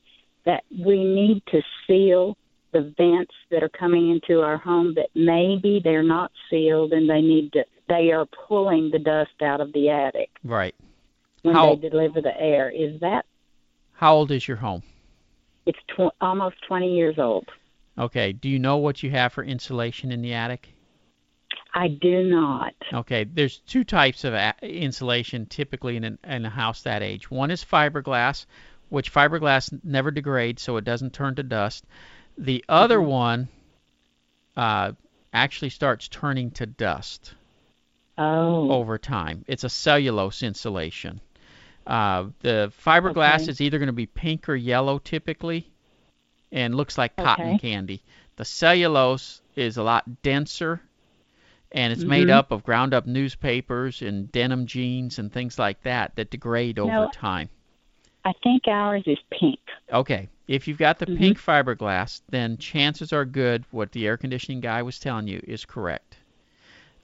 that 0.46 0.64
we 0.72 1.04
need 1.04 1.42
to 1.52 1.62
seal 1.86 2.38
the 2.72 2.94
vents 2.98 3.34
that 3.52 3.64
are 3.64 3.70
coming 3.70 4.12
into 4.12 4.42
our 4.42 4.58
home. 4.58 4.94
That 4.96 5.10
maybe 5.16 5.82
they're 5.84 6.04
not 6.04 6.32
sealed, 6.50 6.94
and 6.94 7.10
they 7.10 7.22
need 7.22 7.52
to. 7.54 7.66
They 7.88 8.12
are 8.12 8.28
pulling 8.48 8.92
the 8.92 9.00
dust 9.00 9.42
out 9.42 9.62
of 9.62 9.74
the 9.74 9.90
attic 9.90 10.30
Right. 10.44 10.76
when 11.42 11.56
How- 11.56 11.74
they 11.76 11.90
deliver 11.90 12.22
the 12.22 12.40
air. 12.40 12.70
Is 12.70 13.00
that? 13.00 13.26
How 13.94 14.14
old 14.16 14.30
is 14.32 14.48
your 14.48 14.58
home? 14.58 14.84
It's 15.66 15.80
tw- 15.88 16.14
almost 16.22 16.56
20 16.68 16.96
years 16.96 17.18
old. 17.18 17.48
Okay. 17.98 18.32
Do 18.32 18.48
you 18.48 18.60
know 18.60 18.78
what 18.78 19.04
you 19.04 19.10
have 19.12 19.34
for 19.34 19.44
insulation 19.44 20.12
in 20.12 20.22
the 20.22 20.34
attic? 20.34 20.70
I 21.74 21.88
do 21.88 22.24
not. 22.24 22.74
Okay, 22.92 23.24
there's 23.26 23.60
two 23.60 23.84
types 23.84 24.24
of 24.24 24.34
insulation 24.62 25.46
typically 25.46 25.98
in, 25.98 26.04
an, 26.04 26.20
in 26.24 26.46
a 26.46 26.50
house 26.50 26.82
that 26.84 27.04
age. 27.04 27.30
One 27.30 27.52
is 27.52 27.64
fiberglass, 27.64 28.46
which 28.90 29.14
fiberglass 29.14 29.78
never 29.84 30.10
degrades, 30.12 30.62
so 30.62 30.78
it 30.78 30.84
doesn't 30.86 31.14
turn 31.14 31.36
to 31.36 31.44
dust. 31.44 31.86
The 32.38 32.66
other 32.68 33.02
one 33.02 33.50
uh, 34.58 34.94
actually 35.34 35.70
starts 35.70 36.08
turning 36.08 36.52
to 36.52 36.66
dust 36.66 37.34
Oh. 38.18 38.70
over 38.72 38.98
time. 38.98 39.46
It's 39.48 39.64
a 39.64 39.70
cellulose 39.70 40.44
insulation. 40.44 41.22
Uh, 41.88 42.26
the 42.42 42.72
fiberglass 42.86 43.44
Okay. 43.44 43.52
is 43.52 43.62
either 43.62 43.78
going 43.80 43.88
to 43.88 43.94
be 43.94 44.08
pink 44.08 44.50
or 44.50 44.56
yellow 44.56 45.00
typically, 45.00 45.72
and 46.52 46.76
looks 46.76 46.98
like 46.98 47.16
cotton 47.16 47.52
Okay. 47.52 47.58
candy. 47.60 48.04
The 48.36 48.44
cellulose 48.44 49.42
is 49.56 49.78
a 49.78 49.84
lot 49.84 50.22
denser, 50.22 50.82
and 51.72 51.94
it's 51.94 52.04
made 52.04 52.28
Mhm. 52.28 52.34
up 52.34 52.52
of 52.52 52.64
ground 52.64 52.94
up 52.94 53.06
newspapers 53.06 54.02
and 54.02 54.32
denim 54.32 54.66
jeans 54.66 55.20
and 55.20 55.32
things 55.32 55.60
like 55.60 55.82
that 55.84 56.16
that 56.16 56.30
degrade 56.32 56.80
over 56.80 56.92
No. 56.92 57.10
time. 57.14 57.50
I 58.26 58.34
think 58.44 58.68
ours 58.68 59.04
is 59.06 59.18
pink. 59.32 59.60
Okay, 59.94 60.28
if 60.48 60.68
you've 60.68 60.78
got 60.78 61.00
the 61.00 61.06
Mhm. 61.06 61.18
pink 61.18 61.38
fiberglass, 61.40 62.22
then 62.30 62.58
chances 62.58 63.14
are 63.14 63.26
good 63.26 63.64
what 63.72 63.92
the 63.92 64.06
air 64.08 64.18
conditioning 64.18 64.60
guy 64.62 64.82
was 64.82 65.00
telling 65.00 65.28
you 65.28 65.42
is 65.48 65.64
correct. 65.66 66.18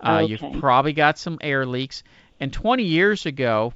Uh, 0.01 0.21
Okay. 0.23 0.25
You've 0.31 0.59
probably 0.59 0.93
got 0.93 1.17
some 1.17 1.37
air 1.41 1.65
leaks. 1.65 2.03
And 2.39 2.51
20 2.51 2.83
years 2.83 3.25
ago, 3.25 3.73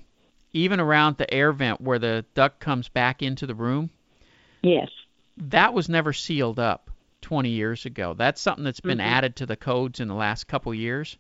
even 0.52 0.80
around 0.80 1.18
the 1.18 1.32
air 1.34 1.52
vent 1.54 1.80
where 1.80 2.00
the 2.00 2.26
duct 2.34 2.60
comes 2.60 2.90
back 2.90 3.22
into 3.22 3.46
the 3.48 3.56
room, 3.56 3.90
Yes. 4.62 4.90
that 5.38 5.74
was 5.74 5.88
never 5.88 6.12
sealed 6.12 6.60
up 6.60 6.89
20 7.22 7.50
years 7.50 7.86
ago. 7.86 8.14
That's 8.14 8.42
something 8.42 8.64
that's 8.64 8.80
been 8.80 8.98
Mhm. 9.00 9.06
added 9.06 9.36
to 9.38 9.46
the 9.46 9.56
codes 9.56 10.00
in 10.00 10.08
the 10.08 10.14
last 10.16 10.48
couple 10.48 10.74
years 10.74 11.18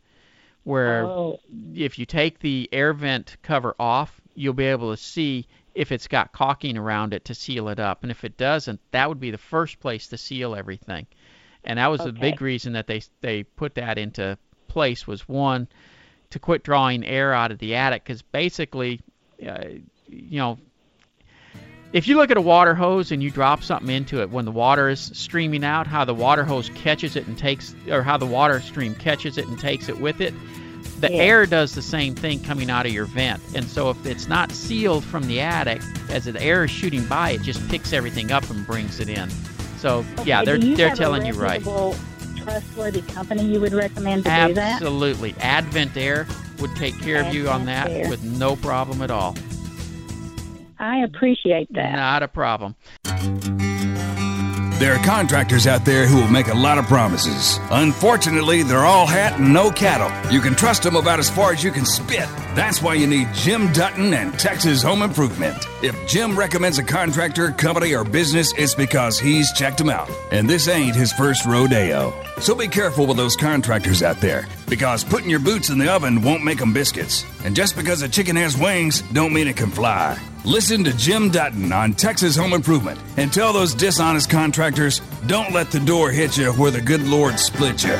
where 0.63 1.05
Oh. 1.05 1.39
if 1.73 1.97
you 1.99 2.05
take 2.05 2.39
the 2.39 2.69
air 2.71 2.93
vent 2.93 3.37
cover 3.41 3.75
off, 3.79 4.19
you'll 4.35 4.53
be 4.53 4.65
able 4.65 4.91
to 4.91 4.97
see 5.01 5.47
if 5.75 5.91
it's 5.91 6.07
got 6.07 6.31
caulking 6.33 6.77
around 6.77 7.13
it 7.13 7.25
to 7.25 7.33
seal 7.33 7.69
it 7.69 7.79
up. 7.79 8.03
And 8.03 8.11
if 8.11 8.23
it 8.23 8.37
doesn't, 8.37 8.79
that 8.91 9.07
would 9.07 9.19
be 9.19 9.31
the 9.31 9.37
first 9.37 9.79
place 9.79 10.07
to 10.07 10.17
seal 10.17 10.55
everything. 10.55 11.07
And 11.63 11.77
that 11.77 11.87
was 11.87 12.01
the 12.01 12.11
big 12.13 12.41
reason 12.41 12.73
that 12.73 12.87
they 12.87 13.01
they 13.21 13.43
put 13.43 13.75
that 13.75 13.97
into 13.97 14.37
place 14.67 15.05
was 15.05 15.27
one 15.27 15.67
to 16.29 16.39
quit 16.39 16.63
drawing 16.63 17.03
air 17.05 17.33
out 17.33 17.51
of 17.51 17.59
the 17.59 17.75
attic 17.75 18.03
because 18.03 18.21
basically, 18.21 19.01
uh, 19.45 19.65
you 20.07 20.39
know, 20.39 20.57
if 21.93 22.07
you 22.07 22.17
look 22.17 22.29
at 22.31 22.37
a 22.37 22.41
water 22.41 22.75
hose 22.75 23.11
and 23.11 23.21
you 23.23 23.31
drop 23.31 23.63
something 23.63 23.89
into 23.89 24.21
it 24.21 24.29
when 24.29 24.45
the 24.45 24.51
water 24.51 24.89
is 24.89 25.11
streaming 25.13 25.63
out, 25.63 25.87
how 25.87 26.05
the 26.05 26.13
water 26.13 26.43
hose 26.43 26.69
catches 26.75 27.15
it 27.15 27.25
and 27.27 27.37
takes, 27.37 27.73
or 27.89 28.03
how 28.03 28.17
the 28.17 28.25
water 28.25 28.61
stream 28.61 28.93
catches 28.95 29.37
it 29.37 29.47
and 29.47 29.59
takes 29.59 29.89
it 29.89 29.99
with 29.99 30.21
it, 30.21 30.33
the 30.99 31.11
Yeah. 31.11 31.17
air 31.23 31.45
does 31.45 31.73
the 31.75 31.81
same 31.81 32.13
thing 32.13 32.39
coming 32.41 32.69
out 32.69 32.85
of 32.85 32.91
your 32.91 33.05
vent. 33.05 33.41
And 33.55 33.65
so 33.65 33.89
if 33.89 34.05
it's 34.05 34.27
not 34.27 34.51
sealed 34.51 35.03
from 35.03 35.27
the 35.27 35.39
attic, 35.39 35.81
as 36.09 36.25
the 36.25 36.39
air 36.41 36.65
is 36.65 36.71
shooting 36.71 37.05
by, 37.05 37.31
it 37.31 37.41
just 37.41 37.67
picks 37.69 37.93
everything 37.93 38.31
up 38.31 38.47
and 38.49 38.67
brings 38.67 38.99
it 38.99 39.09
in. 39.09 39.29
So 39.77 40.05
yeah, 40.25 40.43
they're 40.43 40.57
they're 40.57 40.93
telling 40.95 41.25
you 41.25 41.33
right. 41.33 41.63
Trustworthy 42.43 43.01
company 43.01 43.45
you 43.45 43.59
would 43.61 43.73
recommend 43.73 44.25
to 44.25 44.47
do 44.47 44.53
that? 44.55 44.81
Absolutely. 44.81 45.35
Advent 45.39 45.95
Air 45.95 46.25
would 46.59 46.75
take 46.75 46.99
care 47.01 47.25
of 47.25 47.33
you 47.33 47.49
on 47.49 47.65
that 47.65 47.89
Air. 47.89 48.09
with 48.09 48.23
no 48.23 48.55
problem 48.57 49.01
at 49.01 49.11
all. 49.11 49.35
I 50.79 50.99
appreciate 51.03 51.71
that. 51.73 51.93
Not 51.93 52.23
a 52.23 52.27
problem. 52.27 52.75
There 54.79 54.93
are 54.93 55.03
contractors 55.03 55.67
out 55.67 55.83
there 55.83 56.07
who 56.07 56.21
will 56.21 56.29
make 56.29 56.47
a 56.47 56.55
lot 56.55 56.77
of 56.77 56.85
promises. 56.85 57.59
Unfortunately, 57.69 58.63
they're 58.63 58.85
all 58.85 59.05
hat 59.05 59.37
and 59.37 59.53
no 59.53 59.71
cattle. 59.71 60.09
You 60.31 60.39
can 60.39 60.55
trust 60.55 60.83
them 60.83 60.95
about 60.95 61.19
as 61.19 61.29
far 61.29 61.51
as 61.51 61.61
you 61.61 61.69
can 61.69 61.85
spit. 61.85 62.29
That's 62.55 62.81
why 62.81 62.93
you 62.93 63.05
need 63.05 63.27
Jim 63.33 63.73
Dutton 63.73 64.13
and 64.13 64.39
Texas 64.39 64.81
Home 64.83 65.01
Improvement. 65.01 65.57
If 65.83 66.07
Jim 66.07 66.39
recommends 66.39 66.77
a 66.77 66.83
contractor, 66.83 67.51
company, 67.51 67.93
or 67.93 68.05
business, 68.05 68.53
it's 68.57 68.73
because 68.73 69.19
he's 69.19 69.51
checked 69.51 69.79
them 69.79 69.89
out. 69.89 70.09
And 70.31 70.49
this 70.49 70.69
ain't 70.69 70.95
his 70.95 71.11
first 71.11 71.45
rodeo. 71.45 72.13
So 72.39 72.55
be 72.55 72.69
careful 72.69 73.05
with 73.05 73.17
those 73.17 73.35
contractors 73.35 74.01
out 74.01 74.21
there, 74.21 74.47
because 74.69 75.03
putting 75.03 75.29
your 75.29 75.41
boots 75.41 75.69
in 75.69 75.77
the 75.77 75.91
oven 75.91 76.21
won't 76.21 76.45
make 76.45 76.59
them 76.59 76.71
biscuits. 76.71 77.25
And 77.43 77.53
just 77.53 77.75
because 77.75 78.01
a 78.01 78.07
chicken 78.07 78.37
has 78.37 78.57
wings, 78.57 79.01
don't 79.11 79.33
mean 79.33 79.49
it 79.49 79.57
can 79.57 79.71
fly. 79.71 80.17
Listen 80.49 80.83
to 80.83 80.97
Jim 80.97 81.29
Dutton 81.29 81.71
on 81.71 81.93
Texas 81.93 82.35
Home 82.35 82.53
Improvement 82.53 82.99
and 83.17 83.31
tell 83.31 83.53
those 83.53 83.75
dishonest 83.75 84.31
contractors 84.31 84.99
don't 85.27 85.53
let 85.53 85.69
the 85.69 85.79
door 85.79 86.09
hit 86.09 86.39
you 86.39 86.51
where 86.53 86.71
the 86.71 86.81
good 86.81 87.03
Lord 87.03 87.37
split 87.37 87.83
you. 87.83 87.95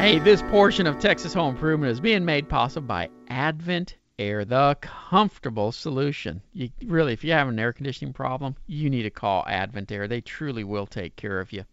Hey, 0.00 0.18
this 0.18 0.40
portion 0.44 0.86
of 0.86 0.98
Texas 0.98 1.34
Home 1.34 1.54
Improvement 1.54 1.92
is 1.92 2.00
being 2.00 2.24
made 2.24 2.48
possible 2.48 2.86
by 2.86 3.10
Advent 3.28 3.98
Air, 4.18 4.46
the 4.46 4.78
comfortable 4.80 5.72
solution. 5.72 6.40
You 6.54 6.70
really, 6.86 7.12
if 7.12 7.22
you 7.22 7.32
have 7.32 7.48
an 7.48 7.58
air 7.58 7.74
conditioning 7.74 8.14
problem, 8.14 8.56
you 8.66 8.88
need 8.88 9.02
to 9.02 9.10
call 9.10 9.44
Advent 9.46 9.92
Air. 9.92 10.08
They 10.08 10.22
truly 10.22 10.64
will 10.64 10.86
take 10.86 11.16
care 11.16 11.38
of 11.38 11.52
you. 11.52 11.66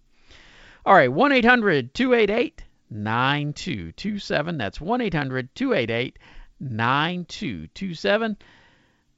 All 0.85 0.93
right, 0.93 1.11
1 1.11 1.31
800 1.31 1.93
288 1.93 2.63
9227. 2.89 4.57
That's 4.57 4.79
1 4.81 5.01
800 5.01 5.53
288 5.55 6.17
9227. 6.59 8.37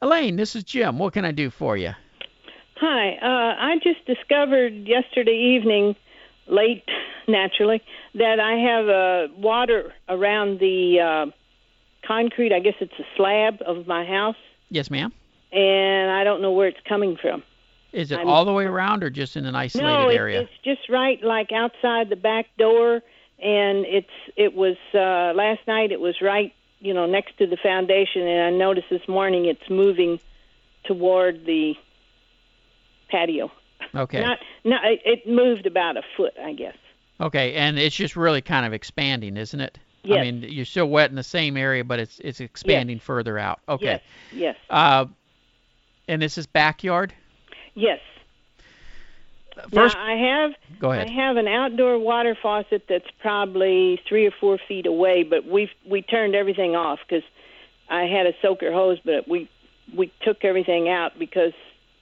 Elaine, 0.02 0.36
this 0.36 0.56
is 0.56 0.64
Jim. 0.64 0.98
What 1.00 1.14
can 1.14 1.26
I 1.26 1.32
do 1.32 1.50
for 1.50 1.76
you? 1.78 1.92
Hi. 2.78 3.12
Uh, 3.22 3.56
I 3.60 3.76
just 3.84 4.06
discovered 4.06 4.74
yesterday 4.88 5.56
evening, 5.58 5.96
late 6.48 6.84
naturally, 7.28 7.82
that 8.16 8.40
I 8.40 8.54
have 8.54 8.88
uh, 8.90 9.34
water 9.38 9.94
around 10.08 10.60
the 10.60 11.00
uh, 11.00 11.32
concrete. 12.08 12.54
I 12.54 12.60
guess 12.60 12.76
it's 12.80 12.94
a 13.00 13.04
slab 13.18 13.62
of 13.66 13.86
my 13.88 14.06
house, 14.06 14.38
Yes, 14.70 14.90
ma'am. 14.90 15.12
and 15.52 16.12
I 16.12 16.24
don't 16.24 16.42
know 16.42 16.52
where 16.54 16.68
it's 16.68 16.80
coming 16.88 17.18
from. 17.22 17.44
Is 17.92 18.12
it 18.12 18.20
I'm- 18.20 18.28
all 18.30 18.46
the 18.46 18.54
way 18.54 18.66
around 18.66 19.04
or 19.04 19.10
just 19.10 19.36
in 19.36 19.46
an 19.46 19.56
isolated 19.56 19.88
no, 19.88 20.10
it, 20.10 20.16
area? 20.16 20.42
it's 20.42 20.52
just 20.64 20.90
right 20.90 21.22
like 21.24 21.52
outside 21.52 22.10
the 22.10 22.16
back 22.16 22.46
door, 22.58 23.02
and 23.42 23.86
it's 23.86 24.10
it 24.36 24.54
was 24.54 24.78
uh, 24.94 25.34
last 25.36 25.62
night. 25.68 25.92
It 25.92 26.00
was 26.00 26.16
right, 26.22 26.54
you 26.80 26.94
know, 26.94 27.06
next 27.06 27.38
to 27.38 27.48
the 27.48 27.58
foundation, 27.58 28.28
and 28.28 28.42
I 28.42 28.58
noticed 28.58 28.88
this 28.90 29.08
morning 29.08 29.46
it's 29.46 29.70
moving 29.70 30.20
toward 30.86 31.46
the 31.46 31.76
patio. 33.10 33.52
Okay. 33.96 34.22
Not, 34.22 34.40
no, 34.64 34.78
it, 34.84 35.02
it 35.06 35.28
moved 35.28 35.66
about 35.66 35.98
a 35.98 36.02
foot, 36.16 36.34
I 36.42 36.54
guess. 36.54 36.78
Okay, 37.22 37.56
and 37.56 37.78
it's 37.78 37.96
just 37.96 38.16
really 38.16 38.42
kind 38.42 38.66
of 38.66 38.74
expanding, 38.74 39.36
isn't 39.36 39.60
it? 39.60 39.78
I 40.06 40.22
mean, 40.22 40.46
you're 40.48 40.66
still 40.66 40.90
wet 40.90 41.10
in 41.10 41.16
the 41.16 41.24
same 41.24 41.58
area, 41.58 41.84
but 41.84 42.00
it's 42.00 42.20
it's 42.24 42.40
expanding 42.40 43.00
further 43.00 43.38
out. 43.38 43.60
Okay. 43.68 43.86
Yes. 43.86 44.02
Yes. 44.32 44.56
Uh, 44.70 45.06
and 46.08 46.22
this 46.22 46.38
is 46.38 46.48
backyard. 46.48 47.14
Yes. 47.76 48.00
First- 49.74 49.96
now, 49.96 50.06
I 50.06 50.16
have 50.16 50.52
Go 50.80 50.92
ahead. 50.92 51.08
I 51.08 51.12
have 51.12 51.38
an 51.38 51.48
outdoor 51.48 51.98
water 52.00 52.36
faucet 52.42 52.84
that's 52.88 53.10
probably 53.20 54.02
three 54.08 54.26
or 54.26 54.32
four 54.32 54.58
feet 54.68 54.86
away, 54.86 55.24
but 55.24 55.46
we 55.46 55.70
we 55.86 56.02
turned 56.02 56.36
everything 56.36 56.76
off 56.76 57.00
because 57.08 57.24
I 57.90 58.04
had 58.04 58.26
a 58.26 58.34
soaker 58.42 58.72
hose, 58.72 59.00
but 59.04 59.28
we 59.28 59.50
we 59.96 60.12
took 60.22 60.44
everything 60.46 60.88
out 60.90 61.18
because 61.20 61.54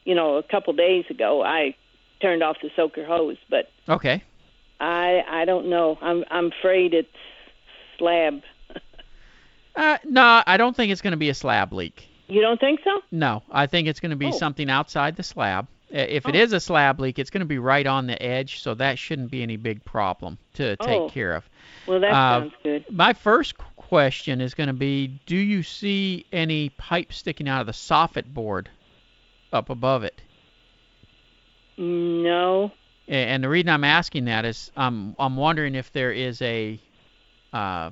you 0.06 0.14
know 0.16 0.36
a 0.38 0.44
couple 0.44 0.74
days 0.74 1.06
ago 1.10 1.42
I 1.44 1.76
turned 2.22 2.44
off 2.44 2.58
the 2.62 2.70
soaker 2.76 3.06
hose, 3.06 3.38
but 3.50 3.70
Okay. 3.88 4.24
I 4.80 5.24
I 5.28 5.46
don't 5.46 5.68
know. 5.70 5.98
I'm 6.02 6.24
I'm 6.30 6.48
afraid 6.48 6.94
it's 6.94 7.10
slab. 7.98 8.42
Uh, 9.76 9.98
no, 10.06 10.42
I 10.48 10.58
don't 10.58 10.76
think 10.76 10.92
it's 10.92 11.02
going 11.02 11.12
to 11.12 11.18
be 11.18 11.30
a 11.30 11.34
slab 11.36 11.72
leak. 11.72 12.08
You 12.28 12.42
don't 12.42 12.60
think 12.60 12.80
so? 12.84 13.02
No, 13.12 13.44
I 13.52 13.68
think 13.68 13.88
it's 13.88 14.00
going 14.00 14.10
to 14.10 14.16
be 14.16 14.28
Oh. 14.28 14.32
something 14.32 14.70
outside 14.72 15.16
the 15.16 15.24
slab. 15.24 15.68
Uh, 15.94 16.00
If 16.00 16.28
it 16.28 16.36
is 16.36 16.52
a 16.52 16.60
slab 16.60 17.00
leak, 17.00 17.18
it's 17.18 17.30
going 17.30 17.40
to 17.40 17.46
be 17.46 17.60
right 17.60 17.88
on 17.88 18.08
the 18.08 18.22
edge, 18.22 18.60
so 18.60 18.74
that 18.74 19.00
shouldn't 19.00 19.32
be 19.32 19.42
any 19.42 19.56
big 19.56 19.84
problem 19.86 20.38
to 20.56 20.76
take 20.78 21.00
Oh. 21.02 21.10
care 21.10 21.34
of. 21.34 21.50
Well, 21.88 22.00
that 22.02 22.12
Uh, 22.12 22.40
sounds 22.42 22.54
good. 22.62 22.86
My 22.92 23.14
first 23.14 23.58
question 23.78 24.42
is 24.42 24.54
going 24.54 24.68
to 24.68 24.74
be 24.74 25.08
Do 25.26 25.38
you 25.38 25.64
see 25.64 26.26
any 26.34 26.70
pipe 26.70 27.14
sticking 27.14 27.48
out 27.48 27.62
of 27.62 27.68
the 27.68 27.74
soffit 27.74 28.26
board 28.34 28.70
up 29.54 29.70
above 29.70 30.04
it? 30.04 30.22
No. 31.78 32.72
And 33.08 33.42
the 33.42 33.48
reason 33.48 33.70
I'm 33.70 33.86
asking 33.86 34.26
that 34.26 34.44
is 34.44 34.72
I'm 34.76 35.16
I'm 35.18 35.38
wondering 35.38 35.76
if 35.76 35.94
there 35.94 36.12
is 36.12 36.42
a 36.42 36.78
uh, 37.54 37.92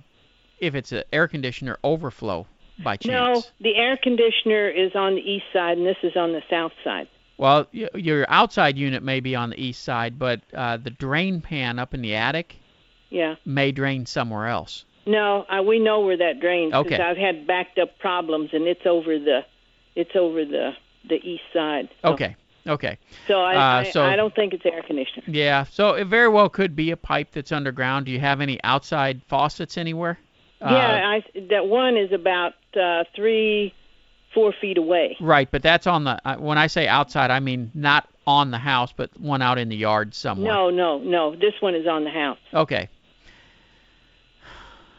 if 0.60 0.76
it's 0.76 0.92
an 0.92 1.04
air 1.14 1.30
conditioner 1.30 1.78
overflow 1.84 2.46
by 2.84 2.98
chance. 2.98 3.08
No, 3.46 3.52
the 3.62 3.76
air 3.78 3.96
conditioner 3.96 4.68
is 4.68 4.94
on 4.96 5.16
the 5.16 5.22
east 5.22 5.46
side, 5.54 5.78
and 5.78 5.88
this 5.88 5.96
is 6.04 6.18
on 6.18 6.34
the 6.34 6.44
south 6.50 6.74
side. 6.84 7.08
Well, 7.38 7.68
y- 7.74 7.90
your 7.96 8.26
outside 8.30 8.78
unit 8.78 9.04
may 9.04 9.20
be 9.20 9.36
on 9.36 9.50
the 9.50 9.60
east 9.62 9.84
side, 9.84 10.18
but 10.18 10.42
uh, 10.54 10.78
the 10.78 10.90
drain 10.90 11.42
pan 11.42 11.80
up 11.80 11.94
in 11.94 12.02
the 12.02 12.16
attic 12.16 12.56
Yeah. 13.10 13.36
may 13.46 13.72
drain 13.72 14.06
somewhere 14.06 14.48
else. 14.48 14.86
No, 15.06 15.46
I, 15.50 15.62
we 15.62 15.78
know 15.80 16.00
where 16.00 16.18
that 16.18 16.40
drains 16.40 16.72
because 16.72 16.86
Okay. 16.94 17.04
I've 17.04 17.18
had 17.18 17.46
backed 17.46 17.78
up 17.78 18.00
problems, 18.00 18.50
and 18.54 18.66
it's 18.66 18.86
over 18.86 19.20
the, 19.20 19.42
it's 19.96 20.16
over 20.16 20.44
the 20.46 20.72
the 21.08 21.18
east 21.18 21.44
side. 21.54 21.88
So, 22.02 22.14
Okay. 22.14 22.36
Okay. 22.66 22.98
So 23.28 23.40
I, 23.42 23.82
Uh, 23.82 23.84
so- 23.84 24.04
I 24.06 24.16
don't 24.16 24.34
think 24.34 24.56
it's 24.56 24.66
air 24.66 24.82
conditioning. 24.82 25.26
Yeah. 25.36 25.66
So 25.66 25.92
it 25.94 26.06
very 26.08 26.30
well 26.30 26.50
could 26.50 26.76
be 26.76 26.90
a 26.90 26.98
pipe 26.98 27.30
that's 27.32 27.52
underground. 27.52 28.08
Do 28.08 28.12
you 28.12 28.20
have 28.20 28.42
any 28.42 28.60
outside 28.64 29.22
faucets 29.28 29.78
anywhere? 29.78 30.18
Uh, 30.62 30.70
yeah, 30.72 31.10
I 31.10 31.24
that 31.50 31.68
one 31.68 31.96
is 31.96 32.12
about 32.12 32.54
uh, 32.76 33.04
three, 33.16 33.72
four 34.36 34.54
feet 34.62 34.78
away. 34.78 35.18
Right, 35.20 35.50
but 35.50 35.64
that's 35.64 35.88
on 35.88 36.04
the. 36.04 36.20
Uh, 36.24 36.36
when 36.36 36.60
I 36.60 36.68
say 36.68 36.88
outside, 36.88 37.32
I 37.32 37.40
mean 37.40 37.72
not 37.74 38.08
on 38.28 38.52
the 38.52 38.60
house, 38.60 38.94
but 38.96 39.10
one 39.20 39.42
out 39.42 39.58
in 39.58 39.70
the 39.70 39.76
yard 39.76 40.14
somewhere. 40.14 40.52
No, 40.54 40.70
no, 40.70 41.00
no. 41.00 41.36
This 41.36 41.54
one 41.62 41.74
is 41.74 41.88
on 41.88 42.04
the 42.04 42.12
house. 42.12 42.38
Okay. 42.54 42.90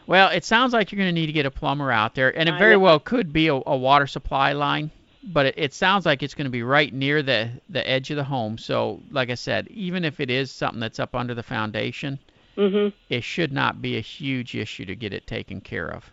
Well, 0.05 0.29
it 0.29 0.45
sounds 0.45 0.71
like 0.73 0.91
you're 0.91 0.97
going 0.97 1.13
to 1.13 1.19
need 1.19 1.27
to 1.27 1.33
get 1.33 1.45
a 1.45 1.51
plumber 1.51 1.91
out 1.91 2.15
there, 2.15 2.37
and 2.37 2.47
it 2.47 2.57
very 2.57 2.77
well 2.77 2.99
could 2.99 3.33
be 3.33 3.47
a, 3.49 3.55
a 3.55 3.75
water 3.75 4.07
supply 4.07 4.53
line, 4.53 4.89
but 5.21 5.47
it, 5.47 5.55
it 5.57 5.73
sounds 5.73 6.05
like 6.05 6.23
it's 6.23 6.33
going 6.33 6.45
to 6.45 6.51
be 6.51 6.63
right 6.63 6.93
near 6.93 7.21
the 7.21 7.49
the 7.69 7.87
edge 7.87 8.09
of 8.09 8.15
the 8.15 8.23
home. 8.23 8.57
So, 8.57 9.01
like 9.11 9.29
I 9.29 9.35
said, 9.35 9.67
even 9.67 10.05
if 10.05 10.21
it 10.21 10.29
is 10.29 10.49
something 10.49 10.79
that's 10.79 10.99
up 10.99 11.13
under 11.13 11.33
the 11.35 11.43
foundation, 11.43 12.19
Mhm. 12.55 12.93
it 13.09 13.23
should 13.23 13.51
not 13.51 13.81
be 13.81 13.97
a 13.97 14.01
huge 14.01 14.55
issue 14.55 14.85
to 14.85 14.95
get 14.95 15.13
it 15.13 15.27
taken 15.27 15.59
care 15.59 15.89
of. 15.89 16.09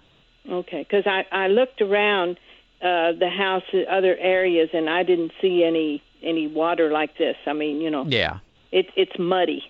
Okay, 0.51 0.81
because 0.83 1.07
I 1.07 1.25
I 1.31 1.47
looked 1.47 1.81
around 1.81 2.39
uh, 2.85 3.13
the 3.19 3.31
house, 3.31 3.63
other 3.89 4.17
areas, 4.19 4.69
and 4.75 4.89
I 4.91 5.03
didn't 5.03 5.33
see 5.41 5.65
any 5.65 6.03
any 6.23 6.47
water 6.47 6.91
like 6.93 7.17
this. 7.19 7.37
I 7.47 7.53
mean, 7.53 7.81
you 7.81 7.91
know, 7.91 8.05
Yeah. 8.07 8.39
it's 8.73 8.91
it's 8.97 9.19
muddy. 9.19 9.65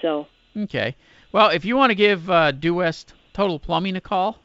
So 0.00 0.26
Okay. 0.56 0.94
Well, 1.32 1.50
if 1.50 1.64
you 1.64 1.76
want 1.76 1.90
to 1.90 1.94
give 1.94 2.30
uh, 2.30 2.52
Due 2.52 2.74
West 2.74 3.14
Total 3.34 3.58
Plumbing 3.58 3.96
a 3.96 4.00
call, 4.00 4.38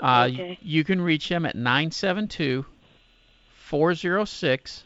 uh, 0.00 0.28
Okay. 0.32 0.58
you 0.62 0.82
can 0.84 1.00
reach 1.00 1.28
them 1.28 1.44
at 1.44 1.54
972 1.56 2.64
406 3.50 4.84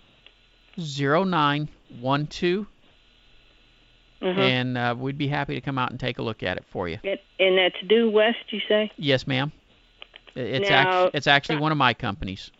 0912, 0.76 2.66
Mhm. 4.20 4.38
and 4.38 4.78
uh, 4.78 4.94
we'd 4.98 5.18
be 5.18 5.28
happy 5.28 5.55
to 5.55 5.61
come 5.61 5.78
out 5.78 5.90
and 5.90 5.98
take 6.00 6.18
a 6.18 6.22
look 6.22 6.42
at 6.42 6.57
it 6.57 6.64
for 6.66 6.88
you. 6.88 6.98
It, 7.03 7.22
and 7.38 7.59
that's 7.59 7.76
due 7.88 8.11
west, 8.11 8.38
you 8.50 8.61
say? 8.68 8.90
Yes, 8.96 9.26
ma'am. 9.26 9.53
It's 10.34 10.68
Now- 10.68 11.06
act- 11.06 11.14
it's 11.14 11.26
actually 11.26 11.56
one 11.58 11.72
of 11.72 11.78
my 11.78 11.94
companies. 11.94 12.50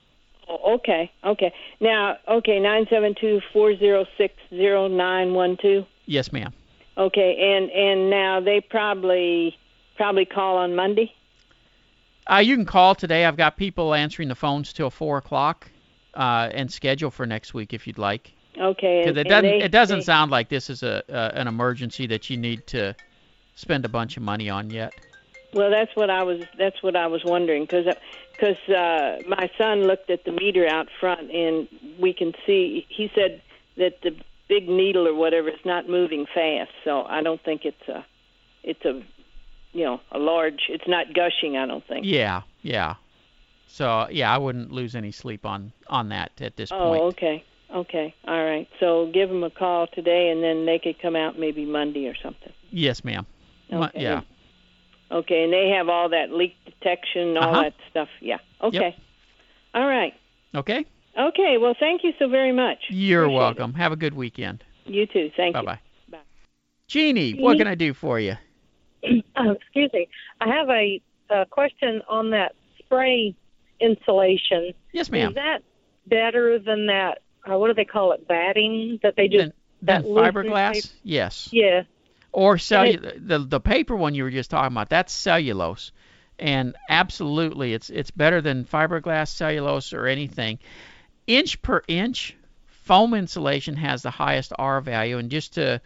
Oh, 0.49 0.75
okay, 0.75 1.11
okay. 1.25 1.53
Now, 1.81 2.19
okay, 2.29 2.59
nine 2.61 2.87
seven 2.91 3.15
two 3.19 3.41
four 3.53 3.77
zero 3.77 4.07
six 4.19 4.35
zero 4.51 4.89
nine 4.89 5.35
one 5.35 5.57
two. 5.57 5.87
Yes, 6.07 6.33
ma'am. 6.33 6.53
Okay, 6.99 7.55
and 7.57 7.71
and 7.71 8.11
now 8.11 8.41
they 8.41 8.61
probably 8.61 9.57
probably 9.97 10.25
call 10.27 10.59
on 10.59 10.75
Monday. 10.75 11.13
Uh, 12.31 12.37
you 12.37 12.55
can 12.57 12.67
call 12.67 12.95
today. 12.95 13.25
I've 13.25 13.37
got 13.37 13.57
people 13.57 13.95
answering 13.95 14.29
the 14.29 14.35
phones 14.35 14.73
till 14.73 14.91
four 14.91 15.19
o'clock, 15.19 15.71
uh, 16.15 16.51
and 16.53 16.71
schedule 16.71 17.11
for 17.11 17.25
next 17.27 17.55
week 17.55 17.73
if 17.73 17.87
you'd 17.87 17.99
like. 17.99 18.33
Okay, 18.61 19.05
and, 19.07 19.17
it 19.17 19.25
doesn't 19.25 19.45
they, 19.51 19.63
it 19.63 19.71
doesn't 19.73 20.01
they- 20.01 20.05
sound 20.05 20.31
like 20.31 20.49
this 20.49 20.69
is 20.69 20.83
a 20.83 21.03
uh, 21.11 21.31
an 21.35 21.49
emergency 21.49 22.07
that 22.09 22.29
you 22.29 22.37
need 22.37 22.67
to 22.67 22.95
spend 23.55 23.85
a 23.85 23.89
bunch 23.89 24.17
of 24.17 24.23
money 24.23 24.51
on 24.51 24.69
yet. 24.71 24.93
Well, 25.53 25.71
that's 25.71 25.95
what 25.95 26.09
I 26.11 26.23
was. 26.23 26.43
That's 26.59 26.83
what 26.83 26.97
I 26.97 27.07
was 27.07 27.23
wondering 27.25 27.65
because 27.65 27.87
because 28.33 28.57
uh, 28.69 29.19
my 29.29 29.51
son 29.59 29.83
looked 29.83 30.11
at 30.11 30.25
the 30.25 30.33
meter 30.33 30.67
out 30.67 30.89
front 30.99 31.31
and 31.31 31.69
we 32.01 32.15
can 32.15 32.33
see. 32.47 32.87
He 32.89 33.11
said 33.15 33.43
that 33.77 34.01
the 34.03 34.17
big 34.49 34.69
needle 34.69 35.07
or 35.07 35.15
whatever 35.15 35.49
is 35.49 35.65
not 35.65 35.89
moving 35.89 36.27
fast, 36.35 36.71
so 36.85 37.03
I 37.05 37.23
don't 37.23 37.43
think 37.43 37.65
it's 37.65 37.89
a 37.89 38.05
it's 38.63 38.85
a 38.85 39.03
you 39.73 39.85
know 39.85 40.01
a 40.11 40.19
large. 40.19 40.63
It's 40.69 40.89
not 40.89 41.13
gushing. 41.13 41.57
I 41.57 41.67
don't 41.67 41.87
think. 41.87 42.07
Yeah, 42.07 42.43
yeah. 42.63 42.95
So 43.67 44.07
yeah, 44.11 44.35
I 44.35 44.39
wouldn't 44.39 44.73
lose 44.73 44.95
any 44.95 45.13
sleep 45.13 45.45
on 45.45 45.73
on 45.89 46.09
that 46.11 46.33
at 46.41 46.57
this 46.57 46.73
Oh, 46.73 46.79
point. 46.79 47.03
Oh, 47.03 47.07
okay, 47.09 47.45
okay, 47.75 48.15
all 48.27 48.45
right. 48.45 48.69
So 48.81 49.11
give 49.13 49.29
them 49.29 49.45
a 49.45 49.51
call 49.51 49.87
today, 49.87 50.31
and 50.31 50.43
then 50.43 50.65
they 50.65 50.79
could 50.79 51.01
come 51.01 51.15
out 51.15 51.39
maybe 51.39 51.67
Monday 51.67 52.07
or 52.07 52.15
something. 52.23 52.53
Yes, 52.71 53.05
ma'am. 53.05 53.27
Okay. 53.71 54.03
Yeah. 54.03 54.23
Okay, 55.13 55.45
and 55.45 55.53
they 55.53 55.69
have 55.77 55.89
all 55.89 56.09
that 56.09 56.31
leak 56.33 56.57
detection, 56.65 57.37
all 57.37 57.51
Uh-huh. 57.51 57.63
that 57.65 57.75
stuff. 57.91 58.09
Yeah. 58.21 58.39
Okay. 58.63 58.97
All 59.75 59.87
right. 59.87 60.15
Okay. 60.55 60.85
Okay. 61.19 61.59
Well, 61.59 61.75
thank 61.79 62.03
you 62.05 62.13
so 62.19 62.29
very 62.29 62.53
much. 62.53 62.79
You're 62.89 63.25
Appreciate 63.25 63.39
welcome. 63.39 63.75
Have 63.75 63.93
a 63.93 63.97
good 63.97 64.15
weekend. 64.15 64.65
You 64.87 65.07
too. 65.07 65.31
Thank 65.37 65.55
Bye 65.55 65.61
you. 65.61 65.67
bye. 65.67 65.79
Bye. 66.11 66.19
Jeannie, 66.89 67.35
what 67.43 67.59
can 67.59 67.67
I 67.67 67.75
do 67.75 67.93
for 67.95 68.19
you? 68.19 68.37
Oh, 69.37 69.51
excuse 69.51 69.91
me. 69.93 70.09
I 70.41 70.49
have 70.49 70.69
a, 70.71 71.01
a 71.31 71.45
question 71.47 72.03
on 72.09 72.31
that 72.31 72.55
spray 72.79 73.35
insulation. 73.81 74.73
Yes, 74.93 75.11
ma'am. 75.11 75.31
Is 75.31 75.35
that 75.35 75.63
better 76.07 76.59
than 76.59 76.87
that? 76.87 77.19
Uh, 77.51 77.59
what 77.59 77.67
do 77.69 77.75
they 77.75 77.85
call 77.85 78.13
it? 78.13 78.29
Batting 78.29 79.01
that 79.03 79.17
they 79.17 79.27
just 79.29 79.51
that 79.83 80.03
Then 80.05 80.13
loosens 80.13 80.35
fiberglass? 80.37 80.73
paper? 80.75 80.87
Yes. 81.03 81.49
Yeah. 81.53 81.83
Or 82.33 82.53
And 82.53 82.61
cellu- 82.61 83.29
the 83.29 83.39
the 83.39 83.61
paper 83.61 83.95
one 83.95 84.15
you 84.15 84.25
were 84.25 84.31
just 84.31 84.51
talking 84.51 84.73
about, 84.73 84.89
that's 84.89 85.13
cellulose. 85.13 85.93
And 86.39 86.75
absolutely 86.89 87.75
it's 87.75 87.91
it's 87.91 88.11
better 88.11 88.41
than 88.41 88.65
fiberglass, 88.65 89.29
cellulose 89.29 89.93
or 89.93 90.07
anything. 90.07 90.59
Inch 91.27 91.61
per 91.63 91.83
inch, 91.87 92.37
foam 92.67 93.15
insulation 93.15 93.77
has 93.77 94.03
the 94.03 94.11
highest 94.11 94.53
R 94.59 94.81
value 94.81 95.19
and 95.19 95.31
just 95.31 95.55
to 95.55 95.81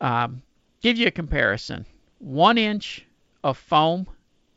um, 0.00 0.42
give 0.80 0.96
you 0.96 1.06
a 1.06 1.10
comparison, 1.10 1.84
one 2.18 2.58
inch 2.58 3.04
of 3.42 3.58
foam 3.58 4.06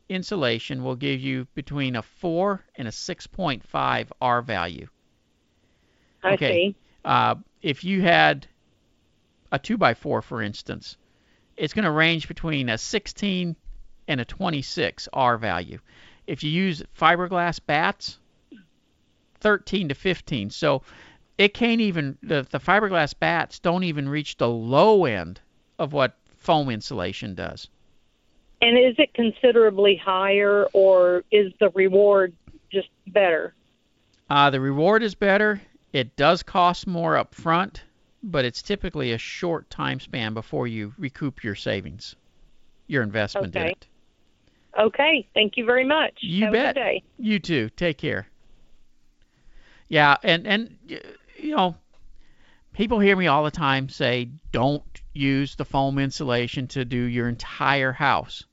insulation 0.10 0.84
will 0.84 0.95
give 0.95 1.20
you 1.20 1.47
between 1.56 1.95
a 1.95 2.02
4 2.02 2.64
and 2.76 2.88
a 2.88 2.91
6.5 2.91 4.08
R 4.22 4.41
value. 4.41 4.88
I 6.24 6.34
okay. 6.34 6.52
see. 6.52 6.76
Uh, 7.04 7.36
if 7.62 7.84
you 7.84 8.02
had 8.02 8.47
a 9.52 9.60
2x4, 9.60 10.24
for 10.24 10.41
instance, 10.41 10.97
it's 11.58 11.74
going 11.74 11.86
to 11.86 11.91
range 11.91 12.28
between 12.28 12.70
a 12.70 12.78
16 12.78 13.56
and 14.08 14.22
a 14.22 14.26
26 14.26 15.10
R 15.14 15.38
value. 15.38 15.80
If 16.28 16.43
you 16.43 16.52
use 16.52 16.84
fiberglass 16.97 17.60
bats, 17.66 18.20
13 19.41 19.89
to 19.89 19.95
15. 19.95 20.49
So 20.52 20.84
it 21.38 21.54
can't 21.54 21.82
even, 21.82 22.18
the, 22.24 22.47
the 22.49 22.60
fiberglass 22.60 23.14
bats 23.18 23.60
don't 23.60 23.84
even 23.84 24.08
reach 24.08 24.38
the 24.38 24.49
low 24.49 25.06
end 25.06 25.41
of 25.80 25.93
what 25.93 26.16
foam 26.38 26.70
insulation 26.70 27.36
does. 27.36 27.68
And 28.62 28.78
is 28.78 28.95
it 28.99 29.14
considerably 29.16 29.95
higher, 29.95 30.68
or 30.74 31.24
is 31.32 31.52
the 31.60 31.70
reward 31.70 32.34
just 32.72 32.89
better? 33.08 33.56
Uh, 34.30 34.52
the 34.52 34.62
reward 34.62 35.02
is 35.02 35.16
better. 35.16 35.60
It 35.93 36.16
does 36.16 36.43
cost 36.43 36.86
more 36.86 37.18
up 37.18 37.34
front, 37.34 37.84
but 38.24 38.45
it's 38.45 38.61
typically 38.61 39.11
a 39.13 39.17
short 39.17 39.69
time 39.69 39.99
span 39.99 40.34
before 40.34 40.67
you 40.67 40.93
recoup 40.97 41.43
your 41.43 41.55
savings, 41.55 42.15
your 42.88 43.03
investment 43.03 43.55
in 43.55 43.61
Okay. 43.61 43.72
it. 43.72 43.88
Okay. 44.80 45.28
Thank 45.34 45.57
you 45.57 45.65
very 45.65 45.86
much. 45.86 46.13
You 46.22 46.45
Have 46.45 46.53
bet. 46.53 46.65
A 46.65 46.74
good 46.74 46.80
day. 46.80 47.03
You 47.17 47.39
too. 47.39 47.69
Take 47.69 47.97
care. 47.97 48.28
Yeah, 49.89 50.15
and 50.24 50.47
and 50.47 50.78
you 51.38 51.55
know, 51.55 51.76
people 52.74 52.99
hear 52.99 53.15
me 53.17 53.28
all 53.28 53.43
the 53.43 53.51
time 53.51 53.89
say, 53.89 54.30
"Don't 54.51 55.01
use 55.13 55.55
the 55.55 55.65
foam 55.65 55.99
insulation 55.99 56.67
to 56.69 56.86
do 56.86 56.97
your 57.03 57.28
entire 57.28 57.91
house." 57.91 58.45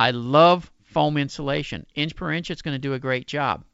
I 0.00 0.10
love 0.10 0.72
foam 0.82 1.16
insulation. 1.16 1.86
Inch 1.94 2.16
per 2.16 2.32
inch, 2.32 2.50
it's 2.50 2.62
going 2.62 2.74
to 2.74 2.78
do 2.78 2.94
a 2.94 2.98
great 2.98 3.28
job. 3.28 3.64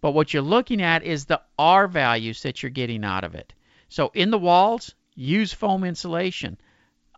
But 0.00 0.12
what 0.12 0.32
you're 0.32 0.42
looking 0.42 0.82
at 0.82 1.02
is 1.02 1.24
the 1.24 1.40
R 1.58 1.88
values 1.88 2.42
that 2.42 2.62
you're 2.62 2.70
getting 2.70 3.04
out 3.04 3.24
of 3.24 3.34
it. 3.34 3.52
So 3.94 4.10
in 4.12 4.32
the 4.32 4.38
walls, 4.38 4.92
use 5.14 5.52
foam 5.52 5.84
insulation. 5.84 6.58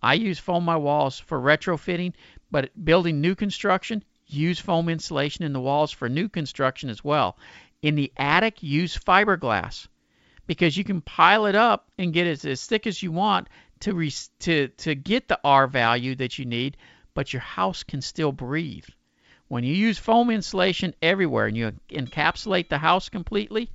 I 0.03 0.13
use 0.13 0.39
foam 0.39 0.63
my 0.63 0.77
walls 0.77 1.19
for 1.19 1.41
retrofitting, 1.41 2.13
but 2.51 2.69
building 2.85 3.23
new 3.23 3.35
construction, 3.35 4.05
use 4.27 4.61
foam 4.61 4.91
insulation 4.91 5.47
in 5.47 5.55
the 5.55 5.61
walls 5.69 5.91
for 5.91 6.07
new 6.11 6.29
construction 6.29 6.91
as 6.91 7.03
well. 7.03 7.39
In 7.81 7.95
the 7.95 8.13
attic, 8.19 8.63
use 8.63 8.95
fiberglass 8.95 9.89
because 10.47 10.77
you 10.77 10.85
can 10.85 11.01
pile 11.01 11.47
it 11.47 11.55
up 11.55 11.91
and 11.97 12.13
get 12.13 12.27
it 12.27 12.45
as 12.45 12.67
thick 12.67 12.87
as 12.87 13.03
you 13.03 13.11
want 13.11 13.49
to 13.81 13.95
re- 13.95 14.13
to 14.41 14.69
to 14.69 14.95
get 14.95 15.29
the 15.29 15.41
R 15.43 15.67
value 15.67 16.15
that 16.17 16.39
you 16.39 16.45
need, 16.45 16.77
but 17.15 17.33
your 17.33 17.41
house 17.41 17.85
can 17.85 18.03
still 18.03 18.33
breathe. 18.33 18.85
When 19.49 19.65
you 19.65 19.75
use 19.75 19.97
foam 19.97 20.29
insulation 20.29 20.95
everywhere 21.01 21.47
and 21.47 21.57
you 21.57 21.73
encapsulate 21.89 22.69
the 22.69 22.77
house 22.77 23.09
completely, 23.09 23.71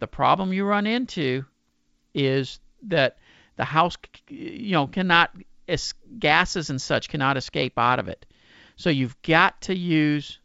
the 0.00 0.08
problem 0.08 0.52
you 0.52 0.64
run 0.64 0.88
into 0.88 1.44
is 2.16 2.58
that 2.88 3.18
the 3.56 3.64
house 3.64 3.96
you 4.28 4.72
know 4.72 4.86
cannot 4.86 5.30
es- 5.68 5.94
gases 6.18 6.70
and 6.70 6.80
such 6.80 7.08
cannot 7.08 7.36
escape 7.36 7.78
out 7.78 7.98
of 7.98 8.08
it. 8.08 8.26
So 8.76 8.90
you've 8.90 9.20
got 9.22 9.60
to 9.62 9.76
use 9.76 10.40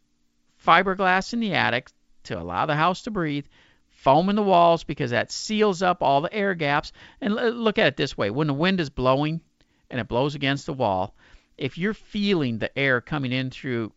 fiberglass 0.64 1.32
in 1.32 1.40
the 1.40 1.54
attic 1.54 1.90
to 2.24 2.38
allow 2.38 2.66
the 2.66 2.76
house 2.76 3.02
to 3.02 3.10
breathe, 3.10 3.46
foam 3.90 4.28
in 4.28 4.36
the 4.36 4.42
walls 4.42 4.84
because 4.84 5.10
that 5.10 5.32
seals 5.32 5.82
up 5.82 6.02
all 6.02 6.20
the 6.20 6.32
air 6.32 6.54
gaps. 6.54 6.92
And 7.20 7.38
l- 7.38 7.50
look 7.50 7.78
at 7.78 7.86
it 7.88 7.96
this 7.96 8.16
way: 8.16 8.30
when 8.30 8.46
the 8.46 8.54
wind 8.54 8.78
is 8.78 8.90
blowing 8.90 9.40
and 9.90 9.98
it 9.98 10.08
blows 10.08 10.34
against 10.34 10.66
the 10.66 10.72
wall, 10.74 11.14
if 11.56 11.78
you're 11.78 11.94
feeling 11.94 12.58
the 12.58 12.76
air 12.78 13.00
coming 13.00 13.32
in 13.32 13.50
through 13.50 13.92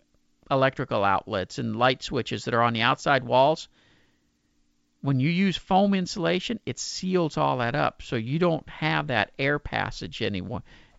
electrical 0.49 1.03
outlets 1.03 1.57
and 1.59 1.75
light 1.75 2.03
switches 2.03 2.45
that 2.45 2.53
are 2.53 2.61
on 2.61 2.73
the 2.73 2.81
outside 2.81 3.23
walls, 3.23 3.67
when 5.05 5.19
you 5.19 5.29
use 5.29 5.55
foam 5.55 5.93
insulation, 5.93 6.59
it 6.65 6.79
seals 6.79 7.37
all 7.37 7.59
that 7.59 7.75
up 7.75 8.01
so 8.01 8.15
you 8.15 8.39
don't 8.39 8.67
have 8.67 9.05
that 9.07 9.31
air 9.37 9.59
passage 9.59 10.19
any, 10.23 10.41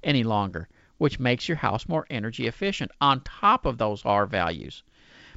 any 0.04 0.22
longer, 0.22 0.68
which 0.98 1.18
makes 1.18 1.48
your 1.48 1.56
house 1.56 1.88
more 1.88 2.06
energy 2.08 2.46
efficient 2.46 2.92
on 3.00 3.20
top 3.22 3.66
of 3.66 3.78
those 3.78 4.04
R 4.04 4.24
values. 4.26 4.84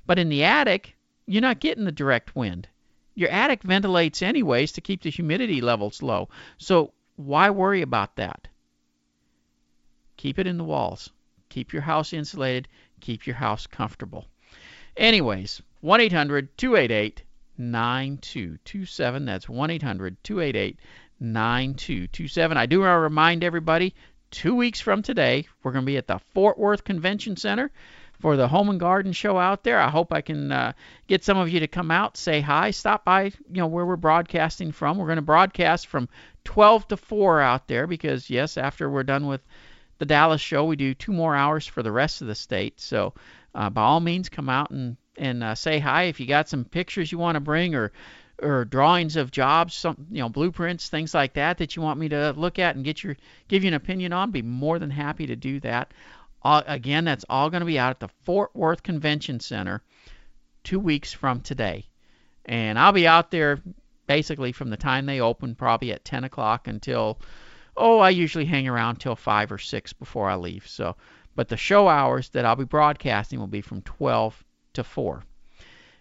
But 0.06 0.20
in 0.20 0.30
the 0.30 0.44
attic, 0.44 0.96
you're 1.26 1.42
not 1.42 1.60
getting 1.60 1.84
the 1.84 1.92
direct 1.92 2.36
wind. 2.36 2.68
Your 3.16 3.30
attic 3.30 3.64
ventilates 3.64 4.22
anyways 4.22 4.74
to 4.74 4.82
keep 4.82 5.02
the 5.02 5.10
humidity 5.10 5.62
levels 5.62 6.04
low. 6.04 6.30
So 6.60 6.94
why 7.16 7.50
worry 7.50 7.82
about 7.82 8.18
that? 8.18 8.48
Keep 10.16 10.38
it 10.38 10.46
in 10.46 10.60
the 10.60 10.64
walls. 10.64 11.10
Keep 11.50 11.74
your 11.74 11.82
house 11.82 12.14
insulated. 12.14 12.68
Keep 13.00 13.26
your 13.26 13.38
house 13.38 13.66
comfortable. 13.66 14.28
Anyways, 14.96 15.60
1 15.82 16.02
800 16.02 16.56
288 16.56 17.24
9227. 17.60 19.26
That's 19.26 19.48
1 19.48 19.70
800 19.70 20.24
288 20.24 20.80
9227. 21.20 22.58
I 22.58 22.66
do 22.66 22.80
want 22.80 22.96
to 22.96 23.00
remind 23.00 23.44
everybody 23.44 23.94
two 24.32 24.56
weeks 24.56 24.80
from 24.80 25.02
today, 25.02 25.48
we're 25.64 25.72
going 25.72 25.86
to 25.86 25.92
be 25.92 25.98
at 25.98 26.08
the 26.08 26.20
Fort 26.34 26.58
Worth 26.58 26.84
Convention 26.84 27.36
Center 27.36 27.72
for 28.20 28.36
the 28.36 28.48
Home 28.48 28.70
and 28.70 28.80
Garden 28.80 29.12
Show 29.12 29.38
out 29.38 29.64
there. 29.64 29.80
I 29.80 29.90
hope 29.90 30.14
I 30.14 30.22
can 30.22 30.52
uh, 30.52 30.74
get 31.08 31.24
some 31.24 31.38
of 31.38 31.50
you 31.50 31.62
to 31.62 31.68
come 31.68 31.90
out, 31.90 32.18
say 32.18 32.42
hi, 32.42 32.72
stop 32.72 33.06
by, 33.06 33.24
you 33.24 33.34
know, 33.50 33.68
where 33.68 33.86
we're 33.86 33.96
broadcasting 33.96 34.72
from. 34.72 34.98
We're 34.98 35.08
going 35.08 35.18
to 35.18 35.22
broadcast 35.22 35.88
from 35.88 36.10
12 36.44 36.90
to 36.90 36.98
4 36.98 37.42
out 37.42 37.68
there 37.68 37.88
because, 37.88 38.30
yes, 38.30 38.58
after 38.58 38.90
we're 38.90 39.04
done 39.04 39.26
with 39.26 39.42
the 39.98 40.06
Dallas 40.06 40.42
show, 40.42 40.66
we 40.66 40.76
do 40.76 40.94
two 40.94 41.12
more 41.12 41.36
hours 41.36 41.66
for 41.66 41.82
the 41.82 41.92
rest 41.92 42.22
of 42.22 42.28
the 42.28 42.36
state. 42.36 42.80
So, 42.80 43.14
uh, 43.56 43.70
by 43.70 43.82
all 43.82 44.00
means, 44.00 44.30
come 44.30 44.50
out 44.50 44.70
and 44.72 44.98
and 45.20 45.44
uh, 45.44 45.56
say 45.56 45.80
hi 45.80 46.04
if 46.04 46.20
you 46.20 46.26
got 46.26 46.50
some 46.50 46.66
pictures 46.66 47.12
you 47.12 47.18
want 47.18 47.36
to 47.36 47.40
bring 47.40 47.76
or 47.76 47.92
or 48.42 48.64
drawings 48.64 49.18
of 49.18 49.32
jobs, 49.32 49.74
some 49.74 50.08
you 50.10 50.22
know 50.22 50.30
blueprints, 50.30 50.90
things 50.90 51.14
like 51.14 51.34
that 51.34 51.58
that 51.58 51.76
you 51.76 51.82
want 51.82 52.00
me 52.00 52.10
to 52.10 52.32
look 52.38 52.58
at 52.58 52.76
and 52.76 52.86
get 52.86 53.04
your 53.04 53.18
give 53.48 53.64
you 53.64 53.68
an 53.68 53.74
opinion 53.74 54.14
on. 54.14 54.32
Be 54.32 54.42
more 54.42 54.80
than 54.80 54.90
happy 54.90 55.28
to 55.28 55.36
do 55.36 55.60
that. 55.60 55.94
Uh, 56.42 56.64
again, 56.68 57.04
that's 57.04 57.26
all 57.30 57.50
going 57.50 57.60
to 57.60 57.66
be 57.66 57.78
out 57.78 57.92
at 57.92 58.00
the 58.00 58.08
Fort 58.24 58.56
Worth 58.56 58.82
Convention 58.82 59.40
Center 59.42 59.84
two 60.64 60.80
weeks 60.80 61.12
from 61.12 61.42
today, 61.42 61.86
and 62.46 62.80
I'll 62.80 62.94
be 62.94 63.08
out 63.08 63.30
there 63.30 63.62
basically 64.08 64.54
from 64.54 64.70
the 64.70 64.78
time 64.78 65.06
they 65.06 65.20
open, 65.20 65.54
probably 65.54 65.92
at 65.92 66.04
10 66.04 66.24
o'clock 66.24 66.68
until 66.68 67.20
oh, 67.78 68.00
I 68.00 68.10
usually 68.10 68.46
hang 68.46 68.68
around 68.68 68.98
till 68.98 69.16
five 69.16 69.52
or 69.52 69.58
six 69.58 69.94
before 69.94 70.30
I 70.30 70.36
leave. 70.36 70.68
So, 70.68 70.98
but 71.36 71.48
the 71.48 71.56
show 71.56 71.88
hours 71.88 72.30
that 72.30 72.46
I'll 72.46 72.58
be 72.58 72.66
broadcasting 72.66 73.40
will 73.40 73.48
be 73.48 73.62
from 73.62 73.82
12 73.84 74.44
to 74.74 74.84
4. 74.84 75.24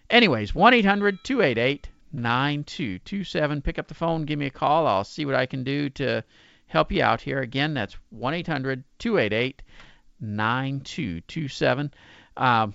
Anyways, 0.09 0.55
1 0.55 0.73
800 0.73 1.23
288 1.23 1.89
9227. 2.11 3.61
Pick 3.61 3.77
up 3.77 3.87
the 3.87 3.93
phone, 3.93 4.25
give 4.25 4.39
me 4.39 4.47
a 4.47 4.51
call. 4.51 4.87
I'll 4.87 5.03
see 5.03 5.25
what 5.25 5.35
I 5.35 5.45
can 5.45 5.63
do 5.63 5.89
to 5.91 6.23
help 6.67 6.91
you 6.91 7.03
out 7.03 7.21
here. 7.21 7.39
Again, 7.39 7.73
that's 7.73 7.95
1 8.09 8.33
800 8.33 8.83
288 8.97 9.61
9227. 10.19 11.93
Um, 12.37 12.73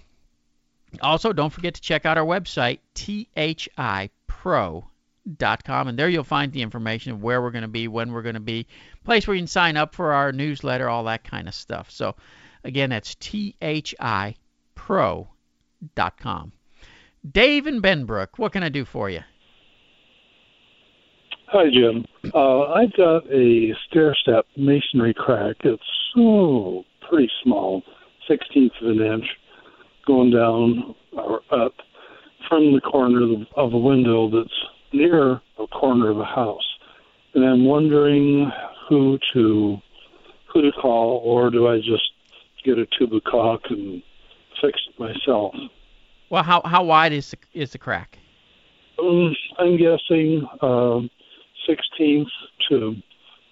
also, 1.00 1.32
don't 1.32 1.52
forget 1.52 1.74
to 1.74 1.80
check 1.80 2.06
out 2.06 2.16
our 2.18 2.24
website, 2.24 2.78
thipro.com, 2.94 3.48
and 5.88 5.98
there 5.98 6.08
you'll 6.08 6.22
find 6.22 6.52
the 6.52 6.62
information 6.62 7.10
of 7.12 7.20
where 7.22 7.42
we're 7.42 7.50
going 7.50 7.62
to 7.62 7.68
be, 7.68 7.88
when 7.88 8.12
we're 8.12 8.22
going 8.22 8.34
to 8.34 8.40
be, 8.40 8.68
place 9.02 9.26
where 9.26 9.34
you 9.34 9.40
can 9.40 9.48
sign 9.48 9.76
up 9.76 9.96
for 9.96 10.12
our 10.12 10.30
newsletter, 10.30 10.88
all 10.88 11.02
that 11.04 11.24
kind 11.24 11.48
of 11.48 11.54
stuff. 11.54 11.90
So, 11.90 12.14
again, 12.62 12.90
that's 12.90 13.16
thipro.com. 13.16 14.36
Dave 17.30 17.66
and 17.66 17.82
Benbrook, 17.82 18.28
what 18.36 18.52
can 18.52 18.62
I 18.62 18.68
do 18.68 18.84
for 18.84 19.08
you? 19.08 19.20
Hi, 21.48 21.64
Jim. 21.72 22.04
Uh, 22.34 22.72
I've 22.72 22.92
got 22.96 23.30
a 23.30 23.72
stair 23.88 24.14
step 24.20 24.44
masonry 24.56 25.14
crack. 25.14 25.56
It's 25.60 25.82
oh, 26.16 26.84
pretty 27.08 27.30
small, 27.42 27.82
sixteenth 28.26 28.72
of 28.82 28.88
an 28.88 29.00
inch, 29.00 29.24
going 30.06 30.30
down 30.30 30.94
or 31.12 31.42
up 31.52 31.74
from 32.48 32.74
the 32.74 32.80
corner 32.80 33.44
of 33.56 33.72
a 33.72 33.78
window 33.78 34.28
that's 34.30 34.64
near 34.92 35.40
a 35.58 35.66
corner 35.68 36.10
of 36.10 36.18
a 36.18 36.24
house. 36.24 36.66
And 37.34 37.44
I'm 37.44 37.64
wondering 37.64 38.50
who 38.88 39.18
to 39.32 39.76
who 40.52 40.62
to 40.62 40.72
call, 40.72 41.20
or 41.24 41.50
do 41.50 41.68
I 41.68 41.78
just 41.78 42.10
get 42.64 42.78
a 42.78 42.86
tube 42.98 43.14
of 43.14 43.22
caulk 43.24 43.62
and 43.70 44.02
myself? 44.98 45.54
Well, 46.30 46.42
how 46.42 46.62
how 46.64 46.84
wide 46.84 47.12
is 47.12 47.30
the, 47.30 47.38
is 47.52 47.72
the 47.72 47.78
crack? 47.78 48.18
Um, 48.98 49.34
I'm 49.58 49.76
guessing 49.76 50.46
um, 50.62 51.10
16th 51.68 52.26
to 52.68 52.96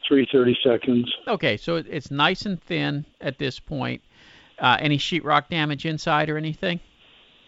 330 0.09 0.59
seconds. 0.63 1.13
Okay, 1.27 1.57
so 1.57 1.77
it's 1.77 2.11
nice 2.11 2.43
and 2.47 2.63
thin 2.63 3.05
at 3.21 3.39
this 3.39 3.59
point. 3.59 4.03
Uh, 4.59 4.77
any 4.79 4.99
sheetrock 4.99 5.49
damage 5.49 5.87
inside 5.87 6.31
or 6.31 6.37
anything? 6.37 6.79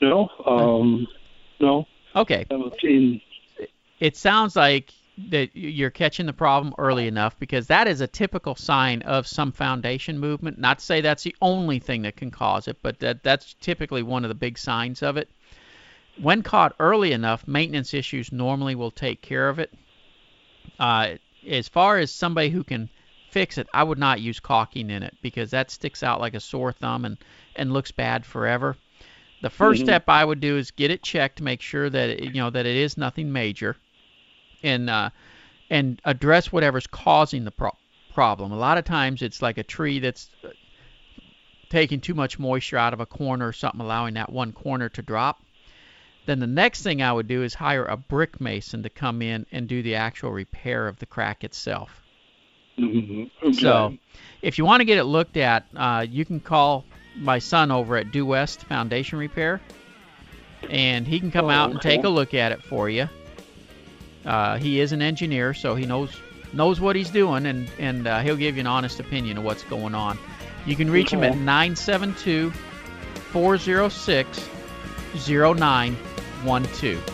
No, 0.01 0.29
um, 0.47 1.07
no. 1.61 1.87
Okay. 2.17 2.47
It 4.01 4.17
sounds 4.17 4.57
like 4.57 4.93
that 5.17 5.55
you're 5.55 5.91
catching 5.91 6.27
the 6.27 6.33
problem 6.33 6.75
early 6.77 7.07
enough 7.07 7.39
because 7.39 7.69
that 7.69 7.87
is 7.87 8.01
a 8.01 8.07
typical 8.07 8.55
sign 8.55 9.01
of 9.03 9.27
some 9.27 9.53
foundation 9.53 10.19
movement. 10.19 10.59
Not 10.59 10.81
to 10.81 10.85
say 10.85 11.01
that's 11.01 11.23
the 11.23 11.37
only 11.41 11.79
thing 11.79 12.03
that 12.03 12.17
can 12.17 12.31
cause 12.31 12.67
it, 12.67 12.79
but 12.83 12.99
that 12.99 13.23
that's 13.23 13.55
typically 13.61 14.03
one 14.03 14.25
of 14.25 14.29
the 14.29 14.35
big 14.35 14.59
signs 14.59 15.03
of 15.03 15.17
it. 15.17 15.29
When 16.21 16.43
caught 16.43 16.75
early 16.81 17.13
enough, 17.13 17.47
maintenance 17.47 17.95
issues 17.95 18.33
normally 18.33 18.75
will 18.75 18.91
take 18.91 19.21
care 19.21 19.49
of 19.49 19.59
it. 19.59 19.73
Uh, 20.79 21.15
as 21.49 21.69
far 21.69 21.99
as 21.99 22.11
somebody 22.13 22.51
who 22.51 22.65
can 22.65 22.89
fix 23.31 23.59
it, 23.59 23.69
I 23.75 23.83
would 23.83 23.99
not 23.99 24.21
use 24.21 24.41
caulking 24.41 24.91
in 24.91 25.03
it 25.03 25.15
because 25.23 25.51
that 25.51 25.71
sticks 25.71 26.03
out 26.03 26.21
like 26.21 26.35
a 26.35 26.41
sore 26.41 26.73
thumb 26.73 27.05
and, 27.05 27.19
and 27.57 27.73
looks 27.73 27.91
bad 27.91 28.25
forever. 28.25 28.77
The 29.43 29.51
1st 29.51 29.83
Mhm. 29.83 29.85
step 29.85 30.09
I 30.09 30.25
would 30.25 30.41
do 30.41 30.57
is 30.57 30.71
get 30.71 30.91
it 30.91 31.03
checked, 31.03 31.37
to 31.39 31.45
make 31.45 31.61
sure 31.61 31.91
that 31.91 32.11
it, 32.11 32.35
you 32.35 32.41
know 32.41 32.51
that 32.51 32.67
it 32.67 32.77
is 32.77 32.97
nothing 32.97 33.33
major, 33.33 33.77
and 34.65 34.91
uh, 34.91 35.11
and 35.71 36.01
address 36.05 36.51
whatever's 36.53 36.87
causing 36.89 37.45
the 37.45 37.51
pro- 37.53 37.77
problem. 38.13 38.51
A 38.53 38.57
lot 38.57 38.79
of 38.79 38.85
times 38.85 39.23
it's 39.23 39.41
like 39.43 39.59
a 39.59 39.63
tree 39.63 39.99
that's 40.01 40.29
uh, 40.45 40.49
taking 41.69 42.01
too 42.01 42.15
much 42.15 42.39
moisture 42.39 42.77
out 42.79 42.93
of 42.93 43.01
a 43.01 43.07
corner 43.07 43.49
or 43.49 43.53
something, 43.53 43.81
allowing 43.81 44.15
that 44.15 44.31
one 44.31 44.53
corner 44.53 44.89
to 44.91 45.03
drop. 45.03 45.41
then 46.27 46.39
the 46.41 46.47
next 46.47 46.83
thing 46.83 47.03
I 47.03 47.13
would 47.13 47.29
do 47.29 47.43
is 47.43 47.55
hire 47.55 47.85
a 47.85 47.97
brick 47.97 48.41
mason 48.41 48.83
to 48.85 48.89
come 48.89 49.21
in 49.23 49.47
and 49.53 49.69
do 49.69 49.83
the 49.83 49.97
actual 49.97 50.31
repair 50.31 50.89
of 50.89 50.99
the 50.99 51.07
crack 51.07 51.45
itself. 51.45 52.03
Mm-hmm. 52.79 53.25
Okay. 53.47 53.53
So, 53.53 53.95
if 54.43 54.59
you 54.59 54.65
want 54.65 54.81
to 54.81 54.85
get 54.85 54.99
it 54.99 55.05
looked 55.05 55.37
at, 55.37 55.65
uh, 55.77 56.07
you 56.09 56.25
can 56.25 56.41
call 56.41 56.85
my 57.17 57.39
son 57.39 57.71
over 57.71 57.97
at 57.97 58.11
Due 58.11 58.27
West 58.27 58.65
Foundation 58.65 59.19
Repair, 59.19 59.61
and 60.71 61.07
he 61.07 61.21
can 61.21 61.31
come 61.31 61.47
Oh, 61.47 61.51
out 61.51 61.71
and 61.71 61.81
take 61.81 62.05
a 62.05 62.09
look 62.09 62.35
at 62.35 62.53
it 62.53 62.63
for 62.63 62.89
you. 62.91 63.09
Uh, 64.25 64.57
he 64.59 64.81
is 64.81 64.93
an 64.93 65.03
engineer, 65.03 65.55
so 65.55 65.75
he 65.75 65.87
knows 65.87 66.17
knows 66.53 66.81
what 66.81 66.97
he's 66.97 67.11
doing, 67.11 67.47
and 67.47 67.69
and 67.79 68.07
uh, 68.07 68.21
he'll 68.21 68.37
give 68.37 68.57
you 68.57 68.61
an 68.61 68.67
honest 68.67 69.01
opinion 69.01 69.39
of 69.39 69.45
what's 69.45 69.63
going 69.65 69.95
on. 69.95 70.19
You 70.67 70.77
can 70.77 70.91
reach 70.91 71.11
him 71.13 71.23
at 71.23 71.33
Okay. 71.33 71.41
972 71.41 72.51
406 73.33 74.49
0912. 75.27 77.11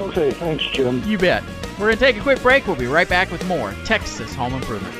Okay, 0.00 0.30
thanks, 0.32 0.64
Jim. 0.72 1.02
You 1.04 1.18
bet. 1.18 1.42
We're 1.78 1.86
going 1.86 1.96
to 1.96 2.04
take 2.04 2.16
a 2.16 2.20
quick 2.20 2.42
break. 2.42 2.66
We'll 2.66 2.76
be 2.76 2.86
right 2.86 3.08
back 3.08 3.30
with 3.30 3.44
more 3.46 3.74
Texas 3.84 4.34
Home 4.34 4.52
Improvement. 4.52 4.94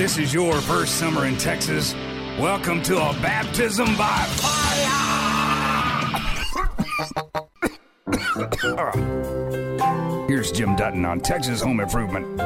This 0.00 0.16
is 0.16 0.32
your 0.32 0.58
first 0.62 0.94
summer 0.94 1.26
in 1.26 1.36
Texas, 1.36 1.92
welcome 2.38 2.82
to 2.82 2.96
a 2.96 3.12
baptism 3.20 3.84
by 3.98 4.24
fire. 4.38 4.86
Here's 10.26 10.50
Jim 10.52 10.74
Dutton 10.74 11.04
on 11.04 11.20
Texas 11.20 11.60
Home 11.60 11.80
Improvement. 11.80 12.40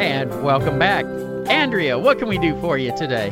And 0.00 0.42
welcome 0.42 0.78
back. 0.78 1.04
Andrea, 1.50 1.98
what 1.98 2.18
can 2.18 2.28
we 2.28 2.38
do 2.38 2.58
for 2.62 2.78
you 2.78 2.96
today? 2.96 3.28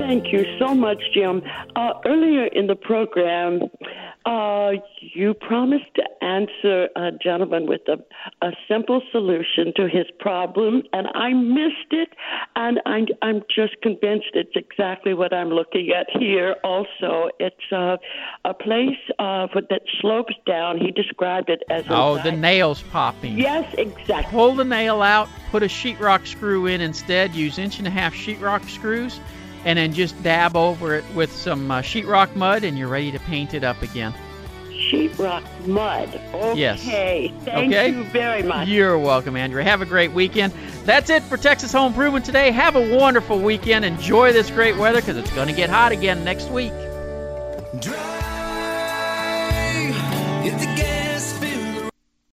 Thank 0.00 0.32
you 0.32 0.44
so 0.58 0.74
much, 0.74 0.98
Jim. 1.14 1.40
Uh, 1.76 1.92
earlier 2.04 2.46
in 2.46 2.66
the 2.66 2.74
program, 2.74 3.60
uh, 4.28 4.72
you 5.00 5.32
promised 5.32 5.94
to 5.94 6.02
answer 6.22 6.88
a 6.96 7.10
gentleman 7.12 7.66
with 7.66 7.80
a, 7.88 7.96
a 8.46 8.50
simple 8.68 9.00
solution 9.10 9.72
to 9.74 9.88
his 9.88 10.04
problem, 10.18 10.82
and 10.92 11.06
I 11.14 11.32
missed 11.32 11.92
it. 11.92 12.10
And 12.54 12.78
I'm, 12.84 13.06
I'm 13.22 13.42
just 13.54 13.80
convinced 13.80 14.26
it's 14.34 14.54
exactly 14.54 15.14
what 15.14 15.32
I'm 15.32 15.48
looking 15.48 15.90
at 15.98 16.06
here. 16.10 16.56
Also, 16.62 17.30
it's 17.40 17.72
uh, 17.72 17.96
a 18.44 18.52
place 18.52 18.98
uh, 19.18 19.46
that 19.54 19.82
slopes 20.00 20.34
down. 20.46 20.76
He 20.76 20.90
described 20.90 21.48
it 21.48 21.62
as 21.70 21.86
a 21.86 21.94
Oh, 21.94 22.22
the 22.22 22.32
nails 22.32 22.82
popping. 22.90 23.38
Yes, 23.38 23.72
exactly. 23.78 24.30
Pull 24.30 24.56
the 24.56 24.64
nail 24.64 25.00
out, 25.00 25.28
put 25.50 25.62
a 25.62 25.66
sheetrock 25.66 26.26
screw 26.26 26.66
in 26.66 26.82
instead. 26.82 27.34
Use 27.34 27.58
inch 27.58 27.78
and 27.78 27.86
a 27.86 27.90
half 27.90 28.12
sheetrock 28.12 28.68
screws, 28.68 29.20
and 29.64 29.78
then 29.78 29.92
just 29.92 30.20
dab 30.22 30.56
over 30.56 30.94
it 30.94 31.04
with 31.14 31.32
some 31.32 31.70
uh, 31.70 31.80
sheetrock 31.82 32.34
mud, 32.36 32.64
and 32.64 32.78
you're 32.78 32.88
ready 32.88 33.10
to 33.12 33.18
paint 33.20 33.54
it 33.54 33.64
up 33.64 33.82
again. 33.82 34.14
sheetrock 34.70 35.42
mud. 35.66 36.08
Okay. 36.32 36.58
Yes. 36.58 36.82
Thank 37.44 37.72
okay? 37.72 37.88
you 37.90 38.04
very 38.04 38.42
much. 38.42 38.68
You're 38.68 38.98
welcome, 38.98 39.36
Andrea. 39.36 39.64
Have 39.64 39.82
a 39.82 39.86
great 39.86 40.12
weekend. 40.12 40.52
That's 40.84 41.10
it 41.10 41.22
for 41.24 41.36
Texas 41.36 41.72
Home 41.72 41.88
Improvement 41.88 42.24
today. 42.24 42.50
Have 42.50 42.76
a 42.76 42.96
wonderful 42.96 43.40
weekend. 43.40 43.84
Enjoy 43.84 44.32
this 44.32 44.50
great 44.50 44.76
weather 44.76 45.00
because 45.00 45.16
it's 45.16 45.32
going 45.32 45.48
to 45.48 45.54
get 45.54 45.68
hot 45.68 45.92
again 45.92 46.24
next 46.24 46.48
week. 46.50 46.72
If 50.40 50.58
the 50.60 50.66
gas 50.76 51.07